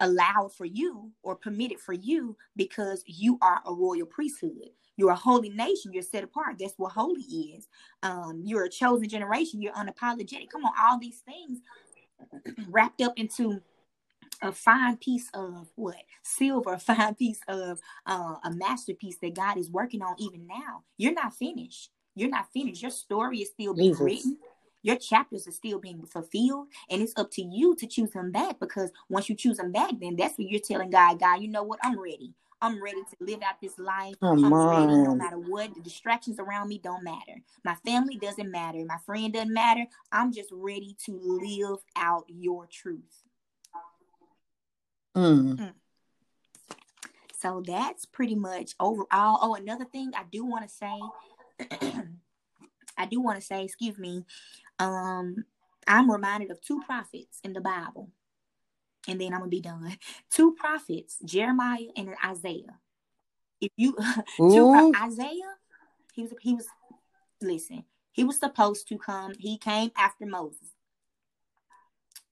allowed 0.00 0.52
for 0.54 0.64
you 0.64 1.10
or 1.22 1.36
permitted 1.36 1.78
for 1.80 1.92
you 1.92 2.36
because 2.56 3.04
you 3.06 3.38
are 3.42 3.60
a 3.66 3.74
royal 3.74 4.06
priesthood. 4.06 4.70
You're 4.96 5.10
a 5.10 5.16
holy 5.16 5.50
nation. 5.50 5.92
You're 5.92 6.02
set 6.02 6.24
apart. 6.24 6.56
That's 6.58 6.74
what 6.78 6.92
holy 6.92 7.22
is. 7.22 7.68
Um, 8.02 8.42
you're 8.44 8.64
a 8.64 8.70
chosen 8.70 9.08
generation. 9.08 9.62
You're 9.62 9.74
unapologetic. 9.74 10.50
Come 10.50 10.64
on, 10.64 10.72
all 10.80 10.98
these 10.98 11.22
things 11.26 11.60
wrapped 12.68 13.02
up 13.02 13.14
into 13.16 13.60
a 14.42 14.52
fine 14.52 14.96
piece 14.96 15.28
of 15.34 15.68
what 15.74 15.96
silver, 16.22 16.72
a 16.74 16.78
fine 16.78 17.14
piece 17.14 17.40
of 17.48 17.80
uh, 18.06 18.36
a 18.44 18.50
masterpiece 18.50 19.18
that 19.22 19.34
God 19.34 19.58
is 19.58 19.70
working 19.70 20.02
on 20.02 20.14
even 20.18 20.46
now. 20.46 20.84
You're 20.96 21.14
not 21.14 21.34
finished. 21.34 21.90
You're 22.14 22.30
not 22.30 22.52
finished. 22.52 22.82
Your 22.82 22.90
story 22.90 23.38
is 23.38 23.50
still 23.50 23.74
being 23.74 23.92
Jesus. 23.92 24.00
written. 24.00 24.38
Your 24.82 24.96
chapters 24.96 25.46
are 25.48 25.52
still 25.52 25.80
being 25.80 26.04
fulfilled, 26.06 26.68
and 26.88 27.02
it's 27.02 27.12
up 27.16 27.30
to 27.32 27.42
you 27.42 27.74
to 27.76 27.86
choose 27.86 28.10
them 28.10 28.30
back. 28.30 28.60
Because 28.60 28.90
once 29.08 29.28
you 29.28 29.34
choose 29.34 29.56
them 29.56 29.72
back, 29.72 29.92
then 30.00 30.16
that's 30.16 30.38
what 30.38 30.48
you're 30.48 30.60
telling 30.60 30.90
God. 30.90 31.18
God, 31.20 31.42
you 31.42 31.48
know 31.48 31.64
what? 31.64 31.80
I'm 31.82 32.00
ready. 32.00 32.32
I'm 32.60 32.82
ready 32.82 33.02
to 33.02 33.16
live 33.20 33.40
out 33.42 33.60
this 33.60 33.78
life. 33.78 34.14
Come 34.20 34.44
I'm 34.44 34.52
on. 34.52 34.68
ready 34.68 34.98
no 34.98 35.14
matter 35.14 35.38
what. 35.38 35.74
The 35.74 35.80
distractions 35.80 36.38
around 36.40 36.68
me 36.68 36.80
don't 36.82 37.04
matter. 37.04 37.40
My 37.64 37.74
family 37.86 38.16
doesn't 38.16 38.50
matter. 38.50 38.84
My 38.84 38.98
friend 39.06 39.32
doesn't 39.32 39.52
matter. 39.52 39.84
I'm 40.10 40.32
just 40.32 40.50
ready 40.52 40.96
to 41.06 41.20
live 41.22 41.78
out 41.96 42.24
your 42.28 42.66
truth. 42.66 43.27
Mm. 45.18 45.56
Mm. 45.56 45.72
So 47.40 47.62
that's 47.66 48.04
pretty 48.04 48.36
much 48.36 48.74
overall. 48.78 49.38
Oh, 49.42 49.54
another 49.54 49.84
thing 49.84 50.12
I 50.16 50.22
do 50.30 50.44
want 50.44 50.68
to 50.68 50.74
say, 50.74 51.00
I 52.98 53.06
do 53.06 53.20
want 53.20 53.38
to 53.38 53.44
say, 53.44 53.64
excuse 53.64 53.98
me, 53.98 54.24
um, 54.78 55.44
I'm 55.86 56.10
reminded 56.10 56.50
of 56.50 56.60
two 56.60 56.80
prophets 56.82 57.40
in 57.42 57.52
the 57.52 57.60
Bible, 57.60 58.10
and 59.08 59.20
then 59.20 59.32
I'm 59.32 59.40
gonna 59.40 59.50
be 59.50 59.60
done. 59.60 59.96
Two 60.30 60.54
prophets, 60.54 61.18
Jeremiah 61.24 61.88
and 61.96 62.14
Isaiah. 62.24 62.78
If 63.60 63.72
you 63.76 63.96
two, 64.36 64.92
Isaiah, 65.00 65.54
he 66.12 66.22
was 66.22 66.34
he 66.40 66.54
was 66.54 66.66
listen, 67.40 67.84
he 68.12 68.24
was 68.24 68.38
supposed 68.38 68.86
to 68.88 68.98
come. 68.98 69.32
He 69.38 69.58
came 69.58 69.90
after 69.96 70.26
Moses 70.26 70.68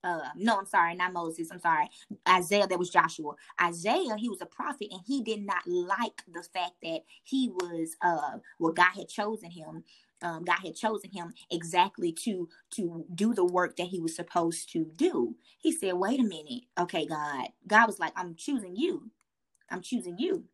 uh 0.03 0.29
no 0.35 0.57
i'm 0.57 0.65
sorry 0.65 0.95
not 0.95 1.13
moses 1.13 1.49
i'm 1.51 1.59
sorry 1.59 1.89
isaiah 2.27 2.67
that 2.67 2.79
was 2.79 2.89
joshua 2.89 3.33
isaiah 3.61 4.15
he 4.17 4.29
was 4.29 4.41
a 4.41 4.45
prophet 4.45 4.87
and 4.91 5.01
he 5.05 5.21
did 5.21 5.45
not 5.45 5.65
like 5.67 6.21
the 6.31 6.43
fact 6.53 6.73
that 6.81 7.01
he 7.23 7.49
was 7.49 7.95
uh 8.01 8.37
well 8.59 8.73
god 8.73 8.91
had 8.95 9.07
chosen 9.07 9.49
him 9.49 9.83
um, 10.21 10.43
God 10.43 10.59
had 10.63 10.75
chosen 10.75 11.11
him 11.11 11.33
exactly 11.51 12.11
to 12.23 12.49
to 12.71 13.05
do 13.13 13.33
the 13.33 13.45
work 13.45 13.77
that 13.77 13.87
he 13.87 13.99
was 13.99 14.15
supposed 14.15 14.71
to 14.73 14.83
do. 14.83 15.35
He 15.59 15.71
said, 15.71 15.93
"Wait 15.93 16.19
a 16.19 16.23
minute, 16.23 16.63
okay, 16.79 17.05
God." 17.05 17.49
God 17.67 17.85
was 17.85 17.99
like, 17.99 18.13
"I'm 18.15 18.35
choosing 18.35 18.75
you. 18.75 19.11
I'm 19.69 19.81
choosing 19.81 20.17
you," 20.17 20.45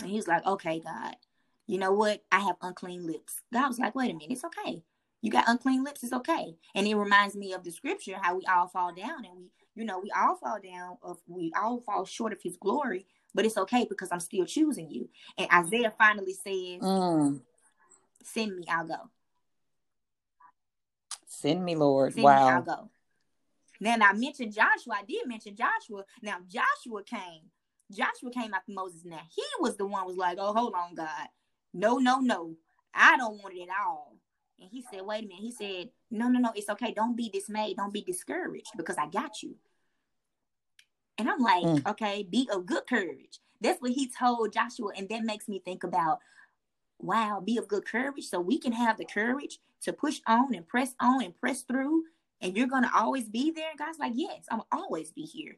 and 0.00 0.08
he 0.10 0.16
was 0.16 0.28
like, 0.28 0.46
"Okay, 0.46 0.80
God. 0.80 1.16
You 1.66 1.78
know 1.78 1.92
what? 1.92 2.22
I 2.30 2.40
have 2.40 2.56
unclean 2.62 3.06
lips." 3.06 3.40
God 3.52 3.68
was 3.68 3.78
like, 3.78 3.94
"Wait 3.94 4.10
a 4.10 4.14
minute, 4.14 4.30
it's 4.30 4.44
okay 4.44 4.84
you 5.22 5.30
got 5.30 5.48
unclean 5.48 5.84
lips, 5.84 6.02
it's 6.02 6.12
okay. 6.12 6.56
And 6.74 6.86
it 6.86 6.94
reminds 6.94 7.34
me 7.36 7.52
of 7.52 7.64
the 7.64 7.70
scripture 7.70 8.16
how 8.20 8.36
we 8.36 8.44
all 8.44 8.66
fall 8.66 8.92
down 8.92 9.24
and 9.24 9.38
we, 9.38 9.50
you 9.74 9.84
know, 9.84 10.00
we 10.00 10.10
all 10.10 10.36
fall 10.36 10.58
down 10.62 10.98
of 11.02 11.18
we 11.26 11.52
all 11.58 11.80
fall 11.80 12.04
short 12.04 12.32
of 12.32 12.42
his 12.42 12.56
glory, 12.56 13.06
but 13.34 13.46
it's 13.46 13.56
okay 13.56 13.86
because 13.88 14.10
I'm 14.12 14.20
still 14.20 14.44
choosing 14.44 14.90
you. 14.90 15.08
And 15.38 15.48
Isaiah 15.50 15.94
finally 15.96 16.34
says, 16.34 16.82
mm. 16.82 17.40
Send 18.24 18.56
me, 18.56 18.64
I'll 18.68 18.86
go. 18.86 19.10
Send 21.26 21.64
me, 21.64 21.74
Lord. 21.74 22.14
Send 22.14 22.24
wow. 22.24 22.46
Me, 22.46 22.52
I'll 22.52 22.62
go. 22.62 22.90
Then 23.80 24.02
I 24.02 24.12
mentioned 24.12 24.52
Joshua. 24.52 24.98
I 25.00 25.04
did 25.04 25.26
mention 25.26 25.56
Joshua. 25.56 26.04
Now 26.22 26.38
Joshua 26.48 27.02
came. 27.02 27.50
Joshua 27.90 28.30
came 28.30 28.54
after 28.54 28.72
Moses. 28.72 29.04
Now 29.04 29.20
he 29.34 29.42
was 29.60 29.76
the 29.76 29.86
one 29.86 30.06
was 30.06 30.16
like, 30.16 30.38
Oh, 30.40 30.52
hold 30.52 30.74
on, 30.74 30.94
God. 30.94 31.28
No, 31.74 31.98
no, 31.98 32.20
no. 32.20 32.54
I 32.94 33.16
don't 33.16 33.42
want 33.42 33.54
it 33.54 33.62
at 33.62 33.86
all. 33.86 34.16
And 34.60 34.70
he 34.70 34.82
said, 34.82 35.02
wait 35.02 35.24
a 35.24 35.26
minute. 35.26 35.42
He 35.42 35.52
said, 35.52 35.90
no, 36.10 36.28
no, 36.28 36.38
no, 36.38 36.52
it's 36.54 36.68
okay. 36.68 36.92
Don't 36.92 37.16
be 37.16 37.28
dismayed. 37.28 37.76
Don't 37.76 37.92
be 37.92 38.02
discouraged 38.02 38.70
because 38.76 38.96
I 38.96 39.06
got 39.06 39.42
you. 39.42 39.56
And 41.18 41.28
I'm 41.28 41.40
like, 41.40 41.64
mm. 41.64 41.86
okay, 41.90 42.26
be 42.28 42.48
of 42.52 42.66
good 42.66 42.86
courage. 42.88 43.40
That's 43.60 43.80
what 43.80 43.92
he 43.92 44.08
told 44.08 44.52
Joshua. 44.52 44.92
And 44.96 45.08
that 45.08 45.24
makes 45.24 45.48
me 45.48 45.60
think 45.64 45.84
about, 45.84 46.20
wow, 46.98 47.42
be 47.44 47.58
of 47.58 47.68
good 47.68 47.84
courage. 47.84 48.24
So 48.24 48.40
we 48.40 48.58
can 48.58 48.72
have 48.72 48.98
the 48.98 49.04
courage 49.04 49.58
to 49.82 49.92
push 49.92 50.20
on 50.26 50.54
and 50.54 50.66
press 50.66 50.94
on 51.00 51.22
and 51.22 51.38
press 51.38 51.62
through. 51.62 52.04
And 52.40 52.56
you're 52.56 52.66
going 52.66 52.82
to 52.82 52.90
always 52.94 53.28
be 53.28 53.50
there. 53.50 53.70
And 53.70 53.78
God's 53.78 53.98
like, 53.98 54.12
yes, 54.14 54.46
I'm 54.50 54.62
always 54.72 55.12
be 55.12 55.22
here. 55.22 55.56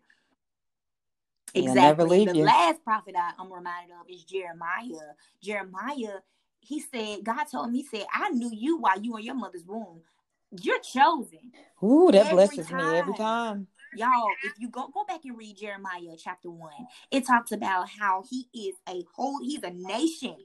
Exactly. 1.54 2.24
The 2.24 2.36
you. 2.36 2.44
last 2.44 2.82
prophet 2.84 3.14
I, 3.16 3.32
I'm 3.38 3.52
reminded 3.52 3.94
of 3.94 4.08
is 4.10 4.24
Jeremiah. 4.24 5.12
Jeremiah 5.40 6.18
he 6.64 6.80
said, 6.80 7.24
God 7.24 7.44
told 7.44 7.70
me, 7.70 7.82
he 7.82 7.98
said, 7.98 8.06
I 8.12 8.30
knew 8.30 8.50
you 8.52 8.78
while 8.78 9.00
you 9.00 9.12
were 9.12 9.18
in 9.18 9.24
your 9.24 9.34
mother's 9.34 9.64
womb. 9.64 10.00
You're 10.62 10.80
chosen. 10.80 11.52
Ooh, 11.82 12.10
that 12.12 12.26
every 12.26 12.32
blesses 12.32 12.66
time. 12.68 12.78
me 12.78 12.98
every 12.98 13.14
time. 13.14 13.66
Y'all, 13.96 14.28
if 14.42 14.52
you 14.58 14.68
go 14.68 14.88
go 14.92 15.04
back 15.04 15.24
and 15.24 15.38
read 15.38 15.56
Jeremiah 15.56 16.16
chapter 16.18 16.50
one, 16.50 16.72
it 17.10 17.26
talks 17.26 17.52
about 17.52 17.88
how 17.88 18.24
he 18.28 18.48
is 18.52 18.74
a 18.88 19.04
whole, 19.14 19.40
he's 19.42 19.62
a 19.62 19.70
nation. 19.70 20.36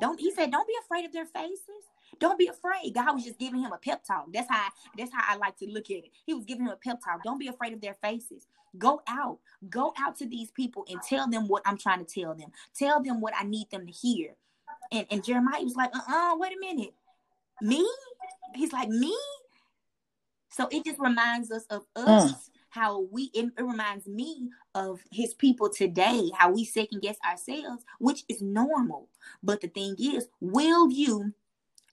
Don't 0.00 0.20
he 0.20 0.32
said, 0.32 0.50
Don't 0.50 0.66
be 0.66 0.74
afraid 0.84 1.04
of 1.04 1.12
their 1.12 1.26
faces. 1.26 1.90
Don't 2.18 2.38
be 2.38 2.48
afraid. 2.48 2.92
God 2.94 3.14
was 3.14 3.24
just 3.24 3.38
giving 3.38 3.60
him 3.60 3.72
a 3.72 3.78
pep 3.78 4.04
talk. 4.04 4.26
That's 4.32 4.50
how 4.50 4.68
that's 4.96 5.12
how 5.12 5.22
I 5.26 5.36
like 5.36 5.56
to 5.58 5.66
look 5.66 5.90
at 5.90 5.98
it. 5.98 6.10
He 6.26 6.34
was 6.34 6.44
giving 6.44 6.66
him 6.66 6.72
a 6.72 6.76
pep 6.76 7.00
talk. 7.04 7.22
Don't 7.22 7.38
be 7.38 7.48
afraid 7.48 7.72
of 7.72 7.80
their 7.80 7.96
faces. 8.02 8.46
Go 8.78 9.02
out. 9.08 9.38
Go 9.68 9.92
out 9.98 10.16
to 10.18 10.26
these 10.26 10.50
people 10.52 10.84
and 10.88 11.00
tell 11.02 11.28
them 11.28 11.48
what 11.48 11.62
I'm 11.66 11.76
trying 11.76 12.04
to 12.04 12.20
tell 12.20 12.34
them. 12.34 12.50
Tell 12.76 13.02
them 13.02 13.20
what 13.20 13.34
I 13.38 13.44
need 13.44 13.70
them 13.70 13.86
to 13.86 13.92
hear. 13.92 14.36
And, 14.92 15.06
and 15.10 15.24
Jeremiah 15.24 15.62
was 15.62 15.76
like, 15.76 15.94
uh-uh, 15.94 16.36
wait 16.36 16.52
a 16.52 16.60
minute. 16.60 16.94
Me? 17.62 17.86
He's 18.54 18.72
like, 18.72 18.88
me? 18.88 19.16
So 20.50 20.68
it 20.70 20.84
just 20.84 20.98
reminds 20.98 21.50
us 21.50 21.64
of 21.70 21.86
us, 21.94 22.32
mm. 22.32 22.36
how 22.70 23.02
we, 23.12 23.30
it, 23.34 23.52
it 23.56 23.62
reminds 23.62 24.06
me 24.06 24.50
of 24.74 25.00
his 25.12 25.32
people 25.34 25.70
today, 25.70 26.30
how 26.36 26.50
we 26.50 26.64
second 26.64 27.02
guess 27.02 27.16
ourselves, 27.26 27.84
which 27.98 28.24
is 28.28 28.42
normal. 28.42 29.08
But 29.42 29.60
the 29.60 29.68
thing 29.68 29.94
is, 29.98 30.26
will 30.40 30.90
you 30.90 31.32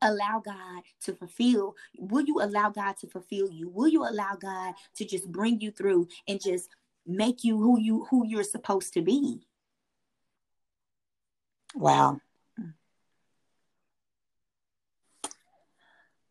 allow 0.01 0.41
God 0.43 0.83
to 1.01 1.13
fulfill? 1.13 1.75
Will 1.97 2.25
you 2.25 2.41
allow 2.41 2.69
God 2.69 2.97
to 2.97 3.07
fulfill 3.07 3.51
you? 3.51 3.69
Will 3.69 3.87
you 3.87 4.03
allow 4.03 4.35
God 4.35 4.73
to 4.95 5.05
just 5.05 5.31
bring 5.31 5.61
you 5.61 5.71
through 5.71 6.07
and 6.27 6.41
just 6.41 6.69
make 7.05 7.43
you 7.43 7.57
who 7.57 7.79
you 7.79 8.05
who 8.09 8.25
you're 8.27 8.43
supposed 8.43 8.93
to 8.93 9.01
be? 9.01 9.47
Wow. 11.75 12.21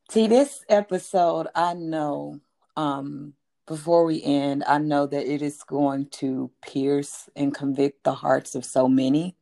See, 0.09 0.28
this 0.28 0.64
episode, 0.68 1.48
I 1.54 1.74
know, 1.74 2.40
um, 2.76 3.34
before 3.66 4.04
we 4.04 4.22
end, 4.22 4.62
I 4.66 4.78
know 4.78 5.07
that 5.07 5.26
it 5.26 5.42
is 5.42 5.64
going 5.64 6.07
to 6.11 6.50
pierce 6.62 7.28
and 7.34 7.52
convict 7.52 8.04
the 8.04 8.14
hearts 8.14 8.54
of 8.54 8.64
so 8.64 8.86
many 8.86 9.36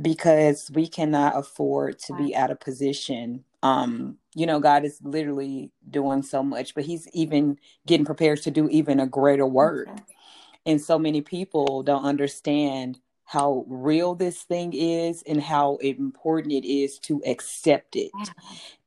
because 0.00 0.70
we 0.72 0.88
cannot 0.88 1.36
afford 1.36 1.98
to 2.00 2.14
be 2.14 2.34
out 2.34 2.50
of 2.50 2.60
position. 2.60 3.44
Um, 3.62 4.16
you 4.34 4.46
know, 4.46 4.58
God 4.58 4.84
is 4.86 5.00
literally 5.02 5.70
doing 5.90 6.22
so 6.22 6.42
much, 6.42 6.74
but 6.74 6.84
He's 6.84 7.06
even 7.12 7.58
getting 7.86 8.06
prepared 8.06 8.40
to 8.42 8.50
do 8.50 8.68
even 8.70 9.00
a 9.00 9.06
greater 9.06 9.46
work. 9.46 9.88
And 10.64 10.80
so 10.80 10.98
many 10.98 11.20
people 11.20 11.82
don't 11.82 12.04
understand 12.04 13.00
how 13.24 13.66
real 13.68 14.14
this 14.14 14.42
thing 14.42 14.72
is 14.72 15.22
and 15.26 15.42
how 15.42 15.76
important 15.76 16.54
it 16.54 16.66
is 16.66 16.98
to 17.00 17.22
accept 17.26 17.96
it 17.96 18.10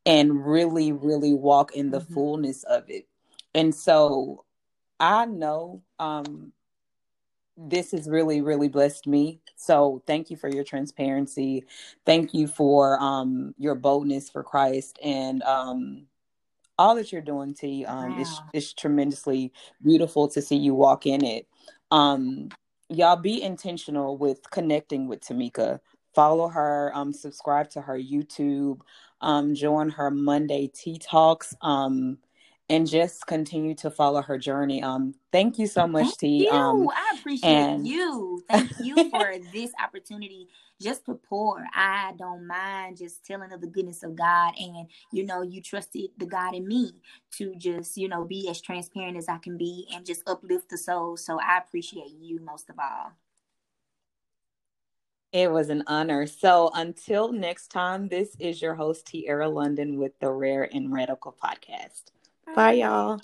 and 0.05 0.45
really, 0.45 0.91
really 0.91 1.33
walk 1.33 1.75
in 1.75 1.91
the 1.91 1.99
mm-hmm. 1.99 2.13
fullness 2.13 2.63
of 2.63 2.89
it. 2.89 3.07
And 3.53 3.73
so 3.73 4.45
I 4.99 5.25
know 5.25 5.81
um, 5.99 6.53
this 7.57 7.91
has 7.91 8.09
really, 8.09 8.41
really 8.41 8.69
blessed 8.69 9.07
me. 9.07 9.39
So 9.55 10.01
thank 10.07 10.29
you 10.29 10.37
for 10.37 10.49
your 10.49 10.63
transparency. 10.63 11.65
Thank 12.05 12.33
you 12.33 12.47
for 12.47 12.99
um, 13.01 13.53
your 13.57 13.75
boldness 13.75 14.29
for 14.29 14.43
Christ 14.43 14.97
and 15.03 15.43
um, 15.43 16.07
all 16.77 16.95
that 16.95 17.11
you're 17.11 17.21
doing, 17.21 17.53
T. 17.53 17.85
Um, 17.85 18.15
wow. 18.15 18.21
it's, 18.21 18.41
it's 18.53 18.73
tremendously 18.73 19.51
beautiful 19.83 20.27
to 20.29 20.41
see 20.41 20.55
you 20.55 20.73
walk 20.73 21.05
in 21.05 21.23
it. 21.23 21.47
Um, 21.91 22.49
y'all 22.89 23.17
be 23.17 23.41
intentional 23.41 24.17
with 24.17 24.49
connecting 24.49 25.07
with 25.07 25.21
Tamika. 25.21 25.79
Follow 26.13 26.49
her, 26.49 26.91
um, 26.93 27.13
subscribe 27.13 27.69
to 27.71 27.81
her 27.81 27.97
YouTube 27.97 28.81
um, 29.21 29.53
join 29.55 29.89
her 29.89 30.11
Monday 30.11 30.67
Tea 30.67 30.97
Talks, 30.97 31.55
um, 31.61 32.17
and 32.69 32.87
just 32.87 33.27
continue 33.27 33.75
to 33.75 33.91
follow 33.91 34.21
her 34.21 34.37
journey. 34.37 34.81
Um, 34.81 35.13
thank 35.31 35.59
you 35.59 35.67
so 35.67 35.85
much, 35.87 36.17
T. 36.17 36.47
Um, 36.49 36.87
I 36.89 37.17
appreciate 37.19 37.49
and... 37.49 37.87
you. 37.87 38.41
Thank 38.49 38.71
you 38.81 38.95
for 39.11 39.35
this 39.53 39.71
opportunity 39.83 40.47
just 40.81 41.05
to 41.05 41.15
pour. 41.15 41.63
I 41.75 42.13
don't 42.17 42.47
mind 42.47 42.97
just 42.97 43.25
telling 43.25 43.51
of 43.51 43.61
the 43.61 43.67
goodness 43.67 44.03
of 44.03 44.15
God, 44.15 44.53
and 44.57 44.87
you 45.11 45.25
know, 45.25 45.41
you 45.41 45.61
trusted 45.61 46.09
the 46.17 46.25
God 46.25 46.55
in 46.55 46.67
me 46.67 46.93
to 47.33 47.53
just 47.55 47.97
you 47.97 48.07
know 48.07 48.25
be 48.25 48.49
as 48.49 48.61
transparent 48.61 49.17
as 49.17 49.27
I 49.27 49.37
can 49.37 49.57
be 49.57 49.87
and 49.93 50.05
just 50.05 50.27
uplift 50.27 50.69
the 50.69 50.77
soul. 50.77 51.17
So 51.17 51.39
I 51.39 51.59
appreciate 51.59 52.13
you 52.19 52.39
most 52.39 52.69
of 52.69 52.77
all. 52.79 53.11
It 55.31 55.49
was 55.49 55.69
an 55.69 55.83
honor. 55.87 56.27
So 56.27 56.71
until 56.73 57.31
next 57.31 57.69
time, 57.69 58.09
this 58.09 58.35
is 58.39 58.61
your 58.61 58.75
host, 58.75 59.07
Tiara 59.07 59.47
London 59.47 59.97
with 59.97 60.19
the 60.19 60.29
Rare 60.29 60.69
and 60.73 60.91
Radical 60.91 61.35
podcast. 61.41 62.11
Bye, 62.53 62.73
y'all. 62.73 63.21